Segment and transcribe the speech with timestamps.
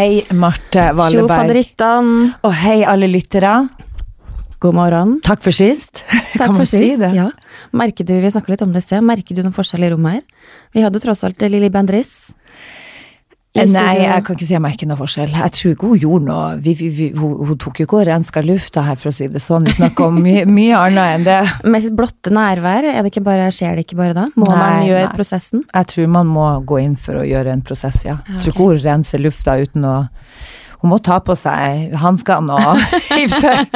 [0.00, 1.12] Hei, Marte Valleberg.
[1.12, 2.06] Tjo faderittan.
[2.48, 3.50] Og hei, alle lyttere.
[4.64, 5.10] God morgen.
[5.20, 6.00] Takk for sist.
[6.06, 7.02] Takk kan man for si sist.
[7.02, 7.10] det?
[7.18, 7.26] Ja.
[7.76, 10.16] Merker du, vi snakka litt om det i sted, merker du noen forskjell i rommet
[10.16, 10.54] her?
[10.72, 12.30] Vi hadde tross alt Lilly Bendriss.
[13.50, 15.32] Nei, jeg kan ikke si jeg merker noe forskjell.
[15.34, 16.50] Jeg tror ikke hun gjorde noe.
[16.62, 19.26] Vi, vi, vi, hun, hun tok jo ikke og renska lufta her, for å si
[19.32, 19.66] det sånn.
[19.66, 21.40] Vi snakker om mye, mye annet enn det.
[21.66, 24.28] Med sitt blotte nærvær, det bare, skjer det ikke bare da?
[24.38, 25.16] Må man gjøre nei.
[25.18, 25.64] prosessen?
[25.66, 28.20] Jeg tror man må gå inn for å gjøre en prosess, ja.
[28.30, 29.96] Jeg tror ikke hun renser lufta uten å
[30.80, 32.80] Hun må ta på seg hanskene og
[33.42, 33.68] seg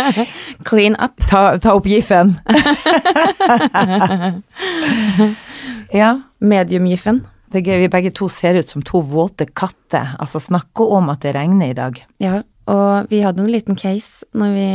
[0.64, 1.12] Clean up.
[1.28, 2.38] ta, ta opp giffen.
[6.00, 6.14] ja.
[6.41, 7.20] Medium-giffen.
[7.54, 10.16] Det er gøy, vi begge to ser ut som to våte katter.
[10.18, 12.00] Altså, snakke om at det regner i dag.
[12.22, 14.68] Ja, og vi hadde en liten case når vi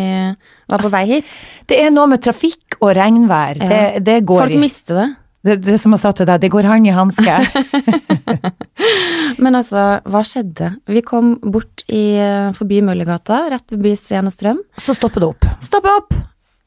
[0.71, 1.31] var på vei hit.
[1.67, 3.59] Det er noe med trafikk og regnvær.
[3.59, 3.67] Ja.
[3.73, 5.07] Det, det går Folk i mister det.
[5.50, 7.35] det, det som jeg sa til deg, det går hånd i hanske.
[9.44, 10.72] Men altså, hva skjedde?
[10.89, 12.03] Vi kom bort i,
[12.57, 14.59] forbi Møllergata, rett forbi Sten og Strøm.
[14.80, 15.47] Så stopper det opp.
[15.66, 16.17] Stopp opp!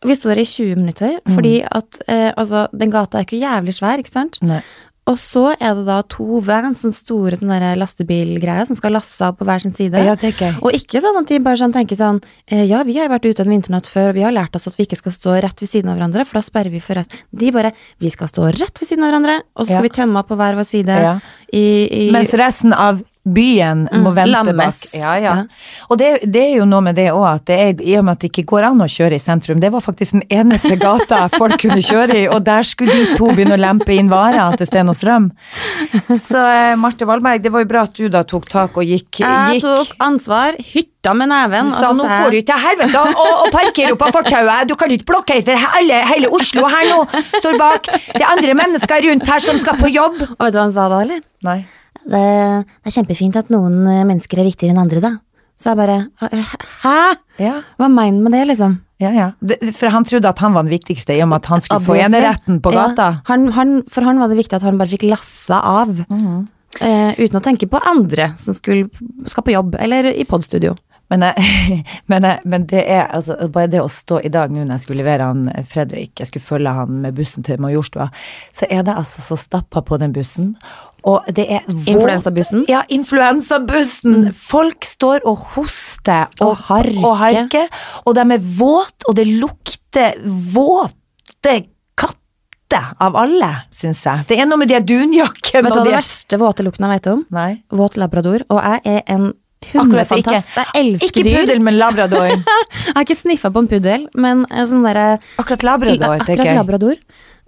[0.02, 1.34] Vi står i 20 minutter, Mm.
[1.36, 4.40] fordi at eh, altså, den gata er ikke jævlig svær, ikke sant?
[4.42, 4.58] Nei.
[5.10, 9.18] Og så er det da to vans, sånne store sånne der lastebilgreier, som skal lasse
[9.26, 9.98] av på hver sin side.
[9.98, 10.14] Ja.
[10.62, 13.26] Og ikke sånn at de bare sånn tenker sånn eh, Ja, vi har jo vært
[13.26, 15.58] ute en vinternatt før, og vi har lært oss at vi ikke skal stå rett
[15.64, 17.18] ved siden av hverandre, for da sperrer vi for resten.
[17.34, 19.88] De bare Vi skal stå rett ved siden av hverandre, og så skal Ja.
[19.88, 21.00] vi tømme av på hver vår side.
[21.02, 21.16] Ja.
[21.52, 24.78] I, i, Mens resten av byen må Mm, vente lammes.
[24.80, 24.94] bak.
[24.98, 25.34] Ja, ja.
[25.36, 25.44] Ja.
[25.88, 28.16] Og det, det er jo noe med det òg, at det er, i og med
[28.16, 31.28] at det ikke går an å kjøre i sentrum, det var faktisk den eneste gata
[31.38, 34.66] folk kunne kjøre i, og der skulle de to begynne å lempe inn varer til
[34.66, 35.28] Sten og Strøm.
[36.18, 39.20] Så eh, Marte Wallberg, det var jo bra at du da tok tak og gikk,
[39.22, 43.02] Jeg gikk tok ansvar, hytta med neven, Du sa så nå får du til helvete
[43.02, 46.88] og, og parkere opp på fortauet, du kan ikke blokkere for hele, hele Oslo her
[46.90, 46.98] nå,
[47.38, 47.86] står bak.
[48.16, 50.18] Det er andre mennesker rundt her som skal på jobb.
[50.26, 51.22] Og vet du hva han sa da, eller?
[51.46, 51.60] Nei.
[52.04, 52.22] Det,
[52.66, 55.12] det er kjempefint at noen eh, mennesker er viktigere enn andre, da.
[55.62, 55.98] Så jeg bare
[56.82, 56.96] Hæ?
[57.38, 58.80] Ja, Hva mener du med det, liksom?
[59.02, 59.28] ja, ja.
[59.74, 61.96] For han trodde at han var den viktigste i og med at han skulle få
[61.98, 63.08] eneretten på gata.
[63.26, 65.94] Han, han, for han var det viktig at han bare fikk lassa av.
[66.08, 66.42] Mhm.
[66.80, 68.86] Uh, uten å tenke på andre som skulle,
[69.28, 70.72] skal på jobb, eller i podstudio.
[71.12, 74.62] Men, jeg, men, jeg, men det er altså bare det å stå i dag nå
[74.62, 78.08] når jeg skulle levere han eh, Fredrik, jeg skulle følge han med bussen til Majorstua,
[78.56, 80.54] så er det altså så stappa på den bussen,
[81.04, 82.62] og det er Influensabussen?
[82.62, 82.68] Mm.
[82.70, 84.32] Ja, influensabussen.
[84.34, 87.04] Folk står og hoster og, Og harker.
[87.04, 87.68] og harker,
[88.06, 90.18] og de er våte, og det lukter
[90.54, 91.56] våte
[91.98, 94.26] katter av alle, syns jeg.
[94.30, 97.10] Det er noe med de dunjakkene Vet du hva det verste våte lukten jeg vet
[97.12, 97.24] om?
[97.34, 97.50] Nei.
[97.70, 98.44] Våt labrador.
[98.48, 99.32] Og jeg er en
[99.72, 100.56] hundefantast.
[100.56, 101.36] Jeg elsker Ikke dyr.
[101.42, 102.32] puddel, men labrador.
[102.82, 106.48] Jeg har ikke sniffa på en puddel, men en sånn derre Akkurat labrador, Akkurat tenker
[106.50, 106.56] jeg.
[106.58, 106.96] labrador.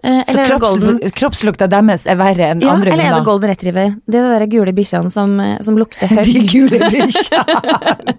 [0.04, 3.94] Eh, Så kropps, kroppslukta deres er verre enn ja, andre eller er det golden retriever?
[4.04, 6.20] Det er de gule bikkjene som, eh, som lukter høy.
[6.28, 8.14] De gule bikkjene.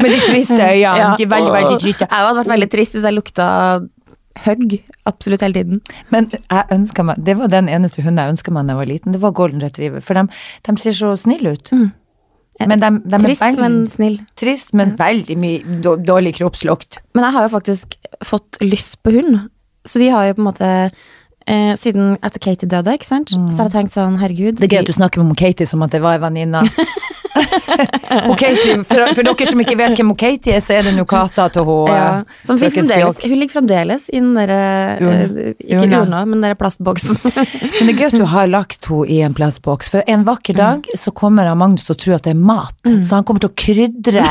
[0.00, 0.78] Med de triste øynene.
[0.80, 1.10] Ja.
[1.18, 2.06] De er veldig, veldig triste.
[2.08, 3.48] Jeg hadde vært veldig trist hvis jeg lukta
[4.46, 4.78] høgg
[5.10, 5.80] absolutt hele tiden.
[6.14, 8.90] Men jeg ønsker meg, det var den eneste hunden jeg ønska meg da jeg var
[8.92, 9.16] liten.
[9.16, 10.00] Det var golden retriever.
[10.04, 10.24] For de,
[10.68, 11.72] de ser så snille ut.
[12.64, 14.16] Men de, de Trist, veldig, men snill.
[14.38, 15.78] trist, men veldig mye
[16.08, 17.02] dårlig kroppslukt.
[17.14, 19.44] Men jeg har jo faktisk fått lyst på hund.
[19.86, 20.70] Så vi har jo på en måte
[21.48, 24.76] eh, Siden etter Katie døde, ikke sant, så har jeg tenkt sånn, herregud Det er
[24.76, 26.62] gøy at du snakker om Katie som at det var ei venninne.
[28.28, 31.04] Og Katie, for, for dere som ikke vet hvem Katie er, så er det nå
[31.08, 34.58] katta til hun ja, eh, Hun ligger fremdeles i den derre
[34.98, 36.00] eh, Ikke Urna.
[36.06, 37.18] urna, men den plastboksen.
[37.78, 40.56] Men det er gøy at du har lagt henne i en plastboks, for en vakker
[40.58, 40.58] Mm.
[40.58, 42.72] dag så kommer Magnus til å tro at det er mat,
[43.04, 44.22] så han kommer til å krydre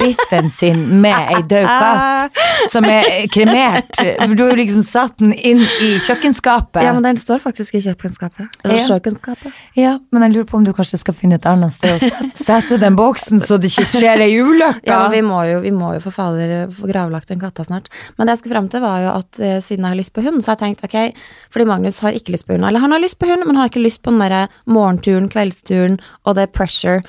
[0.00, 2.40] biffen sin med ei død katt
[2.72, 3.92] som er kremert.
[4.00, 6.80] For du har jo liksom satt den inn i kjøkkenskapet.
[6.86, 8.48] Ja, men den står faktisk i kjøkkenskapet.
[8.64, 8.86] Eller Ja.
[8.88, 9.60] kjøkkenskapet.
[9.78, 12.35] Ja, men jeg lurer på om du kanskje skal finne et annet sted å sette-
[12.38, 14.84] sette den boksen, så det ikke skjer ei ulykke.
[14.88, 17.90] Ja, vi må jo, vi må jo for fader få gravlagt den katta snart.
[18.16, 20.24] Men det jeg skulle frem til, var jo at eh, siden jeg har lyst på
[20.26, 22.66] hund, så har jeg tenkt ok, fordi Magnus har ikke lyst på hund.
[22.68, 25.30] Eller han har lyst på hund, men han har ikke lyst på den derre morgenturen,
[25.32, 27.02] kveldsturen og det pressure.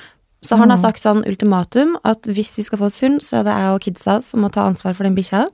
[0.46, 3.48] Så han har sagt sånn ultimatum at hvis vi skal få oss hund, så er
[3.48, 5.48] det jeg og kidsa som må ta ansvar for den bikkja.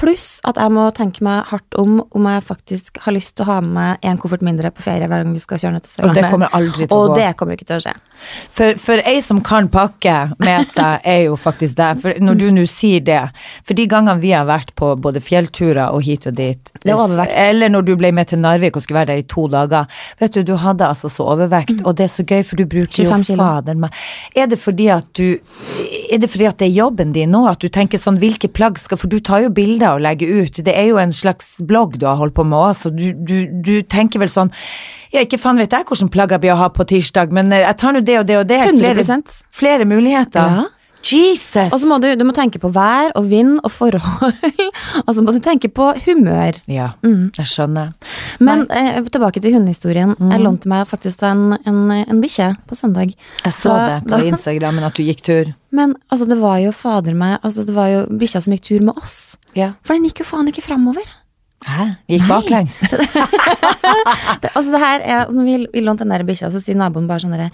[0.00, 3.52] Pluss at jeg må tenke meg hardt om om jeg faktisk har lyst til å
[3.52, 6.08] ha med meg en koffert mindre på ferie hver gang vi skal kjøre ned til
[6.08, 7.12] Og det kommer aldri til å gå.
[7.12, 7.94] Og det kommer ikke til å skje.
[8.50, 12.00] For, for ei som kan pakke med seg, er jo faktisk deg.
[12.02, 13.22] For når du nå sier det,
[13.66, 17.72] for de gangene vi har vært på både fjellturer og hit og dit, er eller
[17.72, 19.88] når du ble med til Narvik og skulle være der i to dager,
[20.20, 23.04] vet du, du hadde altså så overvekt, og det er så gøy, for du bruker
[23.04, 23.96] jo 25 fader meg.
[24.36, 25.40] Er det fordi at du,
[26.10, 28.78] er det fordi at det er jobben din nå, at du tenker sånn, hvilke plagg
[28.80, 30.62] skal, for du tar jo bilder og legger ut.
[30.66, 33.36] Det er jo en slags blogg du har holdt på med òg, så du, du,
[33.64, 34.52] du tenker vel sånn
[35.12, 37.64] Ja, ikke faen vet jeg hvordan plagg jeg blir å ha på tirsdag, men eh,
[37.66, 38.60] jeg tar nå det og det og det.
[38.70, 40.60] Flere, 100 flere muligheter.
[40.60, 40.68] Ja.
[41.00, 41.72] Jesus!
[41.72, 44.34] Og så må du, du må tenke på vær og vind og forhold,
[45.06, 46.58] og så må du tenke på humør.
[46.68, 47.30] Ja, Mm.
[47.38, 47.94] jeg skjønner.
[48.38, 50.12] Men eh, tilbake til hundehistorien.
[50.20, 53.14] Jeg lånte meg faktisk en, en, en bikkje på søndag.
[53.46, 55.54] Jeg så Da- det på Instagrammen at du gikk tur.
[55.78, 58.80] Men altså, det var jo fader meg altså, Det var jo bikkja som gikk tur
[58.90, 59.36] med oss.
[59.56, 59.72] Ja.
[59.86, 61.06] For den gikk jo faen ikke framover.
[61.68, 61.86] Hæ?
[62.08, 62.78] Gikk baklengs?
[64.40, 67.08] Det, altså det her er, når vi, vi lånte den der bikkja, så sier naboen
[67.08, 67.48] bare sånn derre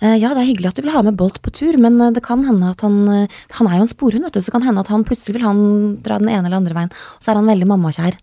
[0.00, 2.12] eh, Ja, det er hyggelig at du vil ha med Bolt på tur, men eh,
[2.16, 4.64] det kan hende at han eh, Han er jo en sporhund, vet du, så kan
[4.64, 5.60] hende at han plutselig vil han
[6.04, 6.92] dra den ene eller andre veien.
[7.18, 8.16] Og så er han veldig mammakjær.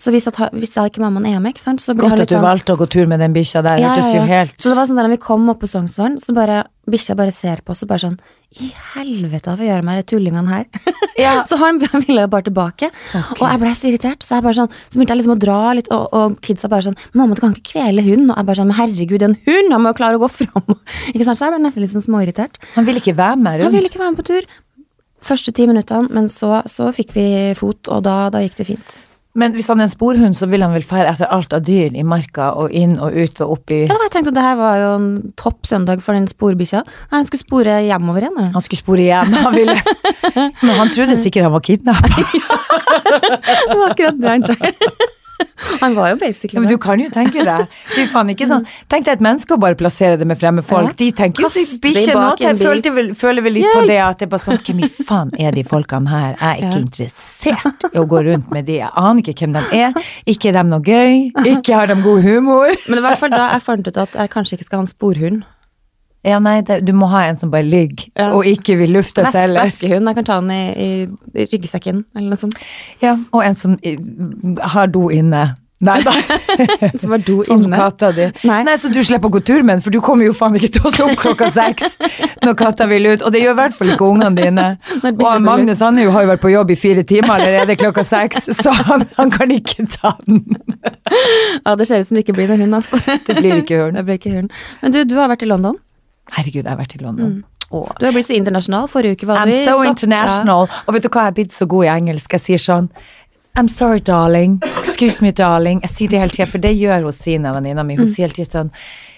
[0.00, 2.30] Så hvis, at, hvis da ikke mammaen er med, ikke sant, så blir Godt at
[2.30, 3.80] du sånn valgte å gå tur med den bikkja der.
[3.82, 4.26] Ja, ja, ja.
[4.28, 7.34] helt Så det var sånn når vi kom opp på Sognsvann, så bare bikkja bare
[7.34, 8.16] ser på oss og bare sånn
[8.56, 10.66] I helvete, hva gjør de tullingene her?
[11.20, 11.42] Ja.
[11.44, 11.76] så han
[12.06, 12.88] ville jo bare tilbake.
[12.88, 13.42] Okay.
[13.42, 15.58] Og jeg ble så irritert, så jeg bare sånn Så begynte jeg liksom å dra
[15.76, 18.60] litt, og, og kidsa bare sånn 'Mamma, du kan ikke kvele hunden.' Og jeg bare
[18.62, 20.78] sånn 'Men herregud, en hund, han må jo klare å gå fram.'
[21.12, 21.36] Ikke sant?
[21.36, 22.56] Så jeg ble nesten litt sånn småirritert.
[22.78, 23.68] Han ville ikke være med rundt?
[23.68, 24.48] Han ville ikke være med på tur.
[25.20, 28.96] Første ti minuttene, men så, så fikk vi fot, og da, da gikk det fint.
[29.38, 31.94] Men hvis han er en sporhund, så vil han vel fære etter alt av dyr
[31.94, 34.56] i marka og inn og ut og opp i Ja, jeg tenkte at det her
[34.58, 35.06] var jo en
[35.38, 36.82] topp søndag for den sporbikkja.
[36.82, 38.50] Nei, Han skulle spore hjemover igjen.
[38.56, 39.36] Han skulle spore hjem.
[39.44, 39.76] Han ville
[40.66, 42.10] Men han trodde sikkert han var kidnappa.
[43.70, 45.10] Det var akkurat det han tenkte.
[45.82, 46.60] Han var jo basically det.
[46.64, 47.66] men du kan jo tenke deg.
[47.96, 50.94] Er faen ikke sånn Tenk deg et menneske å bare plassere det med fremme folk.
[50.98, 54.18] De tenker jo at bikkje nå Jeg følte vel, føler vel litt på det at
[54.20, 56.34] det er bare sånn Hvem i faen er de folkene her?
[56.40, 56.82] Jeg er ikke Ja.
[56.84, 58.78] interessert i å gå rundt med de.
[58.80, 59.94] Jeg aner ikke hvem de er.
[60.26, 61.30] Ikke er de noe gøy.
[61.54, 62.74] Ikke har de god humor.
[62.88, 64.92] Men i hvert fall da jeg fant ut at jeg kanskje ikke skal ha en
[64.92, 65.42] sporhund.
[66.26, 68.32] Ja, nei, det, du må ha en som bare ligger Ja.
[68.36, 70.10] og ikke vil lufte Vesk, seg veskehund.
[70.10, 72.60] Jeg kan ta den i, i, ryggsekken, eller noe sånt.
[73.00, 73.96] Ja, og en som i,
[74.74, 75.54] har do inne.
[75.80, 76.12] Nei da.
[77.00, 78.26] Som har do Sånn som katta di.
[78.44, 78.74] Nei.
[78.76, 80.84] så du slipper å gå tur med den, for du kommer jo faen ikke til
[80.84, 81.96] å stå opp klokka seks
[82.44, 83.24] når katta vil ut.
[83.24, 84.66] Og det gjør i hvert fall ikke ungene dine.
[85.08, 88.50] Og Magnus han jo, har jo vært på jobb i fire timer allerede klokka seks,
[88.60, 90.44] så han, han kan ikke ta den.
[91.64, 93.00] Ja, det ser ut som det ikke blir noen hund, altså.
[93.00, 93.96] Det blir ikke hund.
[93.96, 94.52] Det blir ikke hund.
[94.84, 95.80] Men du, du har vært i London.
[96.32, 97.44] Herregud, jeg har vært i London.
[97.70, 97.88] Åh.
[98.00, 98.88] Du har blitt så internasjonal.
[98.90, 100.68] Forrige uke var I'm du i so international.
[100.86, 102.32] Og vet du hva, jeg er blitt så god i engelsk.
[102.32, 102.88] Jeg sier sånn
[103.58, 104.60] I'm sorry, darling.
[104.78, 105.80] Excuse me, darling.
[105.82, 107.96] Jeg sier det hele tida, for det gjør hun Sina, venninna mi.
[107.98, 108.70] Hun sier hele tida sånn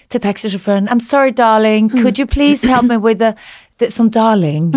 [0.09, 1.89] til taxisjåføren I'm sorry, darling.
[1.89, 3.33] Could you please help me with the,
[3.79, 4.71] the Sånn darling.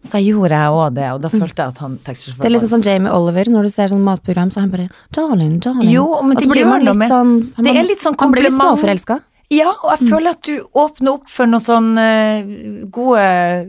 [0.00, 2.54] Så da gjorde jeg òg det, og da følte jeg at han taxisjåføren Det er
[2.54, 5.90] liksom som Jamie Oliver, når du ser sånn matprogram, så er han bare Darling, darling.
[5.92, 8.80] Jo, men det gjør noe med- sånn, Det er litt sånn Man blir litt kompliment.
[8.80, 9.20] småforelska.
[9.50, 12.50] Ja, og jeg føler at du åpner opp for noen sånn eh,
[12.94, 13.24] gode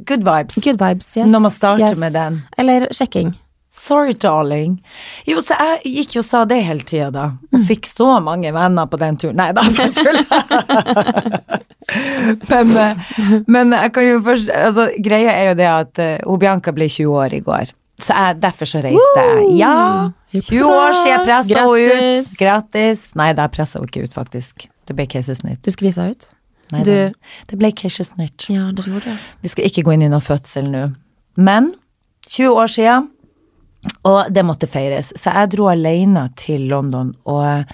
[0.06, 0.60] good vibes.
[0.62, 1.30] Good vibes, yes.
[1.31, 1.98] Når man starter Yes.
[1.98, 2.42] med den.
[2.62, 3.33] Eller sjekking.
[3.81, 4.75] Sorry, darling.
[5.25, 7.24] Jo, så jeg gikk jo og sa det hele tida, da.
[7.50, 9.39] Og fikk så mange venner på den turen.
[9.39, 10.25] Nei da, bare tuller.
[12.51, 16.74] men, eh, men jeg kan jo først Altså, greia er jo det at uh, Bianca
[16.75, 17.74] ble 20 år i går.
[18.01, 19.48] Så jeg, derfor så reiste jeg.
[19.62, 20.12] Ja!
[20.33, 22.30] 20 år siden jeg pressa henne ut.
[22.39, 23.10] Grattis.
[23.19, 24.69] Nei, da pressa hun ikke ut, faktisk.
[24.92, 25.62] Det ble keisersnitt.
[25.64, 26.26] Du skvisa ut?
[26.72, 27.14] Nei, Du-
[27.48, 28.50] Det ble keisersnitt.
[28.50, 29.18] Ja, det gjorde det.
[29.42, 30.84] Vi skal ikke gå inn i noen fødsel nå.
[31.38, 31.74] Men
[32.28, 33.10] 20 år siden,
[34.06, 35.12] og det måtte feires.
[35.18, 37.66] Så jeg dro alene til London og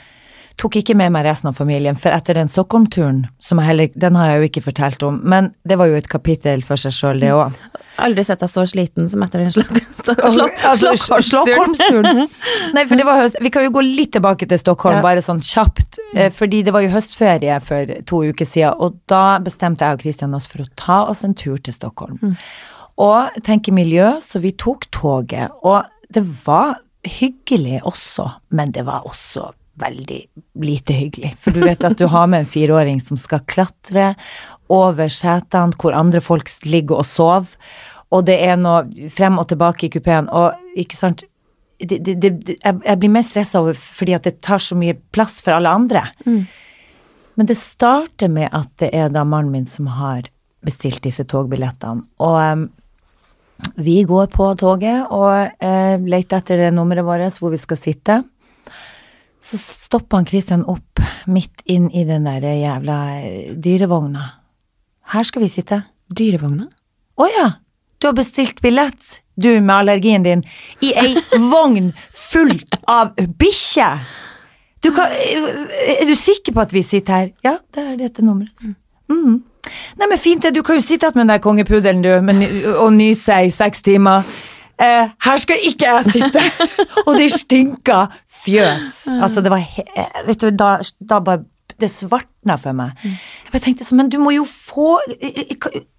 [0.58, 1.96] tok ikke med meg resten av familien.
[1.96, 5.52] For etter den Stockholm-turen, som jeg heller, den har jeg jo ikke fortalt om, men
[5.70, 7.54] det var jo et kapittel for seg sjøl, det òg.
[7.98, 9.74] Aldri sett deg så sliten som etter den slok-
[10.68, 10.92] Altså,
[11.26, 12.28] Stockholmsturen.
[12.76, 13.38] Nei, for det var høst.
[13.42, 15.02] Vi kan jo gå litt tilbake til Stockholm, Ja.
[15.06, 15.98] bare sånn kjapt.
[16.14, 20.04] eh, Fordi det var jo høstferie for to uker siden, og da bestemte jeg og
[20.06, 22.36] Kristian oss for å ta oss en tur til Stockholm.
[22.98, 25.50] Og tenke miljø, så vi tok toget.
[25.64, 25.84] Og
[26.14, 30.20] det var hyggelig også, men det var også veldig
[30.64, 31.34] lite hyggelig.
[31.42, 34.14] For du vet at du har med en fireåring som skal klatre
[34.74, 37.50] over setene hvor andre folk ligger og sover,
[38.14, 41.26] og det er noe frem og tilbake i kupeen, og ikke sant
[41.78, 45.42] det, det, det, jeg, blir mest stressa over fordi at det tar så mye plass
[45.46, 46.08] for alle andre.
[47.38, 50.26] Men det starter med at det er da mannen min som har
[50.66, 52.02] bestilt disse togbillettene.
[52.26, 52.64] Og um,
[53.78, 58.24] vi går på toget og uh, leter etter nummeret vårt hvor vi skal sitte.
[59.44, 64.26] Så stopper han Christian opp midt inn i den der jævla eh, dyrevogna.
[65.14, 65.82] Her skal vi sitte.
[66.12, 66.68] Dyrevogna?
[67.18, 67.48] Å ja,
[67.98, 70.44] du har bestilt billett, du med allergien din,
[70.82, 71.16] i ei
[71.52, 74.04] vogn fullt av bikkjer.
[74.84, 77.32] Du kan, er du sikker på at vi sitter her?
[77.46, 78.76] Ja, det er dette nummeret.
[79.10, 79.40] Mm.
[79.98, 82.44] Nei, men fint det, du kan jo sitte med den der kongepuddelen du, men,
[82.78, 84.28] og nyse i seks timer.
[84.80, 86.44] eh, her skal ikke jeg sitte!
[87.08, 88.06] og det stinka
[88.48, 88.96] fjøs.
[89.20, 91.46] Altså, det var eh, Vet du, da, da bare
[91.78, 92.96] Det svartna for meg.
[93.04, 94.98] Jeg bare tenkte sånn, men du må jo få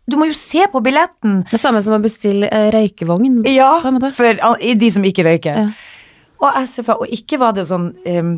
[0.08, 1.44] Du må jo se på billetten!
[1.50, 3.42] Det samme som å bestille eh, røykevogn.
[3.52, 3.76] Ja,
[4.16, 5.68] for de som ikke røyker.
[5.68, 5.94] Ja.
[6.38, 8.34] Og, jeg og ikke var det sånn um,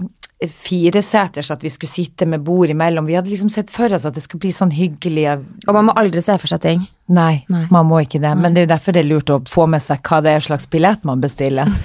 [0.48, 3.06] fireseters at vi skulle sitte med bord imellom.
[3.06, 5.96] Vi hadde liksom sett for oss at det skal bli sånn hyggelig Og man må
[6.00, 6.86] aldri se for seg ting.
[7.12, 7.66] Nei, Nei.
[7.70, 8.32] man må ikke det.
[8.40, 10.46] Men det er jo derfor det er lurt å få med seg hva det er
[10.48, 11.68] slags billett man bestiller.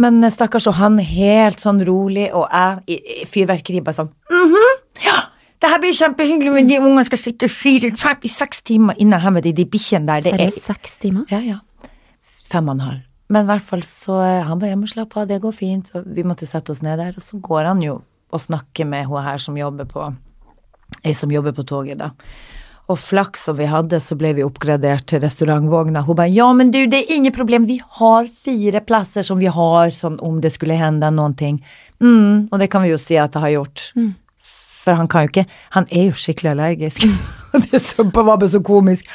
[0.00, 4.82] Men eh, stakkars, og han helt sånn rolig, og jeg i, fyrverkeri bare sånn mhm,
[5.04, 5.18] ja,
[5.62, 9.18] det her blir kjempehyggelig, men de ungene skal sitte fire, fem, i seks timer inne
[9.22, 10.24] her med de, de bikkjene der.
[10.26, 11.24] Det er, Seriøst, seks timer?
[11.32, 11.90] ja, ja.
[12.52, 13.04] Fem og en halv.
[13.32, 15.88] Men i hvert fall så eh, Han bare hjemme og slapp av, det går fint.
[15.96, 17.16] Og vi måtte sette oss ned der.
[17.16, 17.96] Og så går han jo
[18.34, 20.10] og snakker med hun her som jobber på
[21.04, 22.12] Ei som jobber på toget, da.
[22.92, 26.02] Og flaks som vi hadde, så ble vi oppgradert til restaurantvogna.
[26.04, 29.48] Hun bare ja, men du, det er ingen problem, vi har fire plasser som vi
[29.48, 31.62] har sånn om det skulle hende ting.
[32.04, 33.86] Mm, og det kan vi jo si at det har gjort.
[34.84, 37.06] For han kan jo ikke Han er jo skikkelig allergisk.
[37.70, 39.08] det så, var bare så komisk.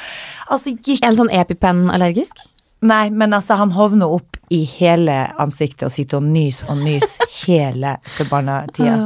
[0.50, 2.42] Altså, gikk En sånn EpiPen-allergisk?
[2.80, 7.18] Nei, men altså, han hovner opp i hele ansiktet og sitter og nys og nys
[7.44, 8.96] hele forbanna tida.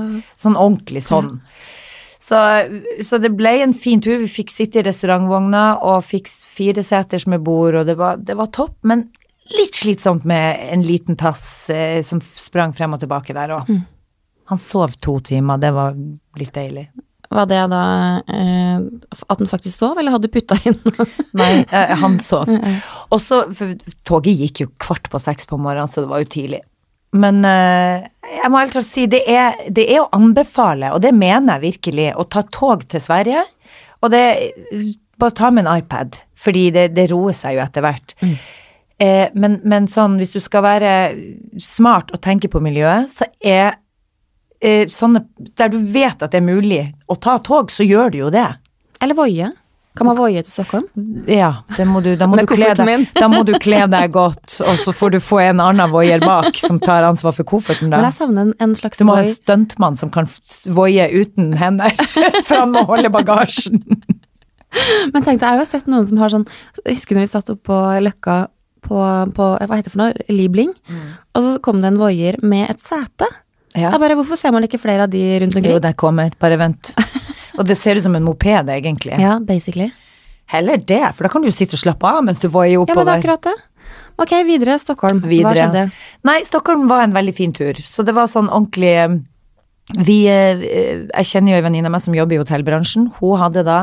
[0.41, 1.35] Sånn ordentlig sånn.
[2.25, 2.39] Så,
[3.05, 4.17] så det ble en fin tur.
[4.23, 8.37] Vi fikk sitte i restaurantvogna og fikk fire seters med bord, og det var, det
[8.39, 9.11] var topp, men
[9.53, 13.69] litt slitsomt med en liten tass eh, som sprang frem og tilbake der òg.
[14.53, 15.99] Han sov to timer, det var
[16.41, 16.87] litt deilig.
[17.35, 17.85] Var det da
[18.31, 18.81] eh,
[19.27, 20.77] at han faktisk sov, eller hadde du putta inn
[21.41, 22.49] Nei, eh, han sov.
[23.13, 23.45] Og så,
[24.07, 26.65] toget gikk jo kvart på seks på morgenen, så det var jo tidlig.
[27.15, 28.09] Men eh,
[28.41, 31.75] jeg må helt klart si, det er, det er å anbefale, og det mener jeg
[31.75, 33.47] virkelig, å ta tog til Sverige.
[34.03, 34.25] Og det
[35.15, 38.17] Bare ta med en iPad, fordi det, det roer seg jo etter hvert.
[38.99, 40.91] Eh, men, men sånn, hvis du skal være
[41.63, 43.77] smart og tenke på miljøet, så er
[44.59, 45.23] eh, sånne
[45.55, 48.49] Der du vet at det er mulig å ta tog, så gjør du jo det.
[48.99, 49.53] Eller Voie?
[49.95, 50.87] Kan man voie til Stockholm?
[51.31, 51.53] Ja,
[51.87, 55.19] må du, da, må deg, da må du kle deg godt, og så får du
[55.23, 57.93] få en annen voier bak som tar ansvar for kofferten.
[57.93, 60.27] Men jeg savner en, slags Du må ha en stuntmann som kan
[60.75, 61.95] voie uten hender,
[62.49, 63.85] for han må holde bagasjen.
[65.15, 66.49] Men tenk deg, jeg har jo sett noen som har sånn
[66.83, 68.39] Jeg husker når vi satt oppe på Løkka
[68.85, 68.99] på,
[69.37, 70.75] på hva heter det for noe, Libling,
[71.33, 73.31] og så kom det en voier med et sete.
[73.75, 73.93] Ja.
[73.95, 75.81] Jeg bare, Hvorfor ser man ikke flere av de rundt Jo, omkring?
[75.87, 76.93] der kommer, bare vent.
[77.59, 79.19] Og det ser ut som en moped, egentlig.
[79.21, 79.91] Ja, basically.
[80.51, 82.85] Heller det, for da kan du jo sitte og slappe av mens du voier Ja,
[82.85, 83.55] men det er akkurat det.
[84.21, 84.79] Ok, videre.
[84.79, 85.23] Stockholm.
[85.25, 85.87] Hva skjedde?
[86.27, 87.79] Nei, Stockholm var en veldig fin tur.
[87.83, 89.17] Så det var sånn ordentlig eh,
[90.07, 90.65] Vi eh,
[91.11, 93.09] Jeg kjenner jo ei venninne av meg som jobber i hotellbransjen.
[93.19, 93.79] Hun hadde da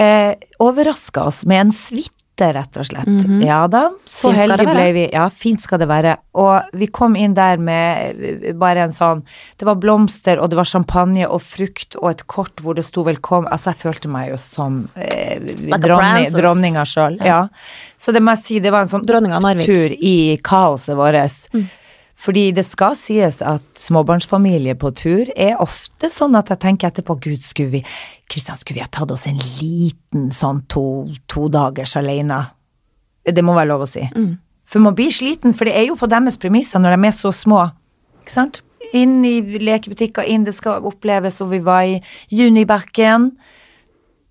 [0.00, 3.08] eh, overraska oss med en suite, rett og slett.
[3.44, 4.30] Ja da, så.
[4.30, 5.02] Fint heldige ble vi.
[5.12, 6.16] Ja, fint skal det være.
[6.40, 9.20] Og vi kom inn der med bare en sånn
[9.60, 13.04] Det var blomster, og det var champagne og frukt og et kort hvor det sto
[13.04, 13.50] 'velkommen'.
[13.52, 15.38] Altså, jeg følte meg jo som eh,
[15.78, 17.18] dronning, dronninga sjøl.
[17.20, 17.26] Ja.
[17.26, 17.48] Ja.
[17.96, 21.46] Så det må jeg si, det var en sånn tur i kaoset vårt.
[22.22, 27.16] Fordi det skal sies at småbarnsfamilier på tur er ofte sånn at jeg tenker etterpå
[27.24, 27.82] Gud, skulle vi
[28.30, 30.84] Kristian, skulle vi ha tatt oss en liten sånn to,
[31.26, 32.44] to dagers alene?
[33.26, 34.06] Det må være lov å si.
[34.70, 37.32] For man blir sliten, for det er jo på deres premisser når de er så
[37.34, 37.64] små.
[38.22, 38.62] Ikke sant?
[38.94, 41.98] Inn i lekebutikker, inn det skal oppleves, og vi var i
[42.30, 43.32] Junibakken.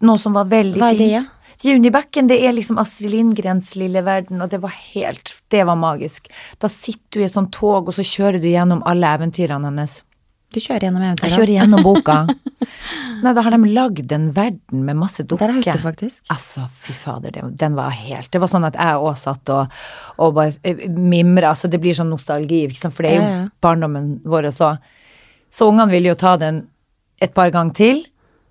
[0.01, 0.81] Noe som var veldig fint.
[0.81, 1.11] Hva er det?
[1.21, 1.40] fint.
[1.63, 6.29] Junibakken, det er liksom Astrid Lindgrens lille verden, og det var helt Det var magisk.
[6.59, 9.99] Da sitter du i et sånt tog, og så kjører du gjennom alle eventyrene hennes.
[10.51, 11.29] Du kjører gjennom eventyrene?
[11.29, 12.15] Jeg kjører gjennom boka.
[13.23, 15.81] Nei, da har de lagd en verden med masse Der har du dukker.
[15.83, 16.23] faktisk.
[16.33, 19.77] Altså, fy fader, det, den var helt Det var sånn at jeg òg satt og,
[20.17, 21.53] og bare eh, mimra.
[21.53, 22.95] Altså, det blir sånn nostalgi, sant?
[22.97, 23.45] for det er jo Ja, ja.
[23.63, 24.73] barndommen vår også.
[25.53, 26.63] Så ungene vil jo ta den
[27.21, 28.03] et par ganger til,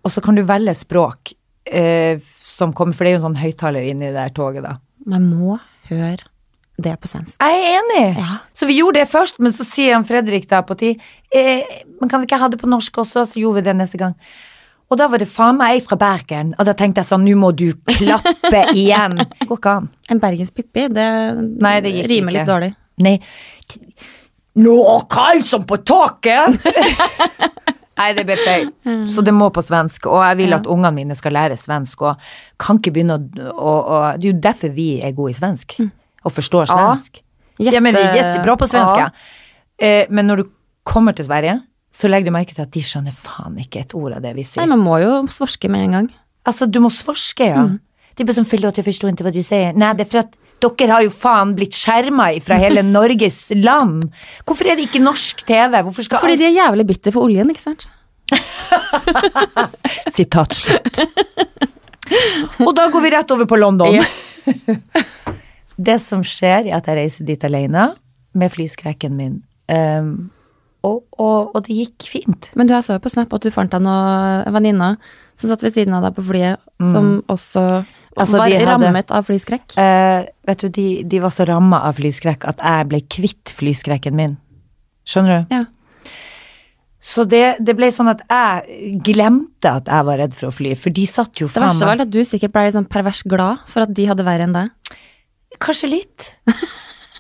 [0.07, 1.35] og så kan du velge språk
[1.71, 4.77] eh, som kommer, for det er jo en sånn høyttaler inni det der toget, da.
[5.09, 5.57] Man må
[5.91, 6.27] høre
[6.81, 7.37] det på svensk.
[7.41, 8.05] Jeg er enig!
[8.21, 8.39] Ja.
[8.57, 11.61] Så vi gjorde det først, men så sier han Fredrik da på ti eh,
[12.01, 13.27] Men kan vi ikke ha det på norsk også?
[13.29, 14.15] Så gjorde vi det neste gang.
[14.91, 17.37] Og da var det faen meg ei fra Bergen, og da tenkte jeg sånn, nå
[17.39, 19.21] må du klappe igjen.
[19.45, 19.91] Går ikke an.
[20.11, 21.05] En Bergens Pippi, det,
[21.63, 22.39] Nei, det rimer ikke.
[22.41, 22.73] litt dårlig.
[23.05, 23.15] Nei.
[24.61, 24.75] Nå
[25.13, 26.59] Karlsson på taket!
[28.01, 28.71] Nei, det ble feil.
[29.13, 32.31] Så det må på svensk, og jeg vil at ungene mine skal lære svensk, og
[32.61, 35.77] kan ikke begynne å, å, å Det er jo derfor vi er gode i svensk,
[36.25, 37.21] og forstår svensk.
[37.61, 39.11] Ja, men vi er jettebra på svenska.
[39.11, 39.37] Ja.
[39.81, 40.49] Eh, men når du
[40.89, 41.59] kommer til Sverige,
[41.93, 44.47] så legger du merke til at de skjønner faen ikke et ord av det vi
[44.47, 44.63] sier.
[44.63, 46.11] Nei, man må jo svorske med en gang.
[46.49, 47.69] Altså, du må svorske ja.
[48.15, 49.73] Det är bara som förlåt jeg forsto ikke hva du sier'.
[49.73, 54.11] Nei, det er for att Dere har jo faen blitt skjerma fra hele Norges land.
[54.45, 55.81] Hvorfor er det ikke norsk TV?
[56.13, 57.89] Fordi de er jævlig bitter for oljen, ikke sant?
[60.17, 61.01] Sitat slutt.
[62.61, 63.99] Og da går vi rett over på London.
[65.89, 67.93] det som skjer, er at jeg reiser dit alene
[68.37, 69.41] med flyskrekken min.
[69.71, 70.31] Um,
[70.87, 72.51] og, og, og, det gikk fint.
[72.57, 74.95] Men du, jeg så jo på Snap at du fant deg noen venninne
[75.41, 76.93] som satt ved siden av deg på flyet, mm.
[76.95, 77.65] som også
[78.25, 79.75] altså, var hadde, rammet av flyskrekk?
[79.77, 84.17] Uh, vet du, de, de var så ramma av flyskrekk at jeg ble kvitt flyskrekken
[84.19, 84.39] min.
[85.09, 85.55] Skjønner du?
[85.59, 85.65] Ja.
[87.01, 90.75] Så det, det, ble sånn at jeg glemte at jeg var redd for å fly,
[90.77, 93.65] for de satt jo faen Det verste var at du sikkert ble sånn pervers glad
[93.73, 94.99] for at de hadde verre enn deg.
[95.65, 96.31] Kanskje litt.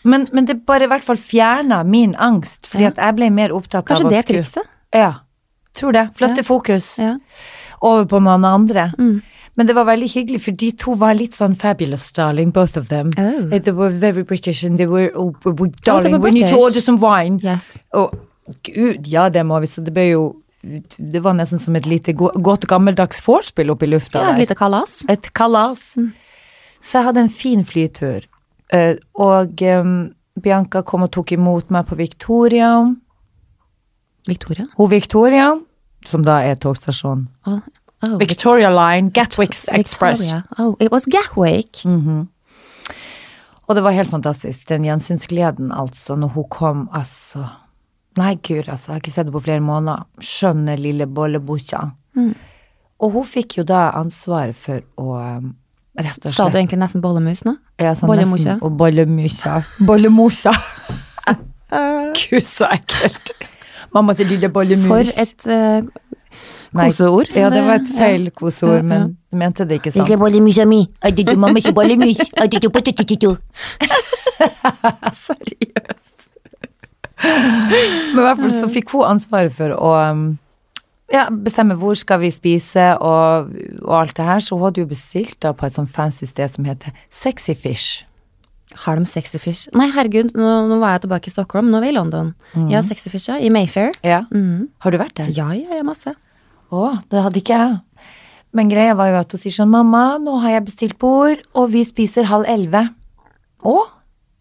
[0.03, 2.93] Men, men, det bare i hvert fall fjerna min angst, fordi ja.
[2.95, 4.71] at jeg ble mer opptatt Kanskje av å Kanskje det trikset?
[4.97, 5.11] Ja.
[5.77, 6.07] Tror det.
[6.17, 6.47] Flytte ja.
[6.47, 7.11] fokus ja.
[7.85, 8.87] over på noen andre.
[8.97, 9.21] Mm.
[9.61, 12.89] Men det var veldig hyggelig, for de to var litt sånn fabulous, darling, both of
[12.89, 13.11] them.
[13.21, 13.51] Oh.
[13.53, 15.35] They were very British, and they were, oh,
[15.85, 17.37] darling, oh, we need to order some wine.
[17.45, 17.75] Yes.
[17.93, 18.15] Og
[18.65, 20.23] gud, ja, det må vi, så det ble jo
[20.63, 24.21] det var nesten som et lite godt gammeldags vorspiel oppe i lufta.
[24.21, 24.99] Ja, et lite kalas.
[25.13, 25.85] Et kalas.
[25.97, 26.11] Mm.
[26.81, 28.27] Så jeg hadde en fin flytur.
[28.73, 29.95] Uh, og um,
[30.41, 32.75] Bianca kom og tok imot meg på Victoria.
[34.29, 34.69] Victoria?
[34.77, 35.51] Hun Victoria,
[36.07, 37.27] som da er togstasjonen.
[37.49, 37.61] Oh,
[38.03, 40.23] oh, Victoria Line, Gatwicks Express.
[40.59, 41.85] Oh, it was Gatwick.
[41.85, 42.27] Mm -hmm.
[43.71, 47.45] Og det var helt fantastisk, den gjensynsgleden, altså, når hun kom, altså.
[48.19, 50.03] Nei, gud, altså, jeg har ikke sett henne på flere måneder.
[50.19, 51.85] Skjønne lille bollebukkja.
[52.19, 52.35] Mm.
[53.01, 55.55] Og hun fikk jo da ansvar for å um.
[56.07, 57.57] Sa du egentlig nesten bollemus nå?
[57.81, 58.57] Ja, sånn bollemusa.
[58.65, 59.57] Og bollemusa.
[59.87, 60.53] Bollemusa.
[62.21, 63.35] Gud, så ekkelt.
[63.95, 64.87] Mammas lille bollemus.
[64.89, 65.83] For et uh,
[66.75, 67.31] koseord.
[67.37, 70.03] Ja, det var et feil koseord, men du mente det ikke sant.
[75.25, 76.29] Seriøst.
[77.21, 80.23] Men i hvert fall så fikk hun ansvaret for å um,
[81.13, 83.51] ja, bestemme hvor skal vi spise og,
[83.83, 86.53] og alt det her, så hun hadde jo bestilt da på et sånn fancy sted
[86.55, 88.07] som heter Sexy Fish.
[88.87, 89.67] Har de Sexy Fish?
[89.75, 92.33] Nei, herregud, nå, nå var jeg tilbake i Stockholm, nå er vi i London.
[92.55, 92.69] Mm.
[92.71, 93.41] Ja, Sexy Fish, ja.
[93.43, 93.91] I Mayfair.
[94.07, 94.23] Ja.
[94.31, 94.69] Mm.
[94.85, 95.33] Har du vært der?
[95.35, 96.15] Ja, ja, ja, masse.
[96.71, 97.79] Å, det hadde ikke jeg.
[98.55, 101.71] Men greia var jo at hun sier sånn, mamma, nå har jeg bestilt bord, og
[101.75, 102.89] vi spiser halv elleve.
[103.67, 103.77] Å,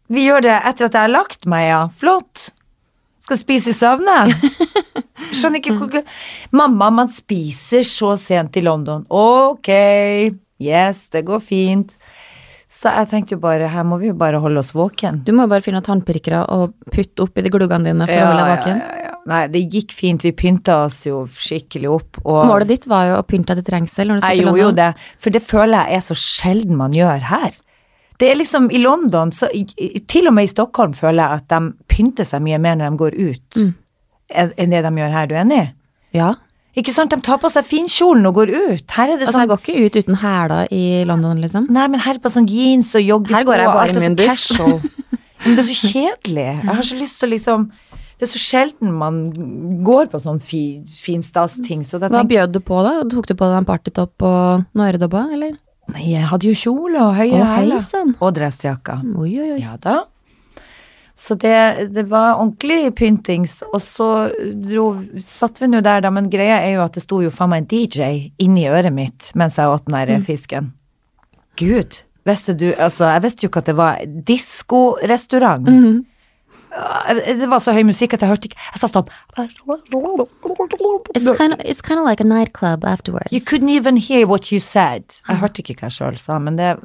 [0.09, 1.81] vi gjør det etter at jeg har lagt meg, ja.
[2.01, 2.49] Flott.
[3.21, 4.33] Skal spise i søvnen.
[5.37, 5.99] Skjønner ikke hvor
[6.55, 9.03] Mamma, man spiser så sent i London.
[9.13, 9.69] Ok,
[10.57, 11.93] yes, det går fint.
[12.79, 15.21] Så jeg tenkte jo bare, her må vi jo bare holde oss våken.
[15.25, 18.45] Du må bare finne tannpirkere og putte oppi de gluggene dine for ja, å holde
[18.45, 18.81] deg våken.
[18.81, 20.23] Ja, ja, Nei, det gikk fint.
[20.23, 22.21] Vi pynta oss jo skikkelig opp.
[22.23, 22.43] Og...
[22.47, 24.27] Målet ditt var jo å pynte til trengsel når du.
[24.29, 27.59] Jeg gjorde jo det, for det føler jeg er så sjelden man gjør her.
[28.19, 29.47] Det er liksom i London, så
[30.11, 32.99] til og med i Stockholm føler jeg at de pynter seg mye mer når de
[33.03, 33.61] går ut.
[33.61, 33.69] Mm
[34.29, 35.27] enn det de gjør her.
[35.27, 35.65] Du er enig?
[36.15, 36.33] Ja.
[36.77, 38.85] Ikke sant, De tar på seg finkjolen og går ut.
[38.93, 41.67] Her er det altså, sånn Jeg går ikke ut uten hæler i London, liksom.
[41.73, 43.39] Nei, men her er det på sånn jeans og joggesko.
[43.39, 44.77] Her går jeg bare i min casual.
[45.43, 46.47] men det er så kjedelig.
[46.53, 47.69] Jeg har så lyst til å liksom
[48.19, 49.21] Det er så sjelden man
[49.87, 51.85] går på sånn fi, fin stas-ting.
[51.87, 52.97] Så Hva bjød du på, da?
[53.07, 55.53] Tok du på deg en partytopp og noe øredobber, eller?
[55.93, 57.85] Nei, jeg hadde jo kjole og høye hæler.
[58.19, 58.99] Og dressjakka.
[59.15, 59.61] Oi, oi, oi.
[59.63, 60.01] Ja da.
[61.19, 64.09] Så det, det, var ordentlig pyntings, og så
[64.55, 64.85] dro,
[65.19, 67.65] satt vi nå der, da, men greia er jo at det sto jo faen meg
[67.65, 70.23] en DJ inni øret mitt mens jeg åt den der mm.
[70.29, 70.69] fisken.
[71.59, 73.99] Gud, visste du Altså, jeg visste jo ikke at det var
[74.31, 75.67] diskorestaurant.
[75.67, 75.99] Mm -hmm.
[76.69, 79.07] Det var så høy musikk at jeg hørte ikke Jeg sa sånn
[81.15, 83.31] It's kind, of, it's kind of like a nightclub afterwards.
[83.31, 85.03] You couldn't even hear what you said.
[85.27, 85.41] Jeg mm.
[85.41, 86.75] hørte ikke hva jeg sjøl sa, men det,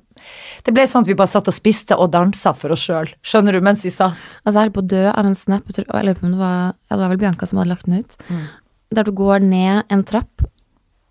[0.64, 3.58] det ble sånn at vi bare satt og spiste og dansa for oss sjøl, skjønner
[3.58, 4.38] du, mens vi satt.
[4.42, 6.74] Altså, jeg holdt på å dø av en snap, jeg lurer på om det var,
[6.88, 8.42] det var vel Bianca som hadde lagt den ut, mm.
[8.98, 10.48] der du går ned en trapp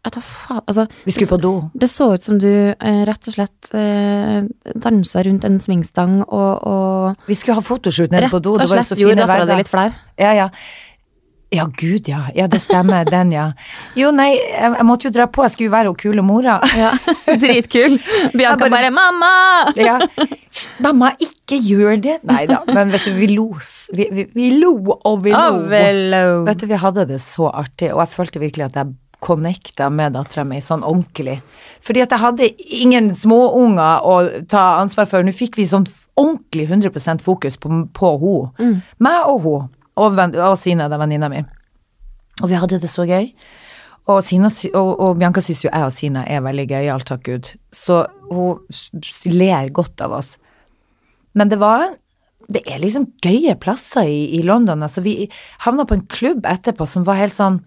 [0.04, 1.54] jeg tar faen Altså Vi skulle på do.
[1.80, 4.44] Det så ut som du eh, rett og slett eh,
[4.76, 8.58] dansa rundt en svingstang og, og Vi skulle ha fotoshoot nede på do.
[8.60, 9.88] Rett og slett gjorde dattera di litt flau.
[10.20, 10.50] Ja, ja.
[11.54, 12.24] Ja, gud, ja.
[12.34, 13.06] Ja, det stemmer.
[13.14, 13.52] Den, ja.
[13.98, 15.44] Jo, nei, jeg, jeg måtte jo dra på.
[15.46, 16.58] Jeg skulle jo være hun kule mora.
[16.84, 16.90] Ja,
[17.30, 18.00] Dritkul.
[18.34, 19.74] Bianca bare, bare 'mamma'!
[19.78, 20.00] ja.
[20.82, 22.18] Mamma, ikke gjør det!
[22.26, 22.64] Nei da.
[22.74, 23.52] Men vet du, vi lo.
[23.94, 25.46] Vi, vi, vi lo og vi lo.
[25.62, 29.90] Oh, vet du, vi hadde det så artig, og jeg følte virkelig at jeg connecta
[29.94, 31.40] med dattera mi sånn ordentlig.
[31.84, 32.50] Fordi at jeg hadde
[32.84, 34.16] ingen småunger å
[34.52, 35.24] ta ansvar for.
[35.24, 35.88] Nå fikk vi sånn
[36.20, 38.52] ordentlig 100% fokus på, på henne.
[38.60, 38.78] Mm.
[39.04, 39.70] Meg og hun.
[39.94, 41.44] Og, og Sine, er venninna mi.
[42.42, 43.30] Og vi hadde det så gøy.
[44.10, 47.52] Og, Sina, og, og Bianca syns jo jeg og Sina er veldig gøyale, takk Gud.
[47.72, 48.64] Så hun
[49.32, 50.38] ler godt av oss.
[51.34, 51.94] Men det var
[52.52, 54.84] Det er liksom gøye plasser i, i London.
[54.84, 55.30] Altså, vi
[55.64, 57.62] havna på en klubb etterpå som var helt sånn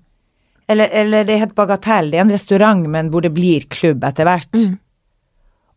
[0.69, 2.11] Eller, eller det heter Bagatell.
[2.11, 4.51] Det er en restaurant, men hvor det blir klubb etter hvert.
[4.59, 4.75] Mm.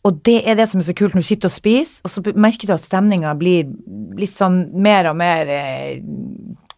[0.07, 2.23] Og det er det som er så kult når du sitter og spiser, og så
[2.31, 3.67] merker du at stemninga blir
[4.17, 5.99] litt sånn mer og mer eh,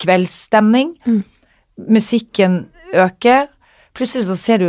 [0.02, 0.96] kveldsstemning.
[1.06, 1.22] Mm.
[2.00, 2.58] Musikken
[2.92, 3.48] øker.
[3.96, 4.68] Plutselig så ser du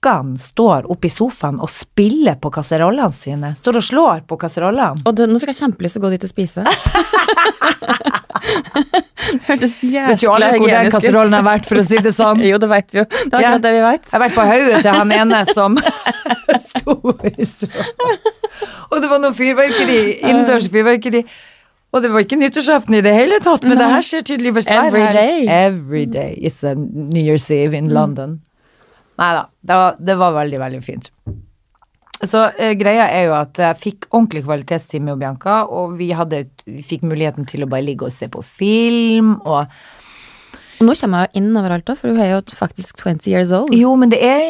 [0.00, 3.50] kokkene står oppi sofaen og spiller på kasserollene sine.
[3.58, 5.02] Står og slår på kasserollene.
[5.06, 6.64] Og det, nå fikk jeg kjempelyst til å gå dit og spise.
[9.46, 10.16] Hørtes jævla hygienisk ut.
[10.16, 12.40] Vet jo alle hvor den kasserollen har vært, for å si det sånn.
[12.50, 13.04] Jo, det vet vi jo.
[13.10, 13.52] Det er Ja.
[13.52, 14.02] akkurat det vi vet.
[14.08, 15.76] Jeg har vært på hodet til han ene som
[16.70, 16.96] sto
[17.28, 18.18] i sofaen.
[18.90, 21.24] Og det var noe fyrverkeri, innendørs fyrverkeri.
[21.90, 24.94] Og det var ikke nyttårsaften i det hele tatt, men det her skjer tydeligvis hver
[24.94, 25.48] helg.
[25.50, 28.40] Every day is a New Year's Eve in London.
[29.20, 29.78] Nei da, det
[30.08, 31.10] det var veldig, veldig fint.
[32.20, 36.42] Så eh, greia er jo at jeg fikk ordentlig kvalitetstid med Bianca, og vi, hadde,
[36.68, 39.66] vi fikk muligheten til å bare ligge og se på film, og
[40.80, 43.72] Og nå kommer jeg inn overalt, da, for du er jo faktisk 20 years old.
[43.76, 44.40] Jo, men det er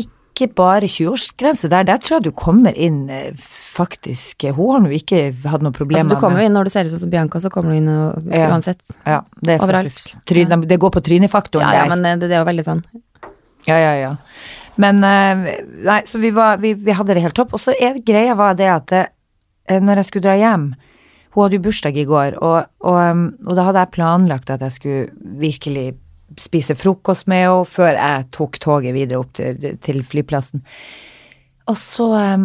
[0.00, 1.84] ikke bare 20-årsgrense der.
[1.84, 3.36] Der tror jeg du kommer inn eh,
[3.74, 6.72] faktisk Hun har nå ikke hatt noe problemer Altså, du kommer jo inn når du
[6.72, 8.48] ser ut som Bianca, så kommer du inn og, Ja.
[8.50, 8.80] uansett.
[9.04, 9.92] Ja, det er Overalt.
[9.92, 11.92] faktisk tryne, Det går på trynefaktoren Ja, ja, der.
[11.96, 12.82] men det, det er jo veldig sånn.
[13.68, 14.12] Ja, ja, ja.
[14.80, 17.54] Men eh, Nei, så vi var vi, vi hadde det helt topp.
[17.54, 20.72] Og så er greia var det at eh, når jeg skulle dra hjem
[21.34, 24.60] Hun hadde jo bursdag i går, og, og, um, og da hadde jeg planlagt at
[24.62, 25.96] jeg skulle virkelig
[26.38, 30.62] spise frokost med henne før jeg tok toget videre opp til, til flyplassen.
[31.66, 32.06] Og så
[32.38, 32.44] um,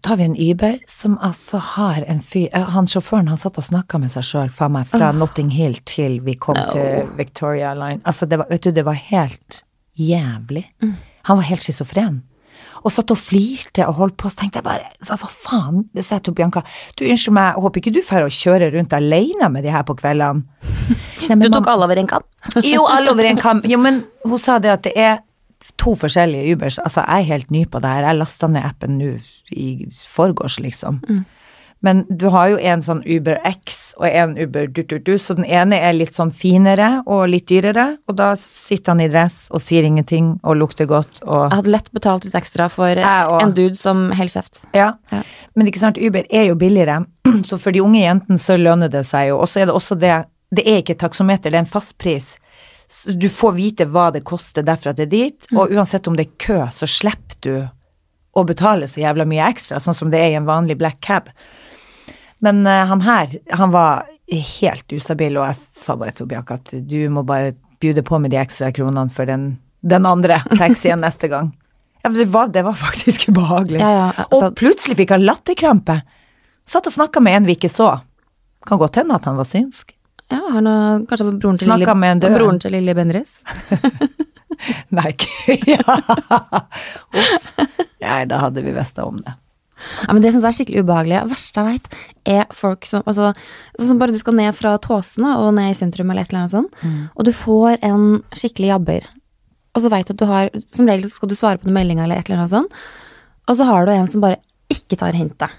[0.00, 3.68] tar vi en Uber som altså har en fyr eh, Han sjåføren han satt og
[3.68, 6.70] snakka med seg sjøl fra meg fra Notting Hill til vi kom No.
[6.72, 8.00] til Victoria Line.
[8.08, 9.60] Altså, det var, vet du, det var helt
[9.98, 10.66] jævlig.
[11.28, 12.22] Han var helt schizofren.
[12.82, 15.84] Og satt og flirte og holdt på, så tenkte jeg bare hva, hva faen?
[16.02, 16.64] Sa jeg til Bianca
[16.98, 19.94] du unnskyld meg, håper ikke du drar å kjøre rundt alene med de her på
[20.00, 20.42] kveldene?
[21.28, 22.24] Nei, men Du man- tok alle over en kam?
[22.72, 23.62] jo, alle over en kam.
[23.70, 25.20] Jo, men hun sa det at det er
[25.78, 26.80] to forskjellige Ubers.
[26.82, 28.08] Altså, jeg er helt ny på det her.
[28.10, 29.12] Jeg lasta ned appen nå
[29.54, 29.68] i
[30.10, 30.98] forgårs, liksom.
[31.82, 35.80] Men du har jo en sånn Uber X og en Uber du-du-du, så den ene
[35.82, 39.86] er litt sånn finere og litt dyrere, og da sitter han i dress og sier
[39.86, 44.04] ingenting og lukter godt og Jeg hadde lett betalt litt ekstra for en dude som
[44.14, 44.62] holder kjeft.
[44.78, 44.92] Ja.
[45.10, 45.24] Ja.
[45.58, 47.02] Men ikke sant, Uber er jo billigere,
[47.48, 49.40] så for de unge jentene så lønner det seg jo.
[49.42, 50.14] Og så er det også det,
[50.54, 52.36] det er ikke taksometer, det er en fastpris.
[53.10, 56.60] Du får vite hva det koster derfra til dit, og uansett om det er kø,
[56.76, 57.54] så slipper du
[58.32, 61.28] å betale så jævla mye ekstra, sånn som det er i en vanlig black cab.
[62.42, 66.72] Men eh, han her, han var helt ustabil, og jeg sa bare til Bianca at
[66.88, 67.52] du må bare
[67.82, 71.52] bjude på med de ekstra kronene for den, den andre taxien neste gang.
[72.02, 73.78] Ja, det var, det var faktisk ubehagelig.
[73.82, 76.00] Ja, ja, altså- og plutselig fikk han latterkrampe.
[76.66, 77.92] Satt og snakka med en vi ikke så.
[78.66, 79.94] Kan godt hende at han var synsk.
[80.32, 83.42] Ja, han og kanskje broren til Lille, med broren til Lilly Bendriss.
[84.96, 85.10] Nei,
[85.74, 85.96] ja.
[87.12, 87.48] Uff.
[88.02, 89.34] Nei, da hadde vi visst om det.
[90.06, 91.20] Ja, men Det syns jeg er skikkelig ubehagelig.
[91.22, 93.32] Det verste jeg vet, er folk som altså,
[93.78, 96.44] Sånn som bare du skal ned fra Tåsene og ned i sentrum eller et eller
[96.44, 97.08] annet sånt, Mm.
[97.16, 99.02] og du får en skikkelig jabber,
[99.74, 102.04] og så veit du at du har Som regel skal du svare på noen meldinger
[102.04, 102.72] eller et eller annet sånt,
[103.48, 104.36] og så har du en som bare
[104.70, 105.50] ikke tar hintet,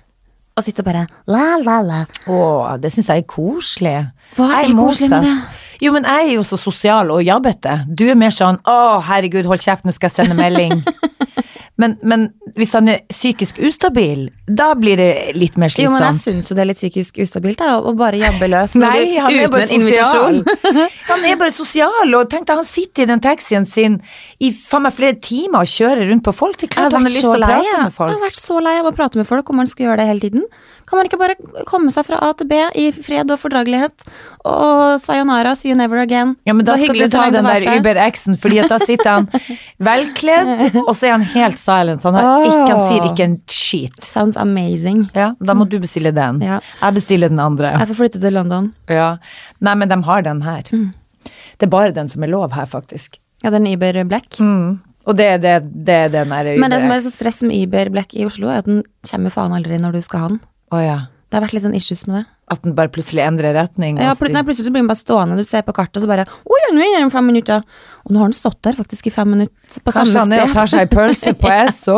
[0.57, 2.05] og sitter bare la, la, la.
[2.27, 3.97] Å, det syns jeg er koselig.
[4.37, 5.35] Hva Jeg er koselig med det?
[5.81, 7.85] Jo, men jeg er jo så sosial og jabbete.
[7.93, 10.83] Du er mer sånn 'Å, herregud, hold kjeft, nå skal jeg sende melding'.
[11.81, 15.87] men, men hvis han er psykisk ustabil, da blir det litt mer slitsomt.
[15.87, 18.75] Jo, men jeg syns jo det er litt psykisk ustabilt da, å bare jabbe løs
[18.77, 20.37] Nei, han er bare sosial.
[21.09, 23.97] Han er bare sosial, og tenk deg, han sitter i den taxien sin
[24.43, 26.57] i faen meg flere timer og kjører rundt på folk.
[26.61, 28.13] Det er klart han har lyst til å prate med folk.
[28.13, 30.07] Jeg har vært så lei av å prate med folk om man skal gjøre det
[30.09, 30.45] hele tiden.
[30.89, 31.35] Kan man ikke bare
[31.69, 34.05] komme seg fra A til B i fred og fordragelighet?
[34.43, 36.35] Og sayonara, see you never again.
[36.47, 37.67] Ja, men da skal du ta den der.
[37.79, 39.29] Uber X-en, fordi da sitter han
[39.89, 42.03] velkledd, og så er han helt silent.
[42.07, 44.03] Han, ikke, han sier ikke en skit.
[44.03, 45.05] Sounds amazing.
[45.15, 46.41] Ja, da må du bestille den.
[46.43, 46.59] Ja.
[46.81, 47.75] Jeg bestiller den andre.
[47.77, 48.73] Jeg får flytte til London.
[48.91, 49.15] Ja.
[49.63, 50.63] Nei, men de har den her.
[50.67, 53.19] Det er bare den som er lov her, faktisk.
[53.43, 54.39] Ja, den Uber Black.
[54.39, 54.81] Mm.
[55.03, 57.41] Og det det, det, det, er den der Uber Men det som er så stress
[57.43, 60.31] med Uber Black i Oslo, er at den kommer faen aldri når du skal ha
[60.33, 60.41] den.
[60.73, 60.99] Å ja.
[61.29, 62.23] Det har vært litt sånn issues med det.
[62.53, 63.97] At den bare plutselig endrer retning.
[63.97, 66.25] Ja, plut nei, plutselig blir den bare stående, du ser på kartet, og så bare
[66.27, 67.63] Å ja, nå er den om fem minutter.
[68.03, 70.53] Og nå har den stått der faktisk i fem minutter på Kanskje han er og
[70.53, 71.95] tar seg en pølse på Esso,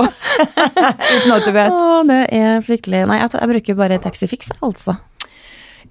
[1.17, 1.73] uten at du vet.
[1.73, 3.03] Å, det er fryktelig.
[3.09, 4.95] Nei, jeg, jeg bruker bare Taxifix, altså.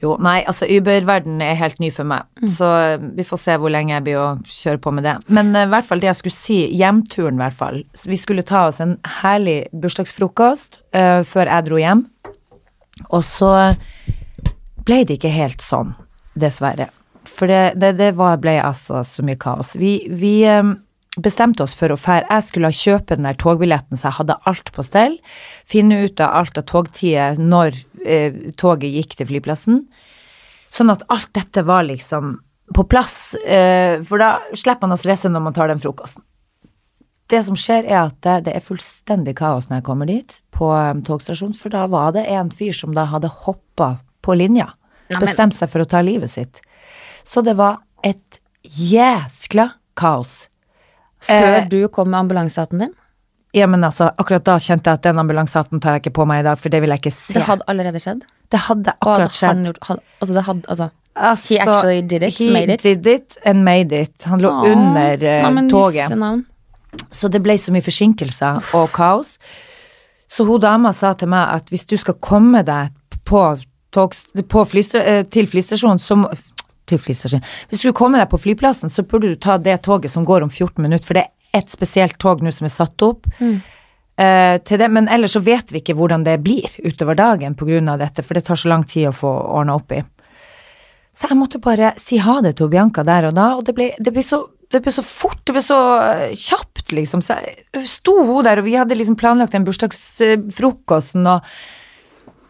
[0.03, 2.49] Jo, nei, altså Uber-verden er helt ny for meg, Mm.
[2.51, 2.67] så
[3.17, 5.15] vi får se hvor lenge jeg blir å kjøre på med det.
[5.33, 7.79] Men i i hvert fall det jeg skulle si, hjemturen i hvert fall.
[8.05, 12.03] Vi skulle ta oss en herlig bursdagsfrokost uh, før jeg dro hjem,
[13.11, 13.53] og så
[14.85, 15.95] ble det ikke helt sånn,
[16.39, 16.91] dessverre.
[17.35, 19.75] For det, det, det var, ble altså så mye kaos.
[19.81, 20.75] Vi, vi eh,
[21.21, 24.73] bestemte oss for å fære Jeg skulle kjøpe den der togbilletten, så jeg hadde alt
[24.75, 25.17] på stell.
[25.71, 29.85] Finne ut av alt av togtider når eh, toget gikk til flyplassen.
[30.75, 32.39] Sånn at alt dette var liksom
[32.75, 36.25] på plass, eh, for da slipper man å stresse når man tar den frokosten.
[37.29, 40.69] Det som skjer, er at det, det er fullstendig kaos når jeg kommer dit, på
[40.69, 44.67] um, togstasjonen, for da var det en fyr som da hadde hoppa på linja.
[45.09, 46.61] Nei, men- Bestemt seg for å ta livet sitt.
[47.25, 50.49] Så det var et jæskla kaos.
[51.25, 52.93] Før Eh, du kom med ambulansehatten din?
[53.55, 56.41] Ja, men altså, akkurat da kjente jeg at den ambulansehatten tar jeg ikke på meg
[56.41, 57.33] i dag, for det vil jeg ikke se.
[57.39, 58.25] Det hadde allerede skjedd?
[58.51, 59.65] Det hadde akkurat hadde skjedd.
[59.69, 62.83] gjort han, Altså, det hadde Altså, Altså, He actually did it, he made it.
[62.83, 64.25] did it and made it.
[64.25, 66.11] Han lå Åh, under uh, toget.
[67.11, 69.37] Så det ble så mye forsinkelser og kaos.
[70.29, 72.91] Så hun dama sa til meg at hvis du skal komme deg
[73.29, 73.43] på
[73.95, 76.31] togs, på flysta- eh, til flystasjonen, så må
[76.87, 77.45] til flystasjonen.
[77.69, 80.43] Hvis du skulle komme deg på flyplassen, så burde du ta det toget som går
[80.43, 83.27] om 14 minutter, for det er et spesielt tog nå som er satt opp.
[84.19, 87.97] eh, til det, men ellers så vet vi ikke hvordan det blir utover dagen pga.
[87.99, 89.27] dette, for det tar så lang tid å få
[89.59, 90.03] ordna opp i.
[91.15, 93.93] Så jeg måtte bare si ha det til Bianca der og da, og det ble,
[94.01, 97.23] det ble, så, det ble så fort, det ble så eh, kjapt, liksom.
[97.25, 97.39] Så
[97.89, 101.57] sto hun der, og vi hadde liksom planlagt den bursdagsfrokosten og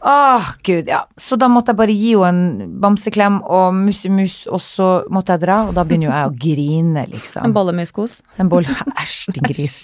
[0.06, 0.98] Åh, gud, ja.
[1.16, 5.40] Så da måtte jeg bare gi henne en bamseklem og musse-mus, og så måtte jeg
[5.46, 7.46] dra, og da begynner jo jeg å grine, liksom.
[7.48, 8.18] En bollemuskos.
[8.36, 8.68] En bolle
[9.00, 9.78] Æsj, din gris.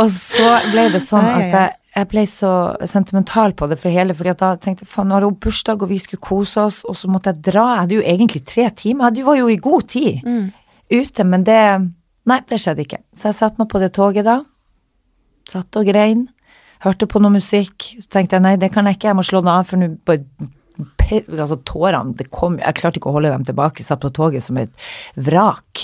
[0.00, 2.54] Og så ble det sånn at jeg, jeg ble så
[2.88, 5.84] sentimental på det for hele, fordi at da tenkte jeg faen, nå har hun bursdag,
[5.84, 7.66] og vi skulle kose oss, og så måtte jeg dra.
[7.74, 10.24] Jeg hadde jo egentlig tre timer, jeg var jo i god tid
[10.90, 11.62] ute, men det
[12.28, 12.98] Nei, det skjedde ikke.
[13.16, 14.36] Så jeg satte meg på det toget da,
[15.48, 16.26] satt og grein,
[16.84, 19.40] hørte på noe musikk, så tenkte jeg nei, det kan jeg ikke, jeg må slå
[19.42, 19.90] den av, for nå
[21.10, 24.56] Altså, tårene, det kom Jeg klarte ikke å holde dem tilbake, satt på toget som
[24.60, 24.70] et
[25.18, 25.82] vrak.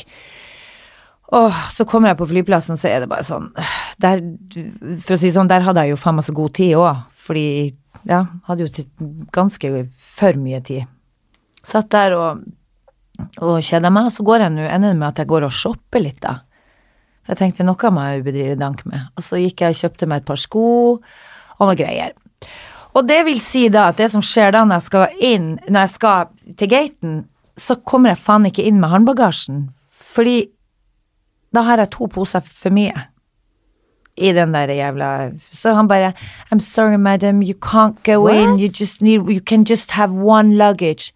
[1.37, 3.51] Åh, så kommer jeg på flyplassen, så er det bare sånn
[4.01, 4.23] der,
[5.03, 7.49] For å si sånn, der hadde jeg jo faen meg så god tid òg, fordi
[8.07, 8.87] ja, hadde jo
[9.35, 10.87] ganske for mye tid.
[11.67, 12.47] Satt der og,
[13.41, 15.55] og kjeder meg, og så går jeg nå ender det med at jeg går og
[15.55, 16.39] shopper litt, da.
[17.27, 19.09] For jeg tenkte noe må jeg bedrive dank med.
[19.19, 22.15] Og så gikk jeg og kjøpte meg et par sko og noe greier.
[22.97, 25.81] Og det vil si da at det som skjer da når jeg skal inn, når
[25.83, 27.17] jeg skal til gaten,
[27.59, 29.67] så kommer jeg faen ikke inn med håndbagasjen.
[30.17, 30.39] Fordi
[31.53, 33.09] da har jeg to poser for mye.
[34.17, 36.13] I den der jævla Så han bare
[36.51, 38.59] I'm sorry, madam, you can't go in.
[38.59, 41.13] You just need You can just have one luggage.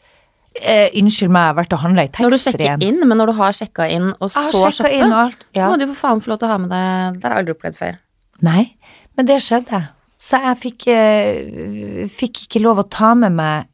[0.58, 3.30] Eh, unnskyld meg, jeg har vært og handla i Når du sjekker inn, men når
[3.30, 4.90] du har sjekka inn, og så shoppe.
[4.90, 5.28] Ja.
[5.54, 7.44] så må du for faen få lov til å ha med deg Det har jeg
[7.44, 7.98] aldri opplevd før.
[8.42, 8.64] Nei,
[9.16, 9.80] men det skjedde.
[10.20, 13.70] Så jeg fikk, eh, fikk ikke lov å ta med meg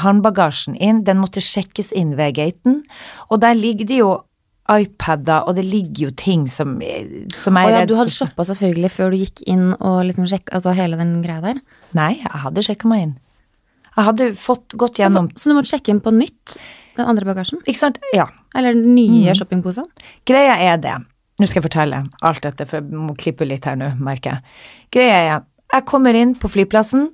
[0.00, 1.02] håndbagasjen inn.
[1.04, 2.84] Den måtte sjekkes inn ved gaten.
[3.28, 4.12] Og der ligger det jo
[4.70, 6.76] iPader, og det ligger jo ting som,
[7.34, 10.28] som Å jeg er ja, du hadde shoppa selvfølgelig før du gikk inn og liksom
[10.30, 11.58] sjekka altså hele den greia der.
[11.98, 13.16] Nei, jeg hadde sjekka meg inn.
[14.00, 16.56] Jeg hadde fått gått gjennom Så du måtte sjekke inn på nytt,
[16.96, 17.60] den andre bagasjen?
[17.68, 17.98] Ikke sant?
[18.16, 18.26] Ja.
[18.56, 19.36] Eller den nye Mm.
[19.36, 19.88] shoppingposene?
[20.26, 20.96] Greia er det
[21.40, 24.42] Nå skal jeg fortelle alt dette, for jeg må klippe litt her nå, merker jeg.
[24.92, 27.10] Greia er Jeg kommer inn på flyplassen,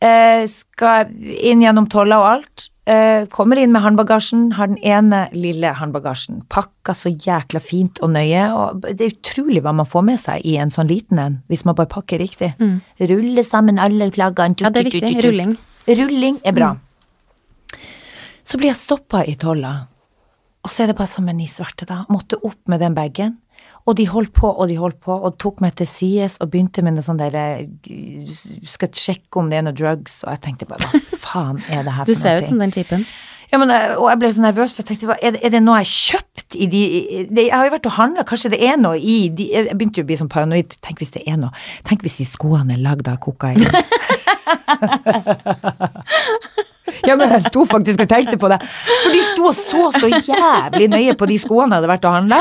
[0.00, 2.68] eh, skal inn gjennom tolla og alt.
[2.86, 8.10] Eh, kommer inn med håndbagasjen, har den ene lille håndbagasjen pakka så jækla fint og
[8.14, 8.44] nøye.
[8.54, 11.64] Og det er utrolig hva man får med seg i en sånn liten en, hvis
[11.66, 12.54] man bare pakker riktig.
[13.00, 14.54] Rulle sammen alle plaggene.
[14.60, 15.24] Ja, det er viktig.
[15.26, 15.56] Rulling.
[15.86, 16.72] Rulling er bra.
[18.46, 19.74] Så blir jeg stoppa i tolla,
[20.62, 22.04] og så er det bare som en i svarte, da.
[22.10, 23.36] Måtte opp med den bagen.
[23.86, 26.82] Og de holdt på og de holdt på, og tok meg til sides og begynte
[26.82, 27.44] med noe sånn derre
[28.66, 31.94] Skal sjekke om det er noe drugs, og jeg tenkte bare hva faen er det
[31.94, 33.06] her Du ser ut som den typen.
[33.52, 35.62] Ja, men, eh, og jeg ble så nervøs, for jeg tenkte er, det, er det
[35.62, 36.82] noe jeg har kjøpt i de
[37.30, 40.06] Jeg har jo vært og handla, kanskje det er noe i de Jeg begynte jo
[40.06, 40.74] å bli sånn paranoid.
[40.82, 41.54] Tenk hvis det er noe
[41.86, 43.62] Tenk hvis de skoene er lagd av kokain.
[47.06, 48.58] ja, men jeg sto faktisk og tenkte på det.
[49.04, 52.16] For de sto og så så jævlig nøye på de skoene jeg hadde vært og
[52.18, 52.40] handla.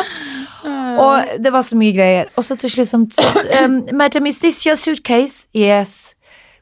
[0.95, 2.25] Og det var så mye greier.
[2.39, 3.01] Og så til slutt som
[3.61, 5.47] um, Madam, is this your suitcase?
[5.55, 6.15] Yes.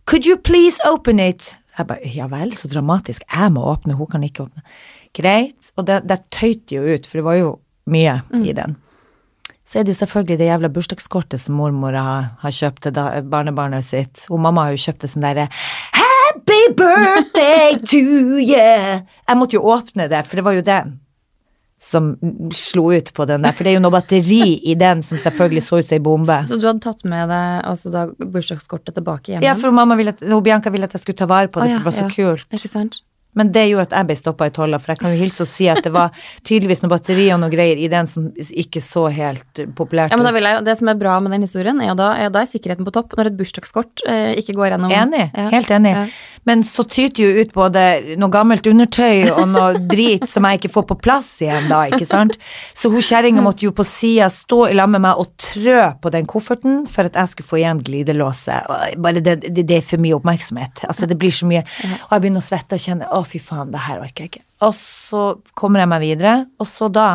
[0.05, 1.55] Could you please open it?
[1.77, 3.23] Jeg bare, ja vel, så dramatisk.
[3.33, 4.61] Jeg må åpne, hun kan ikke åpne.
[5.15, 5.71] Greit.
[5.77, 7.53] Og det, det tøyte jo ut, for det var jo
[7.89, 8.75] mye i den.
[9.73, 13.81] Så er det jo selvfølgelig det jævla bursdagskortet som mormor har, har kjøpt til barnebarnet
[13.87, 14.27] sitt.
[14.29, 15.47] Og mamma har jo kjøpt det sånn derre
[15.97, 18.51] Happy birthday to you!
[18.53, 20.91] Jeg måtte jo åpne det, for det var jo den
[21.83, 22.11] som
[22.53, 23.55] slo ut på den der.
[23.57, 26.37] For det er jo noe batteri i den som selvfølgelig så ut som ei bombe.
[26.49, 29.41] Så du hadde tatt med deg altså da bursdagskortet tilbake hjem?
[29.45, 31.73] Ja, for mamma ville at, og Bianca ville at jeg skulle ta vare på det,
[31.73, 32.13] Å, ja, for det var så ja.
[32.13, 32.47] kult.
[32.53, 33.01] Ikke sant?
[33.39, 35.49] Men det gjorde at jeg ble stoppa i tolla, for jeg kan jo hilse og
[35.49, 36.11] si at det var
[36.47, 40.17] tydeligvis noe batteri og noe greier i den som ikke så helt populært populært Ja,
[40.19, 42.29] men da vil jeg, Det som er bra med den historien, er jo da, er,
[42.33, 43.13] da er sikkerheten på topp.
[43.17, 45.49] Når et bursdagskort eh, ikke går gjennom Enig, Ja.
[45.53, 45.93] helt enig.
[45.95, 46.05] Ja.
[46.49, 47.83] Men så tyter jo ut både
[48.19, 52.07] noe gammelt undertøy og noe drit som jeg ikke får på plass igjen da, ikke
[52.09, 52.37] sant.
[52.75, 56.13] Så hun kjerringa måtte jo på sida stå i lag med meg og trø på
[56.13, 58.69] den kofferten for at jeg skulle få igjen glidelåset.
[59.03, 60.85] Bare det, det, det er for mye oppmerksomhet.
[60.89, 63.71] Altså det blir så mye Og jeg begynner å svette og kjenne å fy faen,
[63.73, 64.47] det her orker jeg ikke.
[64.63, 65.25] Og så
[65.57, 67.07] kommer jeg meg videre, og så da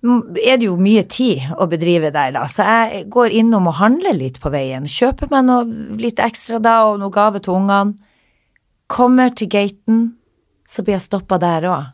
[0.00, 2.46] er det jo mye tid å bedrive der, da.
[2.48, 4.88] Så jeg går innom og handler litt på veien.
[4.88, 7.98] Kjøper meg noe litt ekstra da, og noe gave til ungene.
[8.90, 9.98] Kommer til gaten,
[10.66, 11.90] så blir jeg stoppa der òg.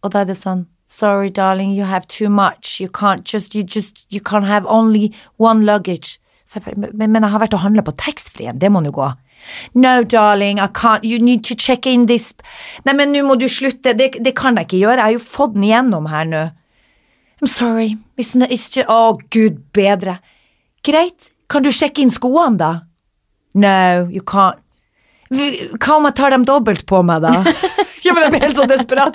[0.00, 2.80] Og da er det sånn Sorry, darling, you have too much.
[2.80, 6.18] You can't just, you just, you can't have only one luggage.
[6.52, 9.06] Jeg, men, men jeg har vært og handla på taxfree-en, det må nå gå.
[9.72, 12.34] No, darling, I can't, you need to check in this
[12.84, 15.22] Nei, men nå må du slutte, det, det kan jeg ikke gjøre, jeg har jo
[15.22, 16.42] fått den igjennom her nå.
[17.40, 20.18] I'm sorry, it's not, it's just, å gud bedre.
[20.84, 22.72] Greit, kan du sjekke inn skoene da?
[23.54, 24.58] No, you can't.
[25.30, 27.30] Hva om jeg tar dem dobbelt på meg da?
[28.04, 29.14] ja, men jeg blir helt så desperat.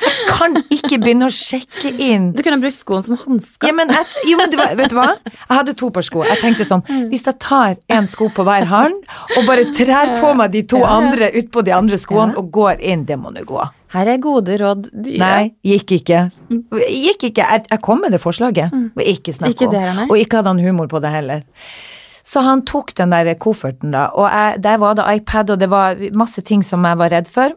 [0.00, 2.30] Jeg kan ikke begynne å sjekke inn.
[2.32, 3.68] Du kunne brukt skoen som hansker.
[3.68, 5.10] Ja, men, et, jo, men var, vet du hva?
[5.28, 6.22] Jeg hadde to par sko.
[6.24, 6.80] Jeg tenkte sånn,
[7.12, 9.04] hvis jeg tar en sko på hver hånd,
[9.36, 13.04] og bare trær på meg de to andre utpå de andre skoene, og går inn,
[13.10, 13.60] det må nå gå.
[13.92, 15.20] Her er gode råd dyre.
[15.20, 16.24] Nei, gikk ikke.
[16.88, 17.44] Gikk ikke.
[17.52, 18.72] Jeg, jeg kom med det forslaget.
[19.04, 20.04] Ikke snakk om.
[20.08, 21.44] Og ikke hadde han humor på det heller.
[22.30, 25.70] Så han tok den der kofferten, da, og jeg, der var det iPad, og det
[25.72, 27.56] var masse ting som jeg var redd for.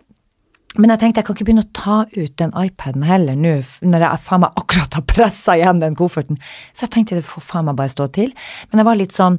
[0.81, 3.53] Men jeg tenkte jeg kan ikke begynne å ta ut den iPaden heller nå,
[3.85, 6.39] når jeg faen meg akkurat har pressa igjen den kofferten.
[6.73, 8.31] Så jeg tenkte det får faen meg bare stå til.
[8.71, 9.37] Men jeg var litt sånn,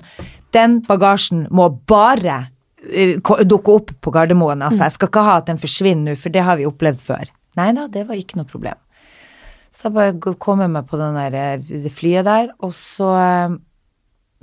[0.55, 2.39] den bagasjen må bare
[2.87, 4.63] eh, dukke opp på Gardermoen.
[4.63, 7.35] Altså, jeg skal ikke ha at den forsvinner nå, for det har vi opplevd før.
[7.59, 8.79] Nei da, det var ikke noe problem.
[9.75, 13.11] Så jeg bare kom kommer meg på den der, eh, det flyet der, og så
[13.19, 13.59] eh,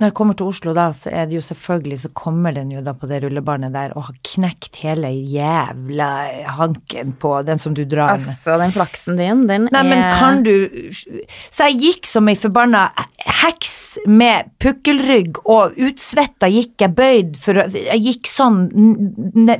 [0.02, 2.82] når jeg kommer til Oslo da, så er det jo selvfølgelig, så kommer den jo
[2.84, 6.08] da på det rullebarnet der og har knekt hele jævla
[6.58, 8.32] hanken på den som du drar med.
[8.34, 10.52] Altså, den flaksen din, den Nei, er men kan du
[11.52, 12.88] Så jeg gikk som ei forbanna
[13.42, 18.64] heks med pukkelrygg, og utsvetta gikk jeg bøyd for å Jeg gikk sånn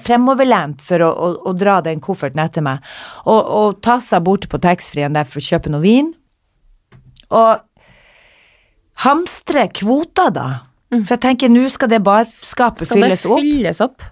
[0.02, 2.82] fremoverlent for å, å, å dra den kofferten etter meg,
[3.26, 6.12] og, og tassa bort på taxfree-en der for å kjøpe noe vin.
[7.32, 7.60] Og
[9.04, 10.48] hamstre kvoter, da.
[10.92, 14.10] For jeg tenker nå skal det barskapet Skal det fylles opp fylles opp?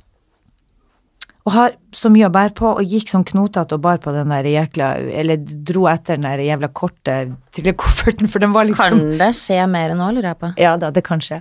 [1.49, 4.33] og har så mye å bære på, og gikk sånn knotete og bar på den
[4.33, 4.91] der jækla
[5.23, 7.15] Eller dro etter den der jævla korte
[7.57, 10.53] trillekofferten, for den var liksom Kan det skje mer nå, lurer jeg på?
[10.61, 11.41] Ja da, det kan skje.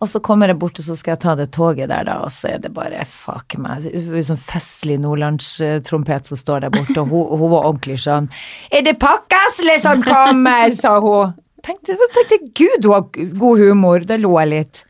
[0.00, 2.32] Og så kommer jeg bort, og så skal jeg ta det toget der, da, og
[2.32, 3.84] så er det bare fuck meg.
[3.84, 8.30] Det Sånn festlig nordlandstrompet som står der borte, og hun, hun var ordentlig sånn
[8.72, 11.36] Er det Pakkasle som kommer, sa hun.
[11.66, 14.06] Tenkte, tenkte gud, du har god humor.
[14.06, 14.84] Det lo jeg litt.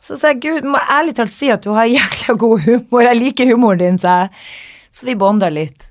[0.00, 3.18] Så sa jeg, gud, må ærlig talt si at du har jækla god humor, jeg
[3.18, 4.44] liker humoren din, sa jeg.
[4.96, 5.90] Så vi bonda litt.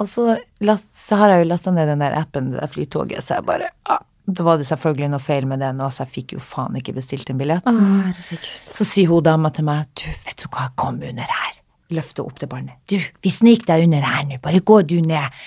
[0.00, 3.24] Og så, last, så har jeg jo lasta ned den der appen, det der flytoget,
[3.24, 6.14] så jeg bare ah, Da var det selvfølgelig noe feil med den, og så jeg
[6.16, 7.66] fikk jo faen ikke bestilt en billett.
[7.66, 8.38] Å.
[8.68, 11.61] Så sier hun dama til meg, du, vet du hva, kom under her.
[11.92, 12.78] Løfte opp det barnet.
[12.90, 15.42] Du, vi sniker deg under her nå, bare gå du ned.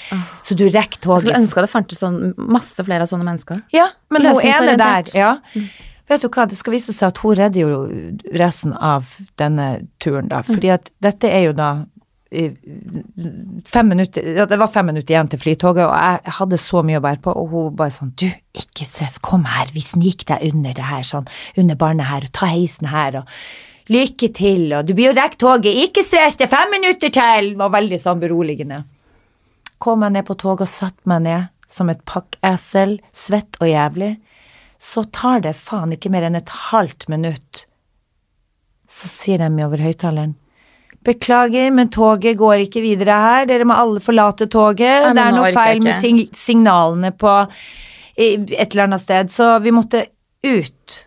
[0.46, 1.26] Så du rekker toget.
[1.26, 3.66] Jeg skulle ønske det fantes sånn, masse flere av sånne mennesker.
[3.76, 5.34] Ja, men hun ene der, ja.
[5.56, 5.66] ja.
[6.06, 7.82] Vet du hva, det skal vise seg at hun redder jo
[8.38, 9.10] resten av
[9.42, 10.44] denne turen, da.
[10.46, 11.72] Fordi at dette er jo da
[13.70, 17.04] fem minutter, det var fem minutter igjen til flytoget, og jeg hadde så mye å
[17.06, 18.28] bære på, og hun bare sånn, du,
[18.58, 21.30] ikke stress, kom her, vi sniker deg under det her, sånn,
[21.62, 23.38] under barnet her, og ta heisen her, og
[23.92, 27.52] lykke til, og du blir jo rekke toget, ikke stress, det er fem minutter til,
[27.60, 28.84] var veldig sånn beroligende.
[29.82, 34.16] Kom jeg ned på toget og satt meg ned, som et pakkesel, svett og jævlig,
[34.82, 37.66] så tar det faen ikke mer enn et halvt minutt.
[38.90, 40.36] Så sier de over høyttaleren.
[41.06, 43.50] Beklager, men toget går ikke videre her.
[43.50, 45.06] Dere må alle forlate toget.
[45.06, 47.34] Nei, det er noe feil med sig signalene på
[48.16, 50.06] et eller annet sted, så vi måtte
[50.46, 50.98] ut.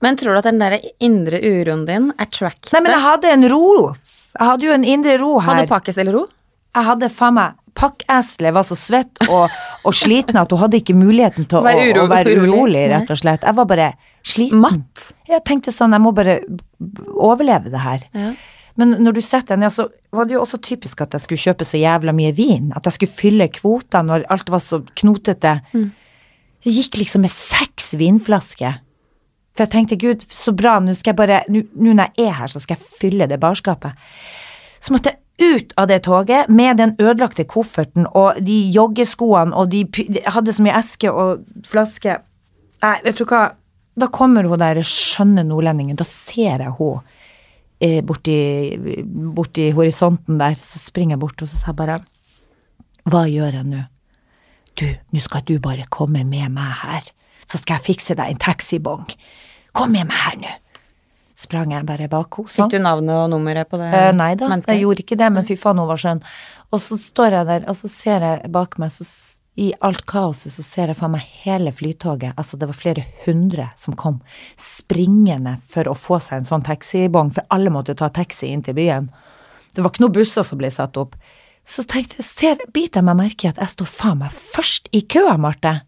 [0.00, 2.72] Men tror du at den der indre uroen din er tracked?
[2.72, 3.64] Nei, men jeg hadde en ro.
[4.32, 5.50] Jeg hadde jo en indre ro her.
[5.50, 6.26] Hadde pakkes eller ro?
[6.76, 9.52] Jeg hadde faen meg Pakkeselet var så svett og,
[9.86, 12.82] og sliten at hun hadde ikke muligheten til å, å, være urolig.
[12.90, 13.44] rett og slett.
[13.46, 13.86] Jeg var bare
[14.26, 14.58] sliten.
[14.60, 15.04] Matt?
[15.30, 16.40] Jeg tenkte sånn, jeg må bare
[17.14, 18.02] overleve det her.
[18.10, 18.32] Ja.
[18.80, 21.44] Men når du setter deg ned, så var det jo også typisk at jeg skulle
[21.44, 22.70] kjøpe så jævla mye vin.
[22.76, 25.56] At jeg skulle fylle kvota når alt var så knotete.
[26.66, 28.80] Jeg gikk liksom med seks vinflasker.
[29.54, 32.38] For jeg tenkte, gud, så bra, nå skal jeg bare, nå nå når jeg er
[32.38, 33.98] her, så skal jeg fylle det barskapet.
[34.80, 39.70] Så måtte jeg ut av det toget med den ødelagte kofferten og de joggeskoene og
[39.72, 42.18] de de hadde så mye eske og flaske.
[42.84, 43.50] Nei, vet du hva,
[43.96, 47.00] da kommer hun der skjønne nordlendingen, da ser jeg hun
[47.80, 48.36] eh, borti,
[49.36, 52.00] borti horisonten der, så springer jeg bort og så sier jeg bare,
[53.10, 53.86] hva gjør jeg nå?
[54.80, 57.06] Du, nå skal du bare komme med meg her,
[57.46, 59.06] så skal jeg fikse deg en taxibong.
[59.76, 60.52] Kom med meg her nå.
[61.40, 62.48] Sprang jeg bare bak henne.
[62.52, 62.68] sånn.
[62.68, 64.74] Fikk du navnet og nummeret på det Eh, nei da, mennesket?
[64.74, 66.22] jeg gjorde ikke det, men fy faen, hun var skjønn.
[66.72, 69.06] Og så står jeg der, og så ser jeg bak meg, så
[69.60, 72.36] i alt kaoset, så ser jeg faen meg hele flytoget.
[72.36, 74.20] Altså, det var flere hundre som kom
[74.60, 78.76] springende for å få seg en sånn taxibong, for alle måtte ta taxi inn til
[78.78, 79.10] byen.
[79.74, 81.16] Det var ikke noen busser som ble satt opp.
[81.66, 84.90] Så tenkte jeg, ser, biter jeg meg merke i at jeg står faen meg først
[84.96, 85.80] i køa, Marte.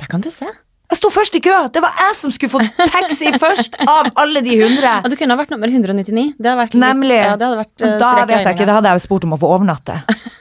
[0.00, 0.48] Der kan du se.
[0.86, 1.54] Jeg sto først i kø!
[1.74, 2.60] Det var jeg som skulle få
[2.92, 4.92] taxi først, av alle de hundre!
[5.02, 6.36] Og du kunne ha vært nummer 199.
[6.38, 7.16] Det hadde vært litt, Nemlig.
[7.18, 9.38] Ja, det hadde vært uh, da vet jeg ikke, da hadde jeg spurt om å
[9.40, 9.96] få overnatte.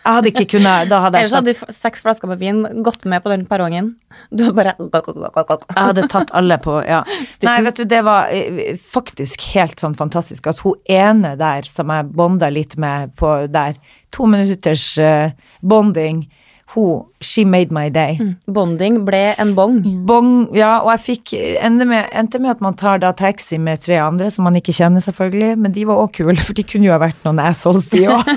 [0.06, 3.08] Jeg hadde ikke kunnet, da hadde jeg Ellers hadde du seks flasker med vin gått
[3.10, 3.96] med på den perrongen.
[4.30, 7.02] Du hadde bare Jeg hadde tatt alle på, ja.
[7.48, 11.89] Nei, vet du, det var eh, faktisk helt sånn fantastisk at hun ene der som
[11.89, 13.82] jeg bonda litt med på der,
[14.14, 15.34] to minutters eh,
[15.66, 16.28] bonding,
[16.76, 18.17] hun, she made my day.
[18.51, 19.80] Bonding ble en bong.
[20.05, 23.82] Bong, ja, og jeg fikk endte med, endte med at man tar da taxi med
[23.86, 26.89] tre andre som man ikke kjenner, selvfølgelig, men de var òg kule, for de kunne
[26.89, 28.30] jo ha vært noen assholes, de òg.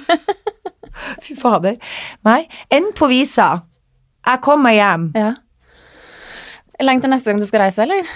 [1.26, 1.76] Fy fader.
[2.26, 2.40] Nei,
[2.74, 3.50] enden på visa.
[4.28, 5.10] Jeg kom meg hjem.
[5.16, 5.34] Ja.
[6.82, 8.06] Lenge til neste gang du skal reise, eller?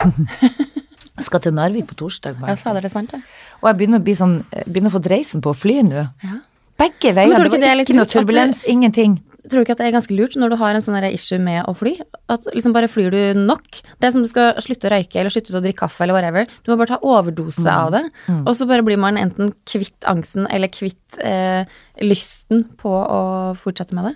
[0.00, 2.36] Jeg skal til Narvik på torsdag.
[2.46, 3.20] Ja, fader, det er sant, det.
[3.60, 6.06] Og jeg begynner å, bli sånn, begynner å få dreisen på å fly nå.
[6.24, 6.38] Ja.
[6.80, 7.34] Begge veier.
[7.36, 9.18] Det ikke det var ikke noe turbulens, du- ingenting.
[9.50, 11.64] Tror du ikke at det er ganske lurt når du har en sånn issue med
[11.66, 11.96] å fly?
[12.30, 13.80] At liksom bare flyr du nok?
[13.98, 16.46] Det er som du skal slutte å røyke eller slutte å drikke kaffe eller whatever.
[16.62, 18.04] Du må bare ta overdose av det.
[18.44, 21.66] Og så bare blir man enten kvitt angsten eller kvitt eh,
[21.98, 23.22] lysten på å
[23.58, 24.14] fortsette med det.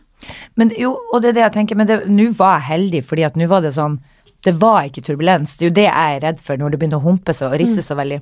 [0.55, 3.37] Men jo, og det er det jeg tenker, men nå var jeg heldig, fordi at
[3.37, 3.99] nå var det sånn
[4.45, 5.57] Det var ikke turbulens.
[5.57, 7.59] Det er jo det jeg er redd for når det begynner å humpe seg og
[7.61, 8.20] risse så veldig.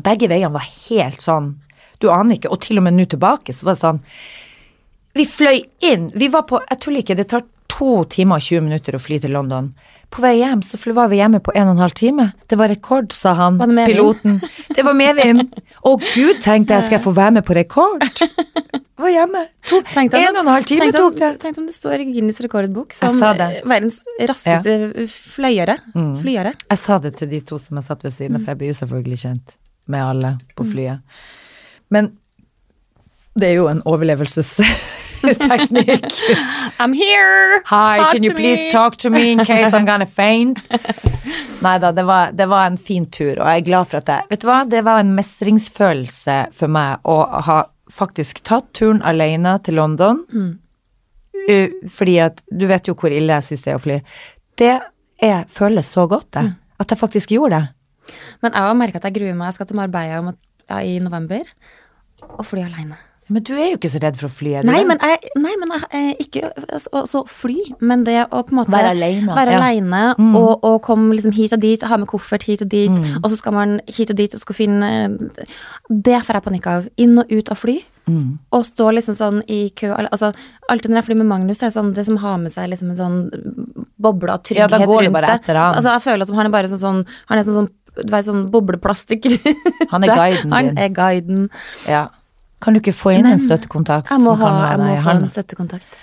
[0.00, 1.54] Begge veiene var helt sånn
[2.00, 2.48] Du aner ikke.
[2.48, 3.98] Og til og med nå tilbake så var det sånn
[5.16, 6.10] Vi fløy inn.
[6.14, 9.18] Vi var på Jeg tuller ikke, det tar to timer og 20 minutter å fly
[9.22, 9.72] til London.
[10.10, 12.32] På vei hjem så var vi hjemme på en og en halv time.
[12.50, 14.40] Det var rekord, sa han, Var det piloten.
[14.74, 15.54] Det var medvind.
[15.86, 18.02] Å gud, tenkte jeg, skal jeg få være med på rekord?
[19.00, 19.46] Var hjemme.
[19.70, 21.30] To, Tenk deg en og en halv time tok det.
[21.40, 23.46] Tenk om du står i Guinness rekordbok som det.
[23.64, 25.78] verdens raskeste fløyere.
[25.94, 26.10] Mm.
[26.20, 26.52] Flyere.
[26.66, 28.74] Jeg sa det til de to som jeg satt ved siden av, for jeg blir
[28.74, 29.54] jo selvfølgelig kjent
[29.94, 31.00] med alle på flyet.
[31.88, 32.12] Men
[33.38, 36.12] det er jo en overlevelsesteknikk.
[36.80, 37.60] I'm here!
[37.66, 38.70] Hi, Talk can you please me.
[38.70, 40.66] talk to me in case I'm gonna faint?
[41.62, 44.08] Nei da, det var, det var en fin tur, og jeg er glad for at
[44.08, 47.58] jeg Vet du hva, det var en mestringsfølelse for meg å ha
[47.90, 50.16] faktisk tatt turen alene til London.
[50.30, 50.58] Mm.
[51.90, 53.96] fordi at du vet jo hvor ille jeg syns det er å fly.
[54.60, 54.74] Det
[55.24, 56.44] er, føles så godt, det.
[56.80, 57.68] At jeg faktisk gjorde det.
[58.44, 59.46] Men jeg har merka at jeg gruer meg.
[59.50, 60.32] Jeg skal til Marbella
[60.84, 61.42] i november
[62.28, 62.96] og fly aleine.
[63.30, 65.30] Men du er jo ikke så redd for å fly, er du Nei, men jeg,
[65.38, 66.50] nei, men jeg eh, ikke
[66.82, 70.02] så, så fly, men det å på en måte Være alene, være ja.
[70.18, 70.34] Mm.
[70.38, 73.20] og, og komme liksom hit og dit, ha med koffert hit og dit, Mm.
[73.22, 74.88] og så skal man hit og dit og skal finne
[75.88, 76.88] Det får jeg panikk av.
[76.98, 77.76] Inn og ut av fly.
[78.10, 78.38] Mm.
[78.56, 80.32] Og stå liksom sånn i kø altså,
[80.72, 82.98] Alltid når jeg flyr med Magnus, er sånn det som har med seg liksom en
[82.98, 83.18] sånn
[84.00, 85.56] boble av Ja, trygghet da går du rundt det.
[85.60, 87.68] Altså, jeg føler at han er bare sånn, sånn Han er sånn
[88.00, 89.28] vet, sånn bobleplastikk.
[89.90, 90.56] Han er guiden din.
[90.56, 91.46] Han er guiden.
[91.88, 92.08] Ja.
[92.60, 94.10] Kan du ikke få inn en støttekontakt?
[94.12, 95.96] Jeg må, som ha, jeg må få en støttekontakt.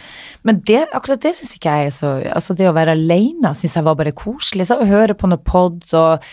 [0.47, 3.73] Men det, akkurat det syns ikke jeg er så Altså, det å være alene syns
[3.75, 4.67] jeg var bare koselig.
[4.69, 6.23] Så å høre på noen pods og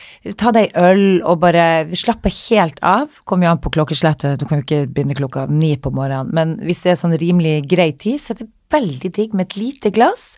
[0.41, 1.65] ta deg øl og bare
[1.99, 3.09] slappe helt av.
[3.29, 6.31] Kommer jo an på klokkeslettet, du kan jo ikke begynne klokka ni på morgenen.
[6.37, 9.59] Men hvis det er sånn rimelig grei tid, så er det veldig digg med et
[9.61, 10.35] lite glass.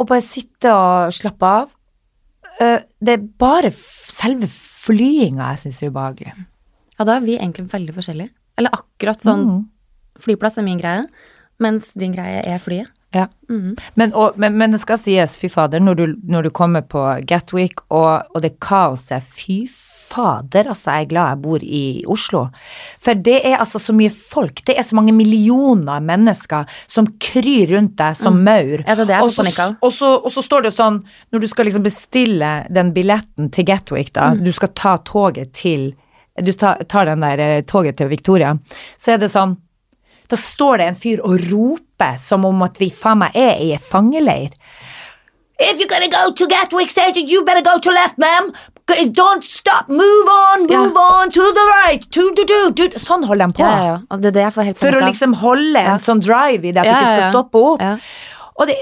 [0.00, 1.70] Og bare sitte og slappe av.
[2.60, 6.34] Eh, Det er bare selve flyinga jeg syns er ubehagelig.
[6.98, 8.32] Ja, da er vi egentlig veldig forskjellige.
[8.58, 9.64] Eller akkurat sånn Mm.
[10.18, 11.02] Flyplass er min greie,
[11.60, 12.88] mens din greie er flyet.
[13.14, 13.26] Ja.
[13.48, 17.02] Men, og, men, men det skal sies, fy fader, når du, når du kommer på
[17.28, 21.82] Gatwick og, og det kaoset, fy fader, altså jeg er glad jeg bor i
[22.12, 22.46] Oslo.
[23.02, 27.72] For det er altså så mye folk, det er så mange millioner mennesker som kryr
[27.74, 28.82] rundt deg som maur.
[28.86, 29.44] Ja, det det og, så,
[29.92, 30.98] så, og så står det jo sånn,
[31.32, 34.44] når du skal liksom bestille den billetten til Gatwick da, Mm.
[34.44, 35.92] du skal ta toget til,
[36.42, 38.56] du tar, den der eh, toget til Victoria,
[38.98, 39.56] så er det sånn,
[40.28, 43.72] da står det en fyr og roper som om at vi faen meg er i
[43.76, 44.54] en fangeleir.
[45.58, 48.52] If you're gonna go to Gatwick Station, you better go to left, ma'am.
[48.86, 49.88] Don't stop.
[49.88, 50.82] Move on, Ja.
[50.82, 52.02] move on, to the right.
[52.12, 52.98] To, to, to, to.
[53.00, 53.64] Sånn holder de på.
[53.64, 54.16] Ja, ja, ja.
[54.16, 57.14] Det det For å liksom holde en sånn drive i det, at ja, du ikke
[57.14, 57.32] skal ja.
[57.32, 57.82] stoppe opp.
[58.56, 58.74] Og det,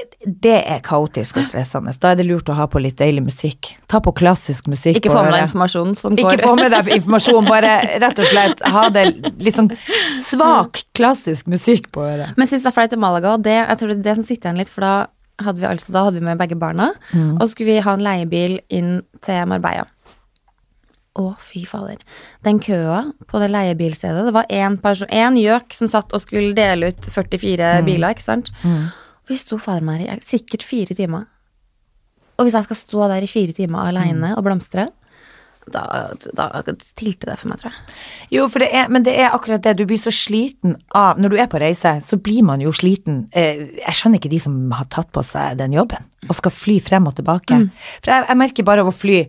[0.45, 1.91] det er kaotisk og stressende.
[1.99, 3.73] Da er det lurt å ha på litt deilig musikk.
[3.91, 5.01] Ta på klassisk musikk.
[5.01, 7.73] Ikke få med deg informasjon som Ikke få med deg informasjon, bare
[8.05, 9.03] rett og slett ha det
[9.43, 9.73] litt sånn
[10.23, 12.37] svak, klassisk musikk på øret.
[12.39, 14.63] Men sist jeg fløy til Malaga, det, jeg tror det er det som sitter igjen
[14.63, 14.95] litt, for da
[15.43, 17.35] hadde vi altså, da hadde vi med begge barna, Mm.
[17.41, 19.89] og så skulle vi ha en leiebil inn til Marbella.
[21.19, 21.99] Å, fy fader.
[22.43, 27.07] Den køa på det leiebilstedet, det var én gjøk som satt og skulle dele ut
[27.07, 27.85] 44 Mm.
[27.87, 28.51] biler, ikke sant?
[29.29, 31.25] Vi sto fader meg i sikkert fire timer.
[32.39, 34.37] Og hvis jeg skal stå der i fire timer alene Mm.
[34.39, 34.89] og blomstre,
[35.73, 37.95] da, da stilte det for meg, tror jeg.
[38.37, 41.31] Jo, for det er, men det er akkurat det, du blir så sliten av Når
[41.31, 43.23] du er på reise, så blir man jo sliten.
[43.33, 46.81] Eh, Jeg skjønner ikke de som har tatt på seg den jobben og skal fly
[46.81, 47.71] frem og tilbake.
[48.03, 49.23] For jeg, jeg merker bare av å fly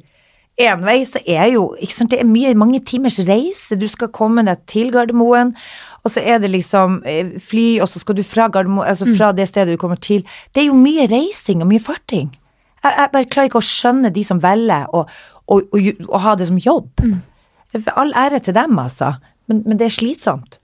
[0.55, 3.75] én vei, så er jo ikke sant, Det er mye, mange timers reise.
[3.75, 5.53] Du skal komme deg til Gardermoen,
[6.03, 9.33] og så er det liksom eh, fly, og så skal du fra Gardermoen, altså fra
[9.35, 10.23] det stedet du kommer til.
[10.55, 12.31] Det er jo mye reising og mye farting.
[12.83, 15.05] Jeg, jeg bare klarer ikke å skjønne de som velger å,
[15.45, 17.03] å, å, å ha det som jobb.
[17.95, 19.17] All ære til dem, altså,
[19.51, 20.59] men, men det er slitsomt.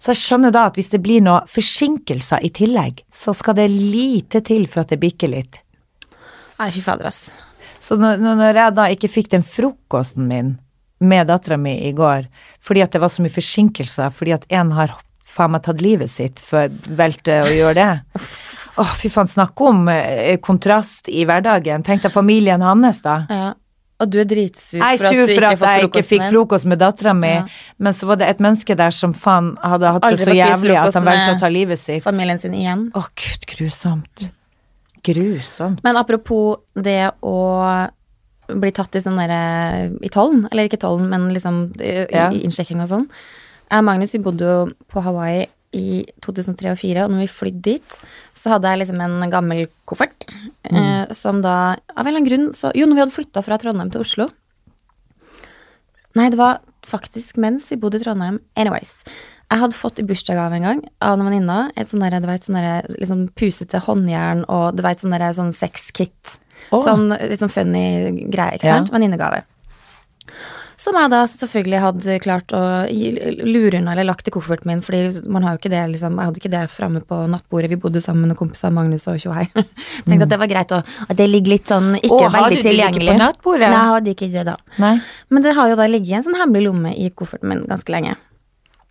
[0.00, 3.70] Så jeg skjønner da at hvis det blir noen forsinkelser i tillegg, så skal det
[3.72, 5.62] lite til for at det bikker litt.
[6.60, 7.30] Nei, fy fader, ass.
[7.80, 10.58] Så når, når jeg da ikke fikk den frokosten min
[11.00, 12.26] med dattera mi i går,
[12.60, 16.10] fordi at det var så mye forsinkelser, fordi at en har faen meg tatt livet
[16.12, 16.68] sitt før
[16.98, 18.26] velte å gjøre det.
[18.80, 21.84] Åh, fy faen, snakk om eh, kontrast i hverdagen.
[21.86, 23.22] Tenk deg familien hans, da.
[23.30, 23.48] Ja.
[24.00, 26.80] Og du er dritsur for at du for ikke at jeg ikke fikk frokost med
[26.80, 27.42] dattera mi, Ja.
[27.76, 30.76] men så var det et menneske der som faen hadde hatt Aldri det så jævlig
[30.80, 32.00] at han valgte å ta livet sitt.
[32.00, 32.88] Å Familien sin igjen.
[32.92, 34.30] gud, grusomt.
[35.06, 35.82] Grusomt.
[35.84, 37.36] Men apropos det å
[38.50, 42.30] bli tatt i sånn derre I tollen, eller ikke tollen, men liksom i, Ja.
[42.30, 43.08] i innsjekking og sånn.
[43.70, 47.98] Magnus vi bodde jo på Hawaii i 2003 og 2004, og når vi flydde dit,
[48.34, 50.26] så hadde jeg liksom en gammel koffert
[50.66, 53.58] eh, som da Av en eller annen grunn så Jo, når vi hadde flytta fra
[53.62, 54.26] Trondheim til Oslo
[56.18, 58.40] Nei, det var faktisk mens vi bodde i Trondheim.
[58.58, 58.96] Anyways.
[59.50, 62.44] Jeg hadde fått i bursdagsgave en gang av en venninne et sånn der, du vet,
[62.46, 66.36] sånn derre liksom pusete håndjern og du vet, sånn derre sånn sexkit.
[66.70, 66.78] Oh.
[66.84, 68.76] Sånn litt sånn funny greie, ikke Ja.
[68.78, 68.92] sant?
[68.94, 69.42] Venninnegave.
[70.80, 72.60] Som jeg da selvfølgelig hadde klart å
[73.44, 76.24] lure unna eller lagt i kofferten min, fordi man har jo ikke det, liksom, jeg
[76.30, 77.68] hadde ikke det framme på nattbordet.
[77.68, 79.44] Vi bodde sammen med kompiser, Magnus og Tjohei.
[80.06, 80.78] Tenkte at det var greit å,
[81.08, 83.66] at det ligger litt sånn ikke veldig tilgjengelig Å, hadde du det ikke på nattbordet?
[83.68, 84.56] Nei, jeg hadde ikke det da.
[84.78, 84.94] Nei.
[85.28, 87.92] Men det har jo da ligget i en sånn hemmelig lomme i kofferten min ganske
[87.92, 88.14] lenge.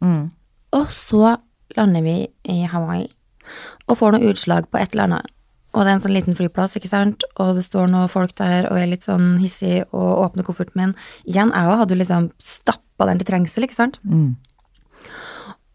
[0.05, 0.29] Mm.
[0.77, 1.37] Og så
[1.77, 2.17] lander vi
[2.49, 3.07] i Hawaii
[3.89, 5.35] og får noe utslag på et eller annet.
[5.73, 8.65] Og det er en sånn liten flyplass, ikke sant, og det står noen folk der
[8.71, 10.93] og er litt sånn hissig og åpner kofferten min.
[11.29, 13.99] Igjen, jeg òg hadde jo liksom stappa den til trengsel, ikke sant.
[14.01, 14.31] Mm.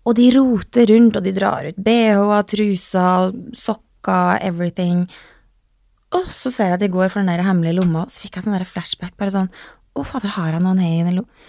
[0.04, 5.06] Og de roter rundt, og de drar ut bh-er, truser, sokker, everything.
[6.14, 8.40] Og så ser jeg at de går for den der hemmelige lomma, og så fikk
[8.40, 9.50] jeg sånn flashback, bare sånn
[9.94, 11.44] Å, fader, har jeg noen her i den lomma?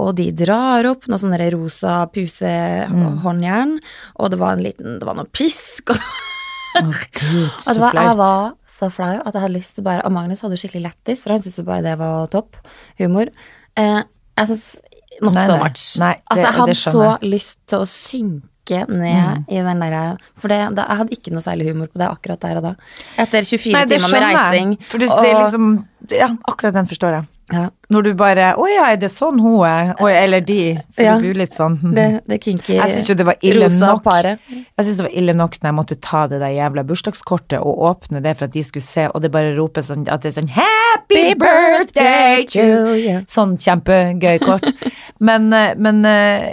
[0.00, 3.76] Og de drar opp noe sånn rosa pusehåndjern,
[4.20, 6.00] og det var en liten Det var noe pisk, og,
[6.82, 10.04] oh, gud, og det var, jeg var så flau at jeg hadde lyst til bare
[10.08, 12.56] Og Magnus hadde skikkelig lættis, for han syntes bare det var topp
[13.00, 13.32] humor.
[13.76, 14.00] Eh,
[14.40, 14.68] jeg syns
[15.20, 15.82] not Nei, so much.
[16.00, 20.16] Nei, det- altså, jeg det hadde så lyst til å synke ned i den derre
[20.38, 22.72] For det, det, jeg hadde ikke noe særlig humor på det akkurat der og da.
[23.18, 24.74] Etter 24 Nei, timer med reising.
[24.86, 25.66] For det, det er liksom
[26.14, 27.26] Ja, akkurat den forstår jeg.
[27.52, 29.92] Ja, Når du bare Å ja, er det sånn hun er?
[29.98, 30.78] Å, eller de.
[30.94, 31.16] For Ja.
[31.18, 31.94] du blir litt sånn hm.
[31.96, 34.02] det, det kinky Jeg syns jo det var ille nok.
[34.04, 34.36] pare.
[34.50, 37.82] Jeg synes det var ille nok når jeg måtte ta det der jævla bursdagskortet og
[37.90, 40.40] åpne det for at de skulle se, og det bare roper sånn at det er
[40.40, 43.20] sånn Happy birthday to you.
[43.30, 44.66] Sånn kjempegøy kort.
[45.20, 46.48] Men, eh, men eh,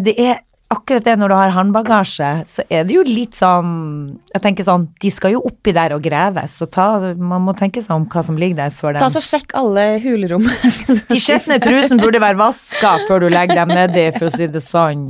[0.00, 0.38] det er
[0.72, 3.68] akkurat det når du har håndbagasje, så er det jo litt sånn
[4.32, 7.82] Jeg tenker sånn, de skal jo oppi der og graves, så ta, man må tenke
[7.84, 9.14] seg om hva som ligger der før Ta dem.
[9.14, 10.46] så Sjekk alle hulrom.
[11.12, 14.64] De skitne trusene burde være vaska før du legger dem nedi, for å si det
[14.64, 15.06] sånn.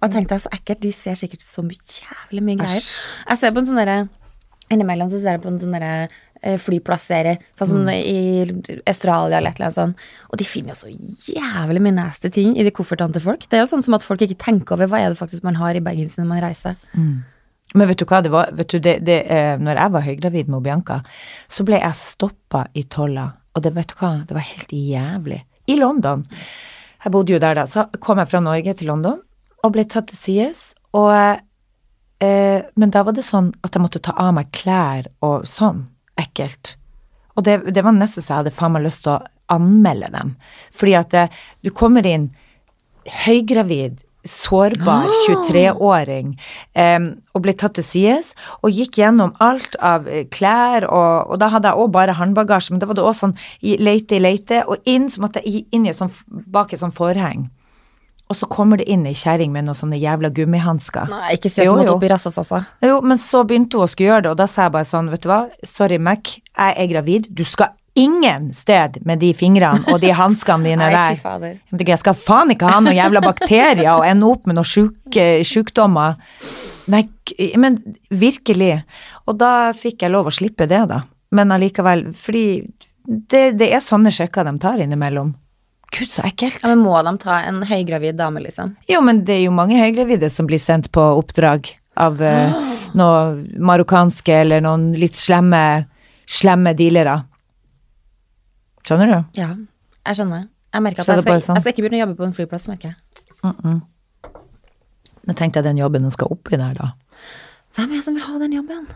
[0.00, 2.84] Og tenk deg så ekkelt, de ser sikkert så jævlig mye greier.
[3.30, 4.04] Jeg ser på en sånn derre
[4.72, 6.06] Innimellom så ser jeg på en sånn derre
[6.44, 8.44] eh, flyplasserie, sånn som i
[8.86, 10.08] Australia eller et eller annet sånt.
[10.30, 10.92] Og de finner jo så
[11.34, 13.46] jævlig mye nasty ting i de koffertene til folk.
[13.48, 15.58] Det er jo sånn som at folk ikke tenker over hva er det faktisk man
[15.60, 16.76] har i bagen sin når man reiser.
[17.74, 18.52] Men vet du hva det var?
[18.54, 21.00] Vet du, det, det, eh, når jeg var høygravid med Bianca,
[21.50, 25.40] så ble jeg stoppa i tolla, og det vet du hva, det var helt jævlig.
[25.66, 26.22] I London.
[27.04, 27.64] Jeg bodde jo der da.
[27.68, 29.18] Så kom jeg fra Norge til London
[29.64, 30.62] og ble tatt til sides,
[30.94, 31.10] og
[32.20, 35.82] eh, Men da var det sånn at jeg måtte ta av meg klær og sånn.
[36.20, 36.76] Ekkelt.
[37.34, 40.34] Og det, det var nesten så jeg hadde faen meg lyst til å anmelde dem.
[40.74, 41.28] Fordi at det,
[41.66, 42.30] du kommer inn
[43.24, 46.30] høygravid, sårbar 23-åring
[46.80, 48.30] um, og ble tatt til sides
[48.64, 52.72] og gikk gjennom alt av eh, klær, og, og da hadde jeg òg bare håndbagasje,
[52.72, 55.84] men da var det òg sånn leite i leite, og inn så måtte jeg inn
[55.84, 57.50] i et sånt, bak et sånt forheng.
[58.34, 61.06] Og så kommer det inn ei kjerring med noen sånne jævla gummihansker.
[61.12, 62.64] Nei, ikke si at du måtte opp i rassasassa.
[62.82, 65.10] Jo, men så begynte hun å skulle gjøre det, og da sa jeg bare sånn,
[65.12, 69.86] vet du hva, sorry Mac, jeg er gravid, du skal ingen sted med de fingrene
[69.92, 71.14] og de hanskene dine der.
[71.22, 71.60] fader.
[71.78, 76.18] Jeg skal faen ikke ha noen jævla bakterier og ende opp med noen sjuke sjukdommer.
[76.90, 77.04] Nei,
[77.54, 77.78] men
[78.10, 78.80] virkelig.
[79.30, 81.04] Og da fikk jeg lov å slippe det, da.
[81.34, 82.46] Men allikevel, fordi
[83.06, 85.36] det, det er sånne sjekker de tar innimellom.
[85.94, 86.58] Gud, så ekkelt.
[86.62, 88.74] Ja, men må de ta en høygravid dame, liksom?
[88.90, 91.70] Jo, men det er jo mange høygravide som blir sendt på oppdrag
[92.00, 92.56] av uh,
[92.98, 95.62] noen marokkanske eller noen litt slemme,
[96.26, 97.20] slemme dealere.
[98.84, 99.18] Skjønner du?
[99.38, 99.52] Ja,
[100.10, 100.48] jeg skjønner.
[100.74, 101.56] Jeg merker at jeg skal, sånn.
[101.56, 102.98] jeg skal ikke begynne å jobbe på en flyplass, merker jeg.
[105.24, 106.90] Men tenk deg den jobben hun skal opp i der, da.
[107.78, 108.88] Hvem er det som vil ha den jobben?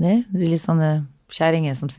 [0.00, 0.90] Det er litt sånne
[1.34, 1.90] kjerringer som.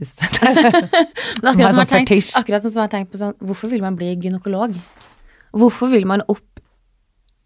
[1.41, 3.97] Det akkurat som, sånn tenkt, akkurat som jeg har tenkt på sånn, hvorfor vil man
[3.99, 4.77] bli gynekolog?
[5.57, 6.47] Hvorfor vil man opp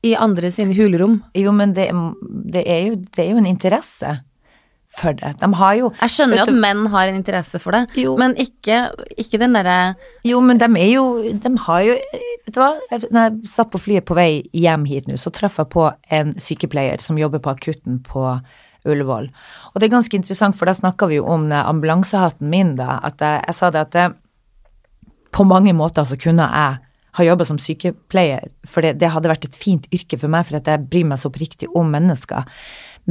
[0.06, 1.20] i andre sine hulrom?
[1.38, 1.90] Jo, men det,
[2.54, 4.18] det, er jo, det er jo en interesse
[4.96, 5.34] for det.
[5.42, 8.16] De har jo Jeg skjønner jo at menn har en interesse for det, Jo.
[8.20, 8.86] men ikke,
[9.20, 9.96] ikke den derre
[10.28, 11.06] Jo, men de er jo
[11.44, 11.98] De har jo
[12.46, 12.72] Vet du hva?
[13.10, 16.36] Når jeg satt på flyet på vei hjem hit nå, så traff jeg på en
[16.38, 18.22] sykepleier som jobber på akutten på
[18.86, 19.30] Ullevål.
[19.74, 23.00] Og det er ganske interessant, for da snakka vi jo om ambulansehatten min, da.
[23.06, 24.06] At jeg, jeg sa det at det,
[25.36, 26.78] på mange måter så kunne jeg
[27.16, 30.60] ha jobba som sykepleier, for det, det hadde vært et fint yrke for meg, for
[30.60, 32.48] at jeg bryr meg så oppriktig om mennesker.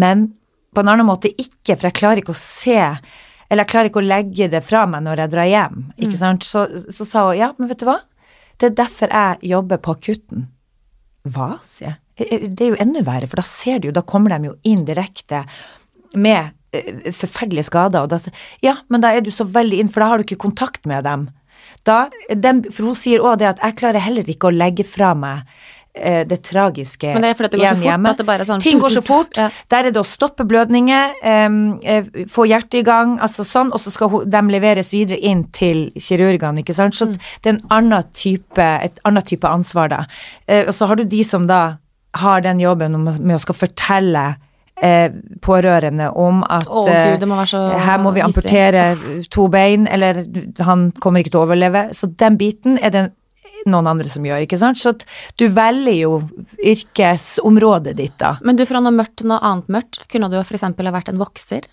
[0.00, 0.28] Men
[0.74, 2.80] på en annen måte ikke, for jeg klarer ikke å se
[3.50, 5.82] eller jeg klarer ikke å legge det fra meg når jeg drar hjem.
[6.00, 6.46] ikke sant?
[6.48, 8.00] Så, så sa hun ja, men vet du hva,
[8.58, 10.48] det er derfor jeg jobber på akutten.
[11.28, 11.98] Hva, sier jeg.
[12.16, 14.56] Eh, Det er jo enda verre, for da ser du jo, da kommer de jo
[14.64, 15.44] inn direkte
[16.14, 19.88] med eh, forferdelige skader, og da sier ja, men da er du så veldig inn,
[19.92, 21.28] for da har du ikke kontakt med dem.
[21.84, 25.10] Da, dem, for hun sier òg det at jeg klarer heller ikke å legge fra
[25.16, 25.42] meg
[25.94, 28.10] eh, det tragiske Men det er fordi det går så fort, hjemme.
[28.10, 29.36] at det bare er sånn Ting går så fort.
[29.38, 29.48] Ja.
[29.72, 33.92] Der er det å stoppe blødninger, eh, få hjertet i gang, altså sånn, og så
[33.92, 36.96] skal de leveres videre inn til kirurgene, ikke sant.
[36.96, 36.98] Mm.
[36.98, 40.02] Så det er en annen type, et annet type ansvar, da.
[40.48, 41.62] Uh, og så har du de som da
[42.14, 44.24] har den jobben med å skal fortelle
[44.82, 45.10] eh,
[45.44, 48.86] pårørende om at eh, Gud, det må her må vi amputere
[49.34, 50.24] to bein, eller
[50.64, 51.88] han kommer ikke til å overleve.
[51.96, 53.04] Så den biten er det
[53.70, 54.80] noen andre som gjør, ikke sant.
[54.80, 54.92] Så
[55.40, 56.18] du velger jo
[56.60, 58.36] yrkesområdet ditt, da.
[58.44, 61.10] Men du, fra noe mørkt til noe annet mørkt, kunne du jo eksempel ha vært
[61.12, 61.68] en vokser?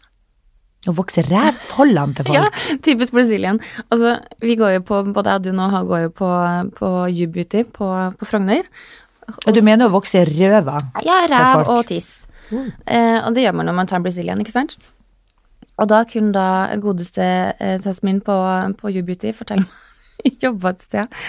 [0.90, 2.40] Å vokse rævholdene til folk.
[2.40, 3.60] Ja, typisk Brazilian.
[3.90, 6.32] Altså, vi går jo på, både jeg og du nå går jo på,
[6.80, 8.66] på U-beauty på, på Frogner.
[9.46, 10.78] Og du mener å vokse røva?
[11.06, 12.22] Ja, ræv og tiss.
[12.52, 14.78] Eh, og det gjør man når man tar Brazilian, ikke sant?
[15.80, 17.26] Og da kunne da godeste
[17.58, 18.36] eh, Tasmin min på,
[18.78, 21.22] på U-beauty fortelle meg jobba et sted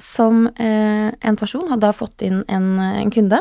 [0.00, 3.40] som eh, en person hadde da fått inn en, en kunde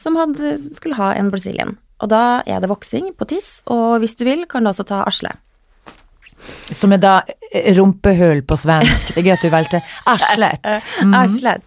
[0.00, 1.76] som hadde, skulle ha en Brazilian.
[2.02, 5.04] Og da er det voksing på tiss, og hvis du vil, kan du også ta
[5.06, 5.30] Asle.
[6.74, 7.14] Som er da
[7.50, 9.14] eh, rumpehull på svensk.
[9.14, 10.66] Det er gøy at du valgte arslet.
[11.04, 11.14] Mm.
[11.18, 11.64] Arslet.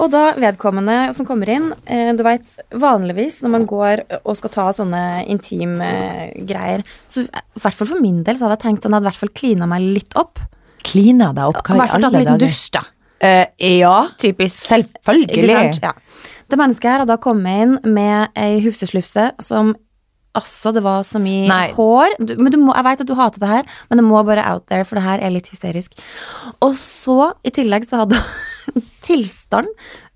[0.00, 4.54] Og da vedkommende som kommer inn, eh, du veit vanligvis når man går og skal
[4.54, 8.88] ta sånne intimgreier, så i hvert fall for min del så hadde jeg tenkt at
[8.88, 10.40] han hadde i hvert fall klina meg litt opp.
[10.86, 12.84] Klina deg opp, I hva i hvert fall tatt en liten dusj, da.
[13.20, 13.44] Eh,
[13.76, 14.56] ja, Typisk.
[14.64, 15.82] Selvfølgelig.
[15.84, 15.92] Ja.
[16.50, 19.76] Det mennesket her hadde da kommet inn med ei hufseslufse som
[20.30, 21.72] Altså, det var så mye Nei.
[21.74, 22.12] hår.
[22.22, 24.44] Du, men du må, jeg veit at du hater det her, men det må bare
[24.46, 25.96] out there, for det her er litt hysterisk.
[26.62, 28.20] Og så, i tillegg, så hadde
[29.04, 29.68] tilstand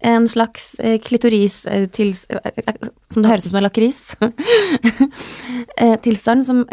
[0.05, 2.75] en slags eh, klitoris eh, eh,
[3.11, 4.01] Som det høres ut som en lakris.
[5.81, 6.65] eh, tilstand som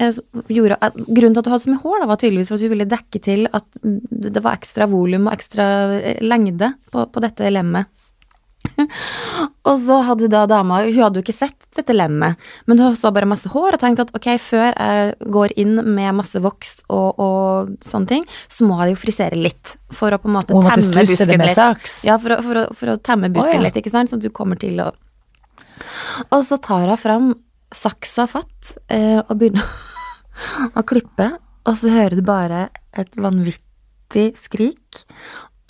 [0.49, 2.65] gjorde at Grunnen til at du hadde så mye hår, da, var tydeligvis for at
[2.65, 5.65] du ville dekke til at det var ekstra volum og ekstra
[6.23, 7.89] lengde på, på dette lemmet.
[9.69, 12.39] Og så hadde da dama Hun hadde jo ikke sett dette lemmet,
[12.69, 16.17] men hun så bare masse hår og tenkte at ok, før jeg går inn med
[16.17, 19.77] masse voks og, og sånne ting, så må jeg jo frisere litt.
[19.95, 21.61] For å på en måte temme busken litt.
[22.07, 23.65] Ja, for å, for å, for å temme busken oh, ja.
[23.69, 24.89] litt, ikke sant, sånn at du kommer til å
[26.35, 27.31] Og så tar hun fram
[27.71, 29.63] saksa fatt eh, og begynner
[30.77, 31.31] å klippe,
[31.63, 32.65] og så hører du bare
[32.99, 35.05] et vanvittig skrik.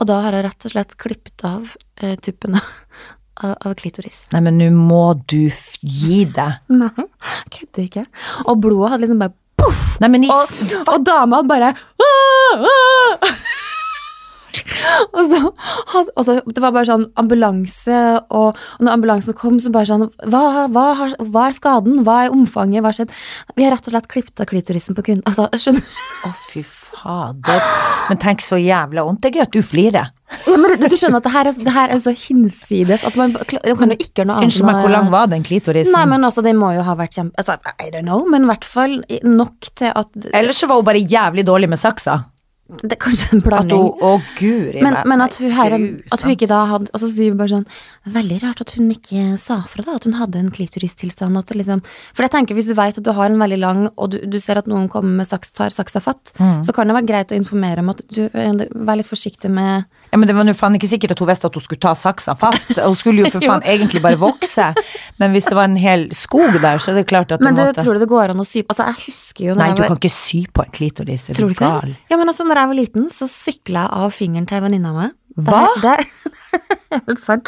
[0.02, 2.72] Og da har jeg rett og slett klippet av eh, tuppen av,
[3.68, 4.26] av klitoris.
[4.34, 5.52] Nei, men nå må du
[5.86, 6.64] gi deg.
[6.82, 7.08] Nei,
[7.54, 8.06] kødder ikke.
[8.48, 9.84] Og blodet hadde liksom bare poff!
[10.02, 13.34] Nei, men i Og, og dama bare «Åh, åh!»
[15.16, 15.40] og, så,
[16.16, 18.00] og så Det var bare sånn ambulanse,
[18.34, 22.02] og, og når ambulansen kom, så bare sånn hva, hva, har, hva er skaden?
[22.08, 22.82] Hva er omfanget?
[22.82, 23.16] Hva har skjedd?
[23.56, 25.24] Vi har rett og slett klippet av klitorisen på kunden.
[25.30, 26.66] Altså, skjønner Å, fy
[27.02, 27.62] fader.
[28.10, 29.22] Men tenk så jævla vondt.
[29.24, 30.12] Det er gøy at du flirer.
[30.48, 33.18] ja, men du, du skjønner at det her, er, det her er så hinsides at
[33.20, 35.94] man man kan jo ikke noe annet Unnskyld meg, hvor lang var den klitorisen?
[35.96, 37.36] Nei, men altså, det må jo ha vært kjempe...
[37.42, 40.88] Altså, I don't know, men i hvert fall nok til at Ellers så var hun
[40.88, 42.22] bare jævlig dårlig med saksa.
[42.80, 46.32] Det er kanskje en At hun Å, guri Men, men at hun, her, at hun
[46.32, 47.66] ikke da hadde Og så sier hun bare sånn
[48.16, 51.38] Veldig rart at hun ikke sa fra, da, at hun hadde en klitoristilstand.
[51.38, 51.84] At liksom,
[52.16, 54.40] for jeg tenker, hvis du vet at du har en veldig lang, og du, du
[54.42, 56.62] ser at noen kommer med saks, tar saksa fatt, Mm.
[56.66, 59.86] så kan det være greit å informere om at du eh, vær litt forsiktig med
[60.12, 61.94] Ja, men det var jo faen ikke sikkert at hun visste at hun skulle ta
[61.96, 62.60] saksa fatt.
[62.76, 64.72] Hun skulle jo for faen egentlig bare vokse.
[65.22, 67.64] Men hvis det var en hel skog der, så er det klart at Men du
[67.64, 69.94] måtte tror du det går an å sy Altså, jeg husker jo Nei, du var,
[69.94, 71.30] kan ikke sy på en klitoris.
[71.32, 71.96] Er Tror du gal?
[72.12, 74.92] Ja, men altså, når jeg var liten, så sykla jeg av fingeren til ei venninne
[74.92, 75.18] av meg.
[75.40, 75.64] Hva?
[75.80, 76.40] Det det
[76.92, 77.48] helt sant.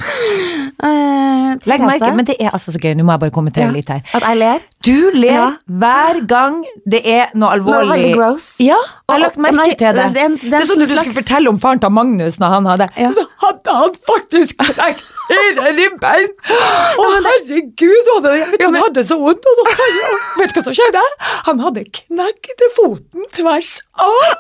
[0.84, 2.94] Uh, Legg merke, men det er altså så gøy.
[2.98, 4.02] Nå må jeg bare kommentere ja, litt her.
[4.16, 4.64] At jeg ler.
[4.84, 5.48] Du ler Ja.
[5.80, 6.58] hver gang
[6.90, 8.10] det er noe alvorlig.
[8.18, 8.34] Noe.
[8.60, 10.08] Ja, jeg har lagt Og- merke til det.
[10.14, 12.50] det er en- det Det sånn at du skulle fortelle om faren til Magnus når
[12.56, 13.12] han hadde Ja.
[13.16, 16.28] Så hadde han faktisk knekt fire ribbein!
[17.00, 18.06] Å, herregud!
[18.14, 19.44] Han hadde, han hadde så vondt.
[19.46, 19.68] Og
[20.40, 21.04] vet du hva som skjedde?
[21.48, 24.36] Han hadde knekt foten tvers av!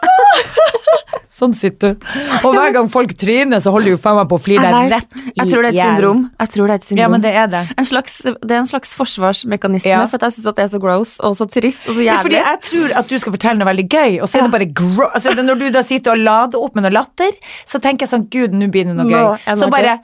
[1.33, 2.05] Sånn sitter du.
[2.43, 4.91] Og hver gang folk tryner, så holder du faen meg på å flire Jeg deg
[4.93, 6.21] rett i Jeg tror det er et syndrom.
[6.39, 7.01] Jeg tror det er et syndrom.
[7.03, 7.63] Ja, men det er det.
[7.77, 10.05] en slags, det er en slags forsvarsmekanisme Ja.
[10.07, 12.35] for at jeg syns det er så gross og så trist og så Ja, fordi
[12.35, 12.51] jævlig.
[12.51, 15.13] jeg tror at du skal fortelle noe veldig gøy, og så er det bare gross.
[15.15, 17.31] altså, Når du da sitter og lader opp med noe latter,
[17.65, 19.37] så tenker jeg sånn Gud, nå blir det noe gøy.
[19.47, 19.99] Nå, Så bare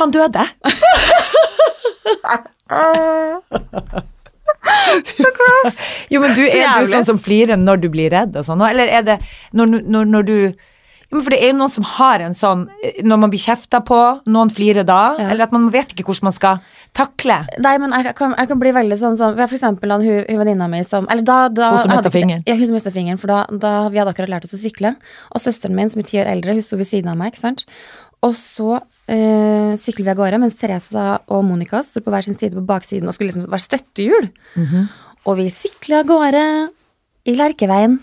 [0.00, 0.44] Han døde.
[6.10, 8.88] Jo, men du, er du sånn som flirer når du blir redd og sånn, eller
[8.88, 9.16] er det
[9.56, 10.36] når, når, når du
[11.22, 12.64] for det er jo noen som har en sånn
[13.04, 15.28] Når man blir kjefta på, noen flirer da, Ja.
[15.30, 16.58] eller at man vet ikke hvordan man skal
[16.94, 17.36] takle.
[17.60, 20.38] Nei, men jeg kan, jeg kan bli veldig sånn som For eksempel han, hun, hun
[20.38, 22.42] venninna mi som Eller da, da Hun som ikke- fingeren.
[22.46, 23.18] Ja, hun som mista fingeren.
[23.18, 24.96] For da, da vi hadde akkurat lært oss å sykle.
[25.34, 27.32] Og søsteren min, som er ti år eldre, hun sto ved siden av meg.
[27.34, 27.64] ikke sant?
[28.22, 32.38] Og så eh, sykler vi av gårde, mens Teresa og Monica står på hver sin
[32.38, 34.30] side på baksiden og skulle liksom være støttehjul.
[34.56, 34.88] Mhm.
[35.26, 36.44] Og vi sykler av gårde
[37.26, 37.98] i Lerkeveien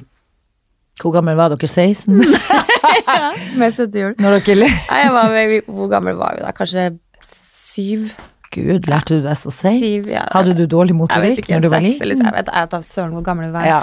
[1.02, 1.68] Hvor gammel var dere?
[1.68, 2.20] 16?
[3.62, 4.12] Mest etter jul.
[4.22, 6.52] Når dere le- Nei, jeg var vel, hvor gammel var vi da?
[6.58, 6.89] Kanskje
[7.32, 8.12] syv?
[8.52, 10.10] Gud, lærte du deg så seigt?
[10.12, 10.26] Ja.
[10.36, 12.10] Hadde du dårlig motorikk når du var liten?
[12.20, 13.66] jeg vet jeg vet da søren hvor gammel vi var.
[13.70, 13.80] Ja.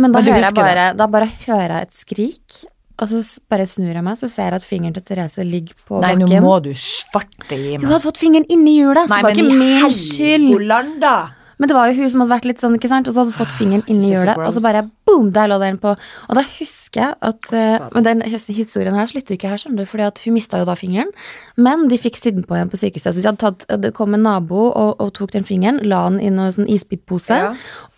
[0.00, 2.58] Men da Men hører jeg bare, da bare hører jeg et skrik,
[2.98, 3.20] og så
[3.52, 6.26] bare snur jeg meg, så ser jeg at fingeren til Therese ligger på Nei, nå
[6.42, 7.90] må du svarte gi Hun meg.
[7.92, 10.48] hadde fått fingeren inni hjulet, så Nei, det var men ikke min skyld.
[10.54, 11.12] Hvor landa?
[11.58, 13.34] Men det var jo hun som hadde vært litt sånn, ikke sant, og så hadde
[13.34, 15.94] fått fingeren jeg synes inni hjulet, og så bare boom, der lå den på.
[16.28, 19.90] Og da husker jeg at uh, Men den historien her slutter ikke her, skjønner du,
[19.90, 21.10] fordi at hun mista jo da fingeren.
[21.58, 23.10] Men de fikk sydd den på igjen på sykehuset.
[23.16, 26.20] Så de hadde tatt, det kom en nabo og, og tok den fingeren, la den
[26.22, 27.40] i noen sånn isbitpose.
[27.42, 27.50] Ja.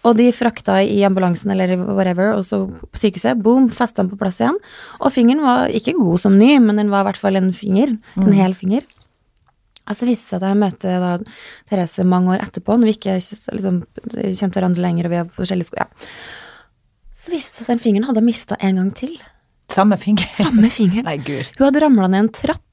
[0.09, 4.21] Og de frakta i ambulansen eller whatever, og så på sykehuset, boom, festa den på
[4.21, 4.57] plass igjen.
[5.03, 7.99] Og fingeren var ikke god som ny, men den var i hvert fall en finger.
[8.17, 8.89] En hel finger.
[9.91, 11.11] Og så viste det seg at jeg møtte da
[11.71, 13.83] Therese mange år etterpå, når vi ikke liksom,
[14.39, 15.83] kjente hverandre lenger, og vi på forskjellige sko...
[15.83, 15.89] Ja.
[17.21, 19.17] Så viste det seg at den fingeren hadde mista en gang til.
[19.71, 20.25] Samme finger.
[20.33, 21.05] Samme finger.
[21.09, 21.51] Nei, gud.
[21.59, 22.65] Hun hadde ramla ned en trapp.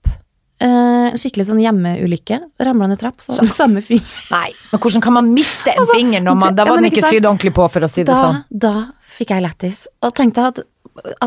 [0.58, 0.68] Eh,
[1.12, 2.40] en skikkelig sånn hjemmeulykke.
[2.66, 4.08] Ramla ned trapp, så hadde hun samme finger.
[4.34, 7.06] Nei, men hvordan kan man miste en Altså, finger når man Da var den ikke
[7.10, 8.40] sydd ordentlig på, for å si det Da, sånn.
[8.66, 8.74] da
[9.18, 9.84] fikk jeg lættis.
[10.06, 10.64] Og tenkte at,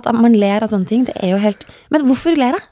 [0.01, 2.67] at man ler av sånne ting, det er jo helt Men hvorfor ler jeg?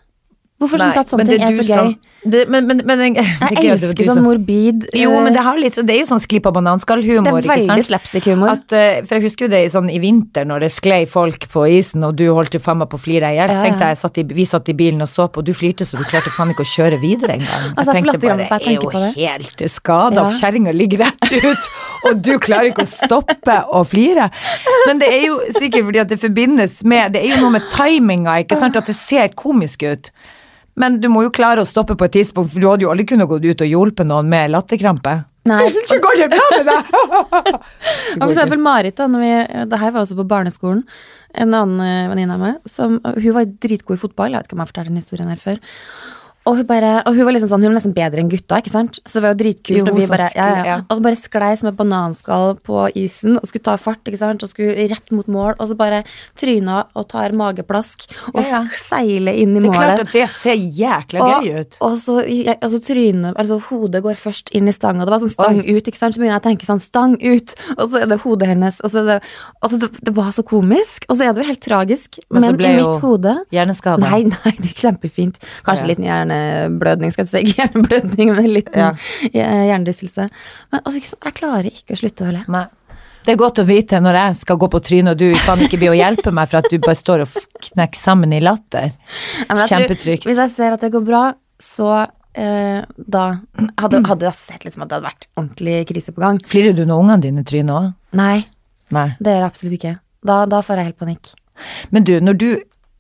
[0.58, 1.74] Hvorfor syns jeg at sånne ting er så gøy?
[1.76, 3.22] som- det, men, men, men, jeg,
[3.54, 6.22] Jeg det elsker sånn morbid Jo, eh, men det, har litt, det er jo sånn
[6.22, 8.56] sklipp av det er veldig slapstick-humor.
[8.74, 12.02] Eh, for jeg husker jo det sånn, i vinter når det sklei folk på isen,
[12.06, 13.52] og du holdt jo faen meg på å flire i hjel.
[13.52, 15.54] Så tenkte jeg, jeg satt i, vi satt i bilen og så på, og du
[15.56, 17.68] flirte så du klarte faen ikke å kjøre videre engang.
[17.76, 20.38] Altså, jeg jeg tenkte bare, jeg jeg er jo helt skada, Ja.
[20.42, 21.70] kjerringa ligger rett ut,
[22.10, 24.26] og du klarer ikke å stoppe å flire.
[24.88, 27.70] Men det er jo sikkert fordi at det forbindes med Det er jo noe med
[27.70, 30.10] timinga, ikke sant, at det ser komisk ut.
[30.78, 33.08] Men du må jo klare å stoppe på et tidspunkt, for du hadde jo aldri
[33.10, 35.16] kunnet gå ut og hjulpet noen med latterkrampe.
[35.48, 35.62] Nei.
[35.90, 36.92] Så går det bra med deg!
[38.20, 39.32] For eksempel Marit, da, når vi,
[39.70, 40.84] det her var også på barneskolen.
[41.38, 44.34] En annen eh, venninne av meg, som, hun var dritgod i fotball.
[44.34, 45.60] Jeg vet ikke om jeg har fortalt den historien her før.
[46.48, 48.72] Og hun, bare, og hun var liksom sånn, hun var nesten bedre enn gutta, ikke
[48.72, 48.98] sant?
[49.04, 49.78] Så det var jo dritkult.
[49.78, 50.76] Jo, og hun vi bare, ja, ja.
[50.94, 54.42] Og bare sklei som et bananskall på isen og skulle ta fart, ikke sant?
[54.46, 56.00] Og skulle rett mot mål, og så bare
[56.40, 58.62] tryna og tar mageplask og Ja, ja.
[58.80, 60.06] seile inn i Det er klart målet.
[60.08, 61.76] at det ser jækla Og, gøy ut.
[61.84, 65.04] og så og så trynet, altså hodet går først inn i stanga.
[65.04, 66.14] Det var sånn stang ut, ikke sant?
[66.16, 68.80] Så begynner jeg å tenke sånn stang ut, og så er det hodet hennes.
[68.84, 69.18] Og så er det,
[69.62, 72.18] altså, det, det var så komisk, og så er det jo helt tragisk.
[72.30, 74.00] Men Men, i mitt hode Hjerneskade.
[74.00, 75.36] Nei, nei, det er kjempefint.
[75.66, 75.88] Kanskje Ja.
[75.92, 75.98] litt
[76.38, 77.42] hjerneblødning, skal jeg si.
[77.44, 78.90] Ikke hjerneblødning, men en liten Ja.
[79.32, 80.28] hjernerystelse.
[80.72, 82.42] Men altså, jeg klarer ikke å slutte å le.
[82.48, 82.66] Nei.
[83.26, 85.76] Det er godt å vite når jeg skal gå på trynet og du kan ikke
[85.76, 87.34] blir å hjelpe meg for at du bare står og
[87.66, 88.94] knekker sammen i latter.
[89.68, 90.24] Kjempetrygt.
[90.24, 91.24] Hvis jeg ser at det går bra,
[91.60, 91.90] så
[92.38, 93.24] eh, da
[93.82, 96.40] hadde, hadde jeg sett liksom at det hadde vært ordentlig krise på gang.
[96.48, 97.90] Flirer du når ungene dine tryner òg?
[98.16, 98.38] Nei,
[98.96, 99.08] Nei.
[99.20, 99.94] det gjør jeg absolutt ikke.
[100.30, 101.32] Da, da får jeg helt panikk.
[101.92, 102.48] Men du, når du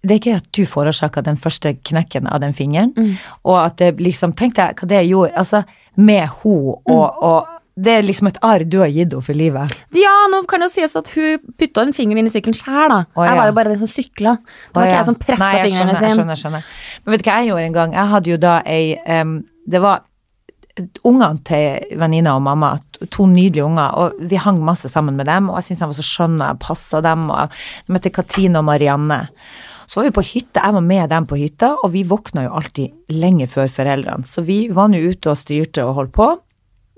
[0.02, 3.16] det er ikke at du forårsaka den første knekken av den fingeren, Mm.
[3.44, 5.64] og at det liksom Tenk deg hva det gjorde, altså,
[5.96, 6.94] med ho Mm.
[6.94, 7.46] og, og
[7.80, 9.70] Det er liksom et arr du har gitt henne for livet.
[9.94, 12.88] Ja, nå kan det jo sies at hun putta den fingeren inn i sykkelen sjæl,
[12.90, 13.04] da.
[13.14, 14.32] Å, Jeg var jo bare den som sykla.
[14.42, 14.96] Det var Å, ikke ja.
[14.98, 16.16] jeg som pressa fingrene skjønner, jeg sine.
[16.18, 16.64] skjønner, jeg skjønner.
[17.04, 17.92] Men vet du hva jeg gjorde en gang?
[17.92, 20.00] Jeg hadde jo da ei um, Det var
[21.04, 25.26] ungene til venninna og mamma, to- to nydelige unger, og vi hang masse sammen med
[25.26, 27.50] dem, og jeg syntes de var så skjønne, og jeg passa dem, og
[27.86, 29.28] de heter Katrine og Marianne.
[29.88, 32.56] Så var vi på hytta, jeg var med dem på hytta, og vi våkna jo
[32.58, 36.26] alltid lenge før foreldrene, så vi var nå ute og styrte og holdt på.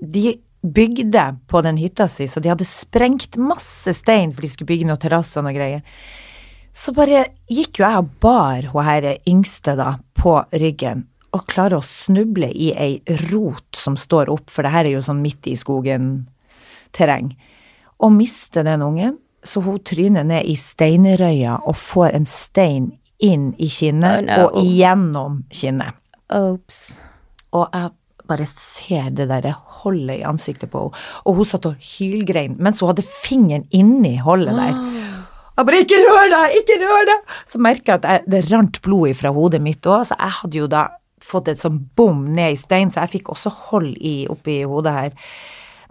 [0.03, 4.73] De bygde på den hytta si, så de hadde sprengt masse stein, for de skulle
[4.73, 5.85] bygge noen terrasser og noe greier.
[6.75, 11.79] Så bare gikk jo jeg og bar hun her yngste da på ryggen, og klarer
[11.79, 12.99] å snuble i ei
[13.31, 17.31] rot som står opp, for det her er jo sånn midt i skogen-terreng,
[18.03, 23.51] og miste den ungen, så hun tryner ned i steinrøya og får en stein inn
[23.61, 24.45] i kinnet Oh, no.
[24.49, 25.97] og igjennom kinnet.
[26.33, 26.95] Ops.
[27.53, 27.91] Og jeg
[28.31, 32.79] bare ser det derre holdet i ansiktet på henne, og hun satt og hylgrein mens
[32.79, 34.77] hun hadde fingeren inni holdet der.
[35.57, 38.81] Jeg bare 'ikke rør deg, ikke rør deg!' Så merker jeg at jeg, det rant
[38.81, 40.87] blod fra hodet mitt òg, så jeg hadde jo da
[41.21, 44.93] fått et sånn bom ned i stein, så jeg fikk også hold i, oppi hodet
[44.93, 45.11] her.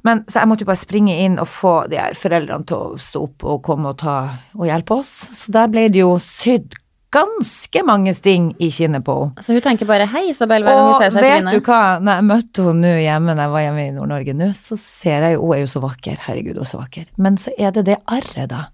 [0.07, 3.01] Men så jeg måtte jo bare springe inn og få de her foreldrene til å
[3.01, 4.17] stå opp og komme og ta
[4.57, 5.11] og hjelpe oss.
[5.37, 6.77] Så der ble det jo sydd
[7.11, 9.43] ganske mange sting i kinnet på henne.
[9.43, 11.99] Så hun tenker bare 'hei, Isabel', hver gang Og ser seg i vet du hva,
[11.99, 15.27] når jeg møtte henne nå hjemme, når jeg var hjemme i Nord-Norge nå, så ser
[15.27, 17.07] jeg jo, hun er jo så vakker, herregud, hun er så vakker.
[17.19, 18.69] Men så er det det arret, da.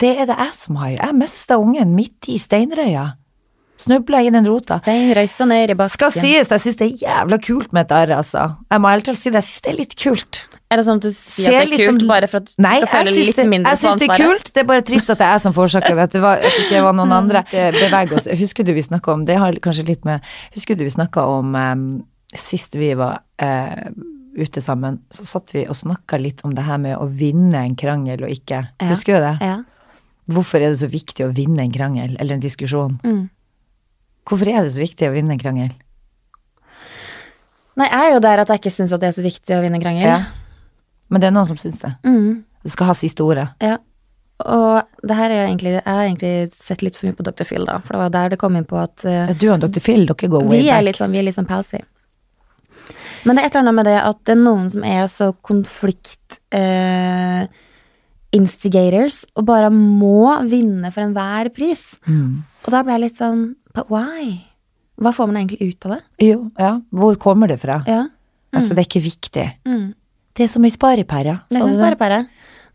[0.00, 0.88] Det er det jeg som har.
[0.88, 3.12] Jeg mista ungen midt i steinrøya.
[3.82, 4.78] Snubla i den rota.
[4.78, 5.90] Stein ned i bakken.
[5.90, 8.56] Skal sies, jeg syns det er jævla kult med et arr, altså.
[8.70, 10.42] Jeg må ærlig talt si det, jeg syns det er litt kult.
[10.72, 12.46] Er det sånn at du sier Ser at det er kult som- bare for at
[12.48, 14.62] du Nei, skal jeg føle litt det, mindre jeg på syns det er kult, det
[14.62, 16.62] er bare trist at det er jeg som forårsaker det, at det, var, at det
[16.64, 17.42] ikke var noen andre.
[17.52, 18.30] Beveg oss.
[18.40, 20.24] Husker du vi snakka om, det har kanskje litt med
[20.56, 21.84] Husker du vi snakka om um,
[22.34, 23.90] sist vi var uh,
[24.38, 27.76] ute sammen, så satt vi og snakka litt om det her med å vinne en
[27.76, 28.62] krangel og ikke.
[28.80, 28.88] Ja.
[28.88, 29.36] Husker du det?
[29.44, 29.58] Ja.
[30.32, 32.96] Hvorfor er det så viktig å vinne en krangel, eller en diskusjon?
[33.04, 33.28] Mm.
[34.24, 35.72] Hvorfor er det så viktig å vinne en krangel?
[37.76, 39.78] Nei, jeg er jo der at jeg ikke syns det er så viktig å vinne
[39.80, 40.08] en krangel.
[40.08, 40.20] Ja.
[41.08, 41.94] Men det er noen som syns det.
[42.06, 42.44] Mm.
[42.62, 43.48] Du skal ha siste ordet.
[43.62, 43.78] Ja.
[44.42, 47.46] Og det her er egentlig Jeg har egentlig sett litt for mye på Dr.
[47.46, 47.78] Phil, da.
[47.84, 49.82] For det var der det kom inn på at uh, Du og Dr.
[49.84, 50.86] Phil, dere går way vi er back.
[50.88, 51.82] litt sånn, vi er litt sånn palsy.
[53.22, 55.28] Men det er et eller annet med det at det er noen som er så
[55.46, 57.44] konflikt uh,
[58.34, 61.84] instigators og bare må vinne for enhver pris.
[62.08, 62.42] Mm.
[62.64, 64.42] Og da ble jeg litt sånn But why?
[65.00, 66.02] Hva får man egentlig ut av det?
[66.26, 66.74] Jo, ja.
[66.92, 67.78] Hvor kommer det fra?
[67.88, 68.02] Ja.
[68.52, 69.46] Altså, det er ikke viktig.
[69.64, 69.86] Mm.
[70.32, 71.40] Det er som i sparepæra.
[71.50, 72.26] Det er som bare.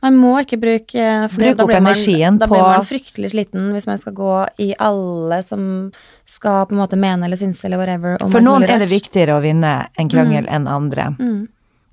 [0.06, 3.32] Man må ikke bruke for Bruk da opp energien man- energien Da blir man fryktelig
[3.32, 5.92] sliten hvis man skal gå i alle som
[6.26, 8.18] skal på en måte mene eller synes eller whatever.
[8.22, 11.16] om For noen er det viktigere å vinne en krangel enn andre.
[11.18, 11.48] Mm.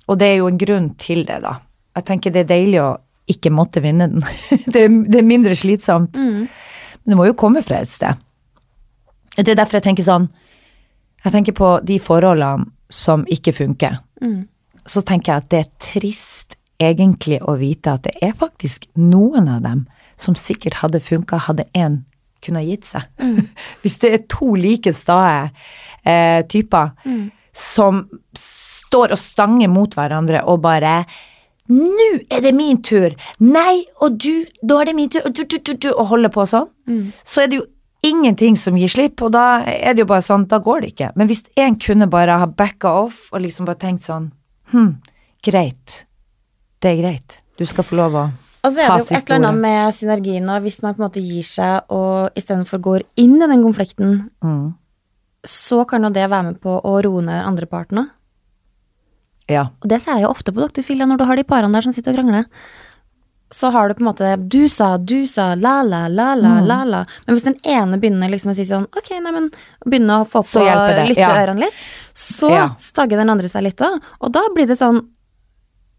[0.07, 1.59] Og det er jo en grunn til det, da.
[1.95, 2.97] Jeg tenker det er deilig å
[3.27, 4.21] ikke måtte vinne den.
[4.71, 6.13] det, er, det er mindre slitsomt.
[6.13, 6.45] Mm.
[6.45, 8.21] Men det må jo komme fra et sted.
[9.35, 10.29] Det er derfor jeg tenker sånn
[11.25, 13.97] Jeg tenker på de forholdene som ikke funker.
[14.21, 14.45] Mm.
[14.85, 19.47] Så tenker jeg at det er trist egentlig å vite at det er faktisk noen
[19.51, 19.85] av dem
[20.19, 22.03] som sikkert hadde funka, hadde én
[22.45, 23.07] kunne gitt seg.
[23.81, 25.49] Hvis det er to like stae
[26.05, 26.93] eh, typer
[27.55, 28.05] som
[28.39, 30.99] står og stanger mot hverandre og bare
[31.65, 33.15] nå er det min tur!
[33.41, 35.23] Nei, og du, da er det min tur!
[35.25, 36.67] Og, du, du, du, du, og holder på sånn.
[37.25, 37.65] Så er det jo
[38.05, 41.09] ingenting som gir slipp, og da er det jo bare sånn, da går det ikke.
[41.17, 44.29] Men hvis en kunne bare ha backa off og liksom bare tenkt sånn
[44.73, 44.95] Hm,
[45.45, 46.05] greit.
[46.81, 47.37] Det er greit.
[47.59, 48.25] Du skal få lov å
[48.65, 51.07] Og så er det jo et eller annet med synergien nå, hvis man på en
[51.07, 54.73] måte gir seg og istedenfor går inn i den konflikten, mm.
[55.45, 58.13] så kan jo det være med på å roe ned andreparten òg.
[59.45, 59.67] Ja.
[59.83, 61.85] Og det ser jeg jo ofte på dere, Phil, når du har de parene der
[61.85, 62.47] som sitter og krangler.
[63.55, 66.67] Så har du på en måte Du sa, du sa, la, la, la, la, Mm.
[66.67, 67.01] la, la.
[67.25, 69.49] Men hvis den ene begynner liksom å si sånn Ok, nei, men
[69.87, 70.59] begynner å få på
[71.07, 71.53] lytte ja.
[71.55, 71.73] litt,
[72.13, 72.69] så Ja.
[72.79, 74.01] stagger den andre seg litt òg.
[74.21, 75.05] Og da blir det sånn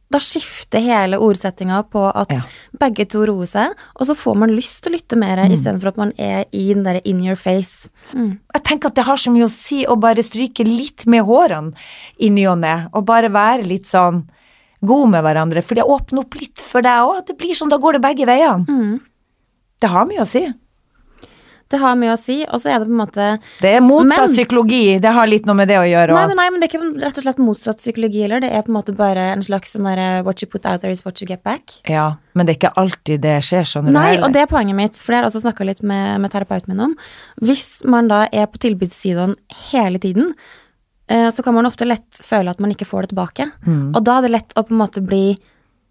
[0.08, 2.40] Da skifter hele ordsettinga på at Ja.
[2.78, 5.50] begge to roer seg, og så får man lyst til å lytte mer, Mm.
[5.52, 7.88] istedenfor at man er i den derre in your face.
[8.14, 8.38] Mm.
[8.54, 11.72] Jeg tenker at det har så mye å si å bare stryke litt med hårene
[12.20, 14.28] i ny og ne, og bare være litt sånn
[14.86, 17.24] god med hverandre, for det åpner opp litt for deg òg.
[17.28, 18.66] Det blir sånn, da går det begge veiene.
[18.66, 19.00] Mm.
[19.82, 20.46] Det har mye å si.
[21.66, 23.24] Det har mye å si, og så er det på en måte
[23.58, 26.36] Det er motsatt Men- psykologi, det har litt noe med det å gjøre Nei, men,
[26.38, 28.40] nei, men det er ikke rett og slett motsatt psykologi heller.
[28.40, 30.92] Det er på en måte bare en slags sånn derre what you put out there
[30.92, 31.80] is what you get back.
[31.88, 33.90] Ja, men det er ikke alltid det skjer, sånn.
[33.90, 34.22] Nei, du.
[34.22, 36.68] og det er poenget mitt, for det har jeg også snakka litt med, med terapeuten
[36.68, 36.94] min om.
[37.42, 39.34] Hvis man da er på tilbudssidene
[39.72, 40.65] hele tiden, eh,
[41.30, 43.44] så kan man ofte lett føle at man ikke får det tilbake.
[43.66, 43.92] Mm.
[43.94, 45.36] Og da er det lett å på en måte bli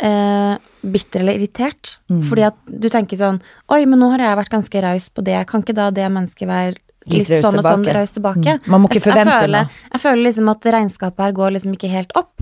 [0.03, 1.97] eh, bitter eller irritert.
[2.11, 2.24] Mm.
[2.30, 3.39] Fordi at du tenker sånn
[3.72, 5.38] Oi, men nå har jeg vært ganske raus på det.
[5.47, 8.57] Kan ikke da det mennesket være Litt litt, sånn og sånn raus tilbake?
[8.57, 8.70] Mm.
[8.74, 9.89] Man må ikke Jeg- forvente jeg føler, noe.
[9.93, 12.34] Jeg føler liksom at regnskapet her går liksom ikke helt opp.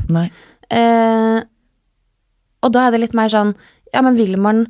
[0.71, 1.41] Eh,
[2.63, 3.55] og da er det litt mer sånn
[3.93, 4.65] Ja, men vil man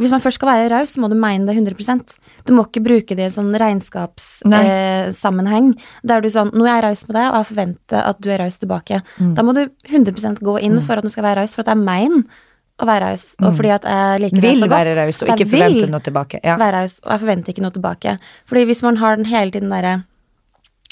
[0.00, 2.14] Hvis man først skal være raus, så må du mene det 100%
[2.48, 6.74] Du må ikke bruke det i en sånn regnskapssammenheng eh, der du sånn Nå er
[6.78, 8.96] jeg raus med deg, og jeg forventer at du er raus tilbake.
[9.20, 9.34] Mm.
[9.36, 11.80] Da må du 100% gå inn for at du skal være raus, for at jeg
[11.82, 12.20] mener
[12.80, 14.78] å være raus, og fordi at jeg liker vil det så godt.
[14.78, 16.36] være raus og ikke forvente noe tilbake.
[16.46, 16.54] Ja.
[16.60, 18.10] være raus, og jeg forventer ikke noe tilbake.
[18.48, 19.94] Fordi hvis man har den hele tiden derre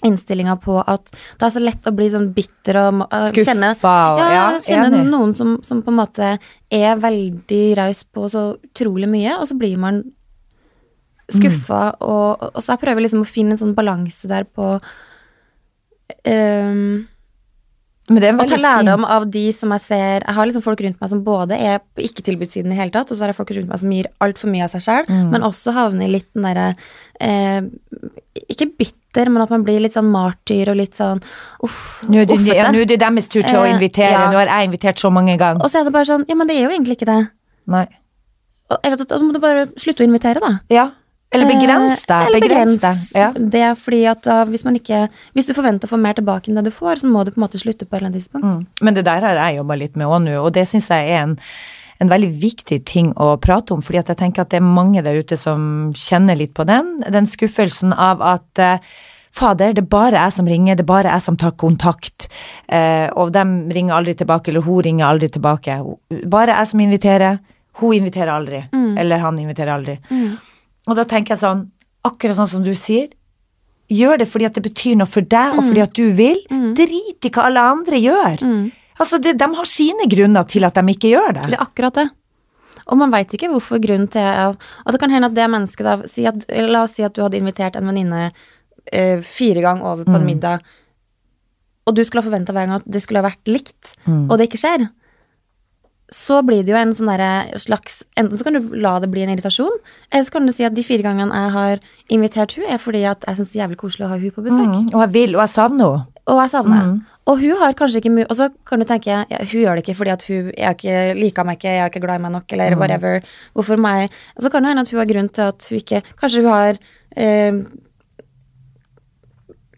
[0.06, 3.72] innstillinga på at det er så lett å bli sånn bitter og uh, Skuffa kjenne
[3.74, 6.30] og Ja, ja, kjenne noen som, som på en måte
[6.70, 10.04] er veldig raus på så utrolig mye, og så blir man
[11.28, 14.76] skuffa, og, og så jeg prøver liksom å finne en sånn balanse der på
[16.24, 17.04] um,
[18.08, 20.62] Men det en å ta lærdom fin av de som jeg ser Jeg har liksom
[20.64, 23.36] folk rundt meg som både er på ikke-tilbudssiden i hele tatt, og så har jeg
[23.36, 25.30] folk rundt meg som gir altfor mye av seg sjøl, Mm.
[25.30, 26.74] men også havner i litt den derre
[27.20, 27.60] eh,
[28.48, 31.20] Ikke bitter, men at man blir litt sånn martyr og litt sånn
[31.62, 34.12] uff, Nå er det, ja, nå er det deres tur til å Eh, invitere.
[34.12, 34.30] ja.
[34.30, 35.62] Nå har jeg invitert så mange ganger.
[35.64, 37.30] Og så er det bare sånn Ja, men det er jo egentlig ikke det.
[37.66, 37.86] Nei.
[38.70, 40.60] Og- Eller da må du bare slutte å invitere, da.
[40.70, 40.90] Ja.
[41.34, 42.28] Eller begrens det deg.
[42.28, 43.00] Eller Begrens deg.
[43.18, 43.28] Ja.
[43.36, 45.06] det, er fordi at da, hvis man ikke
[45.36, 47.40] Hvis du forventer å få mer tilbake enn det du får, så må du på
[47.40, 48.54] en måte slutte på et eller annet tidspunkt.
[48.54, 48.86] Mm.
[48.86, 51.26] Men det der har jeg jobba litt med òg nå, og det syns jeg er
[51.26, 51.36] en,
[52.00, 53.84] en veldig viktig ting å prate om.
[53.84, 56.98] fordi at jeg tenker at det er mange der ute som kjenner litt på den.
[57.04, 58.80] Den skuffelsen av at eh,
[59.38, 62.30] Fader, det er bare jeg som ringer, det er bare jeg som tar kontakt.
[62.66, 63.44] Eh, og de
[63.76, 65.76] ringer aldri tilbake, eller hun ringer aldri tilbake.
[66.32, 67.42] Bare jeg som inviterer,
[67.78, 68.62] hun inviterer aldri.
[68.72, 70.00] Eller han inviterer aldri.
[70.88, 71.66] Og da tenker jeg sånn,
[72.08, 73.10] akkurat sånn som du sier,
[73.92, 76.40] gjør det fordi at det betyr noe for deg, og fordi at du vil.
[76.76, 78.44] Drit i hva alle andre gjør.
[78.98, 81.44] Altså, det, de har sine grunner til at de ikke gjør det.
[81.52, 82.08] Det er akkurat det.
[82.88, 85.96] Og man veit ikke hvorfor grunnen til Og det kan hende at det mennesket da
[86.08, 88.30] si at, La oss si at du hadde invitert en venninne
[88.92, 90.64] eh, fire ganger over på en middag,
[91.88, 94.48] og du skulle ha forventa hver gang at det skulle ha vært likt, og det
[94.48, 94.88] ikke skjer.
[96.14, 97.10] Så blir det jo en sånn
[97.60, 99.74] slags Enten så kan du la det bli en irritasjon,
[100.10, 101.82] eller så kan du si at de fire gangene jeg har
[102.14, 104.44] invitert hun er fordi at jeg syns det er jævlig koselig å ha hun på
[104.46, 104.72] besøk.
[104.72, 106.24] Mm, og jeg vil, og jeg savner henne.
[106.28, 107.18] Og jeg savner henne.
[107.28, 109.82] Og hun har kanskje ikke mye Og så kan du tenke ja, hun gjør det
[109.84, 112.32] ikke fordi at hun jeg ikke liker meg ikke, jeg er ikke glad i meg
[112.38, 113.20] nok, eller whatever.
[113.52, 114.14] Hvorfor meg?
[114.36, 116.50] Og så kan det hende at hun har grunn til at hun ikke Kanskje hun
[116.52, 116.80] har
[117.16, 117.60] eh,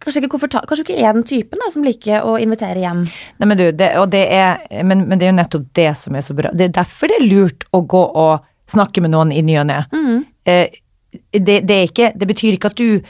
[0.01, 3.03] Kanskje ikke, kanskje ikke er den typen da, som liker å invitere hjem.
[3.38, 6.16] Nei, men du, det, og det er, men, men det er jo nettopp det som
[6.16, 6.53] er så bra.
[6.57, 9.66] Det er derfor det er lurt å gå og snakke med noen i ny og
[9.68, 9.82] ne.
[10.48, 10.70] Eh,
[11.36, 13.01] det, det, ikke- det betyr ikke at du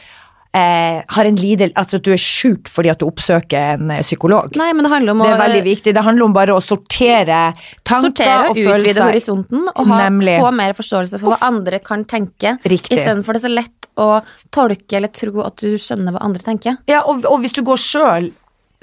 [0.57, 4.01] eh, har en lidel, altså at du er sjuk fordi at du oppsøker en eh,
[4.03, 4.57] psykolog.
[4.59, 5.95] Nei, men det handler om Det er veldig viktig.
[5.95, 7.43] Det handler om bare å sortere
[7.87, 9.05] tanker sortere og og utvide følelser.
[9.07, 10.01] horisonten og ha,
[10.43, 12.99] få mer forståelse for hva andre kan tenke, Riktig.
[12.99, 14.21] istedenfor det så lett å
[14.55, 16.81] tolke eller tro at du skjønner hva andre tenker.
[16.91, 18.31] Ja, og, og hvis du går sjøl,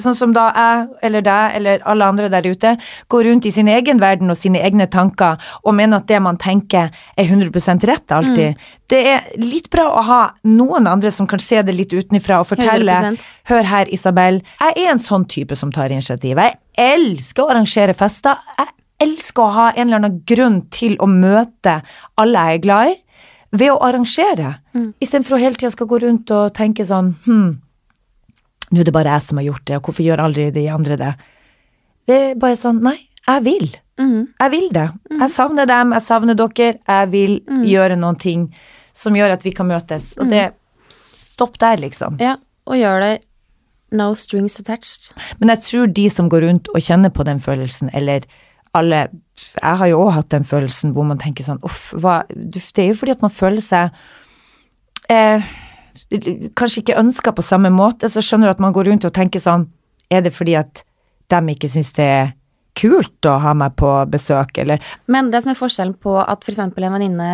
[0.02, 2.76] sånn som da jeg eller deg eller alle andre der ute,
[3.10, 6.38] går rundt i sin egen verden og sine egne tanker og mener at det man
[6.42, 8.62] tenker er 100% rett alltid.
[8.88, 12.52] Det er litt bra å ha noen andre som kan se det litt utenfra og
[12.52, 13.26] fortelle 100%.
[13.50, 14.42] Hør her, Isabel.
[14.62, 16.38] Jeg er en sånn type som tar initiativ.
[16.38, 18.38] Jeg elsker å arrangere fester.
[18.60, 18.74] Jeg
[19.08, 21.80] elsker å ha en eller annen grunn til å møte
[22.22, 22.96] alle jeg er glad i,
[23.52, 24.58] ved å arrangere.
[25.00, 27.56] Istedenfor å hele tida skal gå rundt og tenke sånn hm,
[28.68, 30.98] nå er det bare jeg som har gjort det, og hvorfor gjør aldri de andre
[31.00, 31.12] det?
[32.08, 33.70] Det er bare sånn, nei, jeg vil.
[34.00, 34.28] Mm.
[34.40, 34.88] Jeg vil det.
[35.14, 37.38] Jeg savner dem, jeg savner dere, jeg vil
[37.68, 38.48] gjøre noen ting
[38.96, 40.16] som gjør at vi kan møtes.
[40.20, 40.50] Og det
[41.38, 42.16] Stopp der, liksom.
[42.18, 42.32] Ja,
[42.66, 43.12] og gjør det
[43.94, 45.12] no strings attached.
[45.38, 48.26] Men jeg tror de som går rundt og kjenner på den følelsen, eller
[48.80, 49.08] alle
[49.38, 52.92] Jeg har jo òg hatt den følelsen hvor man tenker sånn uff, hva Det er
[52.92, 53.96] jo fordi at man føler seg
[55.14, 55.46] eh,
[56.58, 59.44] Kanskje ikke ønska på samme måte, så skjønner du at man går rundt og tenker
[59.44, 59.68] sånn
[60.14, 60.84] Er det fordi at
[61.28, 62.34] de ikke syns det er
[62.78, 64.84] kult å ha meg på besøk, eller?
[65.10, 67.32] Men det som er forskjellen på at eksempel en venninne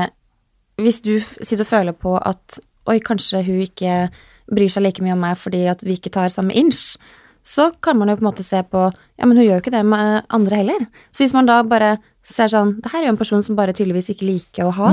[0.82, 4.08] Hvis du sitter og føler på at oi, kanskje hun ikke
[4.52, 6.98] bryr seg like mye om meg fordi at vi ikke tar samme inch,
[7.44, 9.76] så kan man jo på en måte se på ja, men hun gjør jo ikke
[9.76, 10.89] det med andre heller.
[11.12, 13.74] Så hvis man da bare ser sånn det her er jo en person som bare
[13.76, 14.91] tydeligvis ikke liker å ha,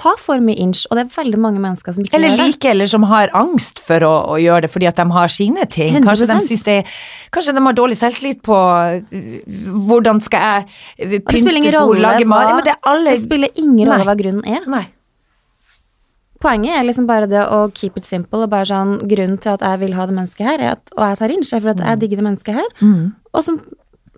[0.00, 2.40] ta for mye inch, og det er veldig mange mennesker som ikke Eller gjør det.
[2.42, 5.30] Eller like, eller som har angst for å, å gjøre det fordi at de har
[5.32, 6.00] sine ting.
[6.02, 6.50] Kanskje de 100%.
[6.50, 6.78] synes det
[7.32, 9.20] Kanskje de har dårlig selvtillit på uh,
[9.86, 10.66] hvordan skal jeg
[10.98, 14.66] det spiller pynte ingen rolle lage hva, mat det spiller ingen rolle hva grunnen er.
[14.70, 14.84] Nei.
[16.42, 19.62] Poenget er liksom bare det å keep it simple, og bare sånn grunnen til at
[19.62, 22.00] jeg vil ha det mennesket her, er at, og jeg tar er for at jeg
[22.02, 22.72] digger det mennesket her.
[22.82, 23.12] Mm.
[23.32, 23.54] Og så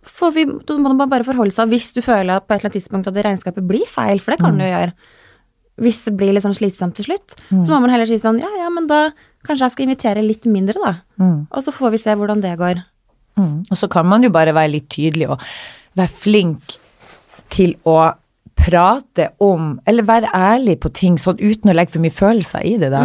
[0.04, 2.70] får vi, da må man bare forholde seg, hvis du føler at på et eller
[2.70, 5.12] annet tidspunkt at regnskapet blir feil, for det kan du jo gjøre.
[5.84, 8.50] Hvis det blir litt sånn slitsomt til slutt, så må man heller si sånn, ja,
[8.60, 9.08] ja, men da
[9.44, 10.92] kanskje jeg skal invitere litt mindre da.
[11.20, 11.38] Mm.
[11.50, 12.80] Og så får vi se hvordan det går.
[13.40, 13.56] Mm.
[13.68, 15.42] Og så kan man jo bare være litt tydelig og
[15.98, 16.76] være flink
[17.52, 17.98] til å
[18.59, 22.76] prate om, eller være ærlig på ting sånn uten å legge for mye følelser i
[22.80, 22.90] det.
[22.94, 23.05] da.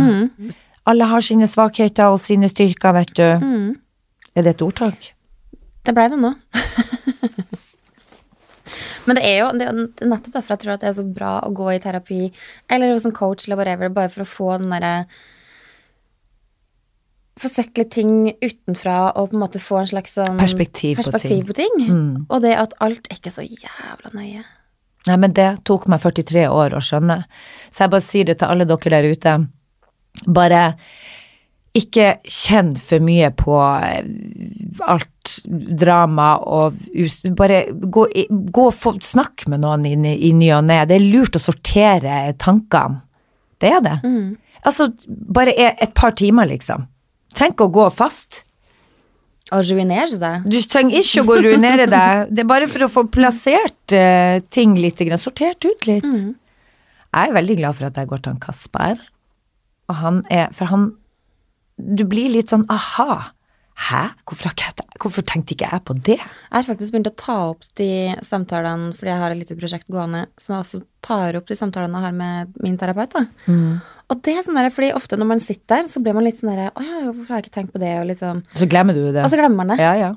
[0.90, 3.26] Alle har sine svakheter og sine styrker, vet du.
[4.36, 5.12] Er det et ordtak?
[5.86, 6.34] Det ble det nå.
[9.10, 11.34] Men det er jo det er nettopp derfor jeg tror at det er så bra
[11.46, 12.30] å gå i terapi,
[12.70, 14.94] eller hos en coach eller whatever, bare for å få den derre
[17.40, 21.22] Få sett litt ting utenfra og på en måte få en slags sånn Perspektiv på
[21.24, 21.46] ting.
[21.48, 21.76] på ting.
[21.88, 22.26] Mm.
[22.28, 24.42] Og det at alt er ikke så jævla nøye.
[25.08, 27.22] Nei, men det tok meg 43 år å skjønne.
[27.72, 29.36] Så jeg bare sier det til alle dere der ute.
[30.28, 30.64] Bare
[31.80, 34.10] ikke kjenn for mye på eh,
[34.90, 35.36] alt
[35.80, 36.80] drama og.
[37.38, 38.06] Bare gå,
[38.58, 39.94] gå og snakk med noen i,
[40.30, 40.82] i ny og ne.
[40.90, 43.04] Det er lurt å sortere tankene.
[43.60, 43.98] Det er det.
[44.68, 46.86] Altså, bare e- et par timer, liksom.
[47.36, 48.44] Trenger ikke å gå fast.
[49.56, 50.34] Og ruinere det.
[50.46, 52.30] Du trenger ikke å gå og ruinere deg.
[52.30, 56.06] Det er bare for å få plassert uh, ting litt, sortert ut litt.
[56.06, 56.36] Mm.
[57.10, 59.02] Jeg er veldig glad for at jeg går til han Kasper.
[59.90, 60.92] Og han er For han
[61.80, 63.34] Du blir litt sånn aha.
[63.80, 64.02] Hæ?
[64.28, 64.52] Hvorfor,
[65.00, 66.18] hvorfor tenkte ikke jeg på det?
[66.20, 69.88] Jeg har faktisk begynt å ta opp de samtalene, fordi jeg har et lite prosjekt
[69.88, 73.16] gående, som jeg også tar opp de samtalene jeg har med min terapeut.
[73.16, 73.24] da.
[74.10, 76.40] Og det er sånn der, fordi ofte når man sitter der, så blir man litt
[76.40, 77.92] sånn derre Å ja, hvorfor har jeg ikke tenkt på det?
[78.02, 79.22] Og liksom Så glemmer du det.
[79.22, 79.78] Og så glemmer man det.
[79.84, 80.10] Ja, ja.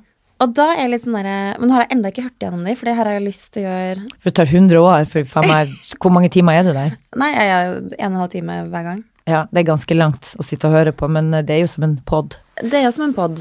[0.43, 2.65] Og da er jeg litt sånn derre Men nå har jeg enda ikke hørt gjennom
[2.67, 5.29] de, for det har jeg lyst til å gjøre For det tar 100 år, for
[5.35, 6.97] faen meg Hvor mange timer er du der?
[7.21, 9.03] Nei, jeg er en og en halv time hver gang.
[9.29, 11.85] Ja, det er ganske langt å sitte og høre på, men det er jo som
[11.87, 12.41] en pod.
[12.59, 13.39] Det er jo som en pod.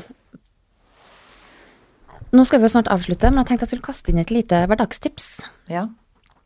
[2.32, 4.62] Nå skal vi jo snart avslutte, men jeg tenkte jeg skulle kaste inn et lite
[4.70, 5.32] hverdagstips.
[5.72, 5.88] Ja.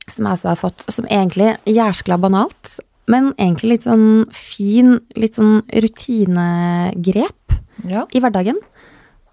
[0.09, 2.77] som jeg også har fått, som egentlig jæskla banalt,
[3.11, 7.57] men egentlig litt sånn fin, litt sånn rutinegrep
[7.89, 8.05] ja.
[8.09, 8.57] i hverdagen.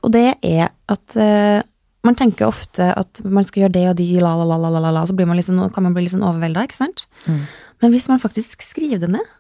[0.03, 1.63] Og det er at uh,
[2.07, 4.93] man tenker ofte at man skal gjøre det og de, la, la, la, la, la,
[4.99, 7.07] la, så blir man litt sånn, kan man bli litt sånn overvelda, ikke sant?
[7.25, 7.45] Mm.
[7.83, 9.37] Men hvis man faktisk skriver det ned,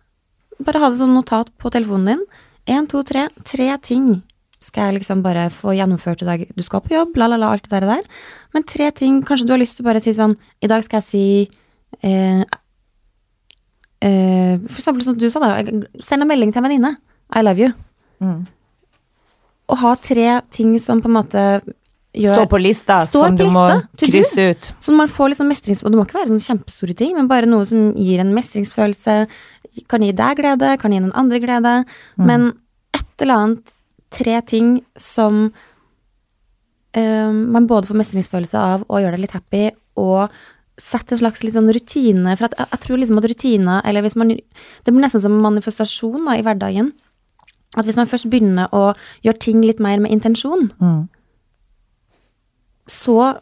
[0.62, 2.26] bare ha det som notat på telefonen din,
[2.70, 4.20] én, to, tre, tre ting
[4.62, 6.44] skal jeg liksom bare få gjennomført i dag.
[6.54, 7.88] Du skal på jobb, la, la, la, alt det der.
[7.96, 8.28] der.
[8.54, 11.00] Men tre ting, kanskje du har lyst til å bare si sånn I dag skal
[11.00, 11.24] jeg si
[12.06, 12.44] eh,
[14.02, 15.52] eh, For eksempel som du sa, da.
[16.02, 16.96] Send en melding til en venninne.
[17.32, 17.72] I love you.
[18.22, 18.42] Mm.
[19.72, 21.44] Og ha tre ting som på en måte
[22.12, 24.70] gjør Står på lista Står som på du lista, må krysse ut.
[24.84, 25.82] Så man får liksom mestrings...
[25.82, 29.18] Og det må ikke være sånne kjempestore ting, men bare noe som gir en mestringsfølelse.
[29.88, 31.76] Kan gi deg glede, kan gi noen andre glede.
[32.20, 32.50] Men
[32.92, 33.76] et eller annet,
[34.12, 35.46] tre ting som
[36.92, 39.62] eh, man både får mestringsfølelse av og gjør deg litt happy,
[40.02, 40.34] og
[40.80, 42.36] sette en slags sånn rutine.
[42.38, 45.32] For at jeg, jeg tror liksom at rutiner, eller hvis man Det blir nesten som
[45.36, 46.92] en manifestasjon da, i hverdagen.
[47.76, 48.94] At hvis man først begynner å
[49.24, 51.08] gjøre ting litt mer med intensjon, Mm.
[52.88, 53.38] så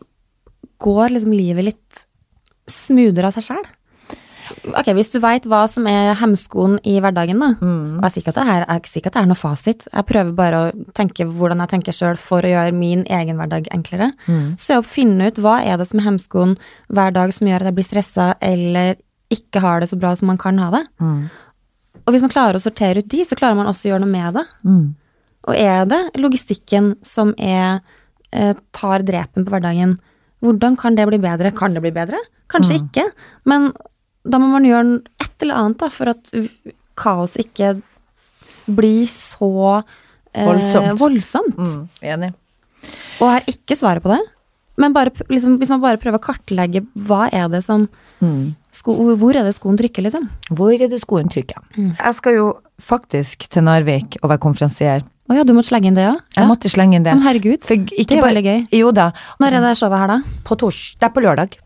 [0.78, 2.04] går liksom livet litt
[2.70, 3.66] smoothere av seg sjæl.
[4.76, 7.50] Ok, hvis du veit hva som er hemskoen i hverdagen, da.
[7.98, 9.86] Og jeg sier ikke at det her sier at det er noe fasit.
[9.90, 13.70] Jeg prøver bare å tenke hvordan jeg tenker sjøl for å gjøre min egen hverdag
[13.74, 14.10] enklere.
[14.58, 16.56] Så jeg å finne ut hva er det som er hemskoen
[16.88, 18.98] hver dag som gjør at jeg blir stressa eller
[19.30, 20.84] ikke har det så bra som man kan ha det.
[20.98, 21.30] Mm.
[22.04, 24.12] Og hvis man klarer å sortere ut de, så klarer man også å gjøre noe
[24.12, 24.46] med det.
[24.66, 24.86] Mm.
[25.48, 27.80] Og er det logistikken som er,
[28.32, 29.98] eh, tar drepen på hverdagen,
[30.42, 31.54] hvordan kan det bli bedre?
[31.54, 32.18] Kan det bli bedre?
[32.50, 33.04] Kanskje ikke,
[33.44, 33.70] men
[34.24, 36.32] da må man gjøre et eller annet da, for at
[37.00, 37.74] kaos ikke
[38.70, 39.48] blir så
[40.34, 40.98] eh, Voldsomt.
[41.00, 41.56] voldsomt.
[41.56, 42.32] Mm, enig.
[43.20, 44.20] Og har ikke svaret på det.
[44.80, 47.88] Men bare, liksom, hvis man bare prøver å kartlegge hva er det som
[48.20, 48.54] Mm.
[48.76, 50.28] sko, Hvor er det skoen trykker, liksom?
[50.52, 51.56] Hvor er det skoen trykker?
[51.78, 55.00] Jeg skal jo faktisk til Narvik og være konferansier.
[55.30, 56.16] Å ja, du måtte slenge inn det, ja?
[56.36, 56.46] Jeg ja.
[56.50, 57.14] måtte slenge inn det.
[57.16, 58.60] Men herregud, For ikke det er veldig gøy.
[58.76, 59.12] Jo da.
[59.40, 60.18] Når er det showet her, da?
[60.44, 60.96] På tors...
[61.00, 61.56] Det er på lørdag.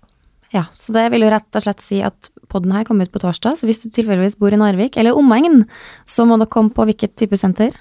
[0.55, 3.20] Ja, så det vil jo rett og slett si at podden her kommer ut på
[3.22, 5.64] torsdag, så hvis du tilfeldigvis bor i Narvik, eller omegn,
[6.06, 7.74] så må dere komme på hvilket type senter?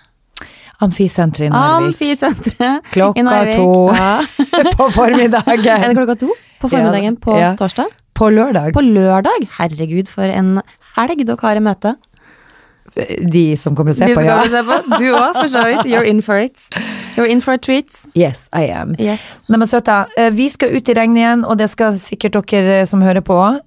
[0.84, 1.94] Amfisenteret i Narvik.
[1.94, 3.56] Amfisenteret i Klokka Narvik.
[3.62, 4.14] to Ja.
[4.80, 5.68] på formiddagen.
[5.68, 6.34] Er det klokka to
[6.64, 7.54] på formiddagen på Ja.
[7.60, 7.88] torsdag?
[8.14, 8.74] På lørdag.
[8.76, 9.48] På lørdag?
[9.58, 10.62] Herregud, for en
[10.98, 11.96] helg dere har i møte.
[13.34, 14.40] De som kommer og ser De på, ja.
[14.46, 14.78] se på.
[15.02, 15.86] Du òg, for så vidt.
[15.90, 16.60] You're in for it.
[17.18, 17.90] You're in for a treat.
[18.18, 18.94] Yes, I am.
[19.02, 19.22] Yes.
[19.50, 22.80] Nei, men søta, eh, vi skal ut i regnet igjen, og det skal sikkert dere
[22.82, 23.34] eh, som hører på.
[23.34, 23.60] òg.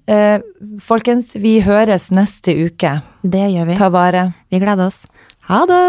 [0.83, 2.97] Folkens, vi høres neste uke.
[3.23, 3.77] Det gjør vi.
[3.79, 4.29] Ta vare.
[4.51, 5.03] Vi gleder oss.
[5.47, 5.83] Ha det!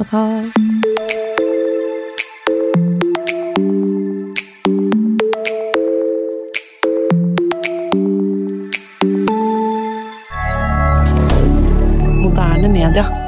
[0.00, 1.46] Ta-ta.
[12.80, 13.19] milliardaire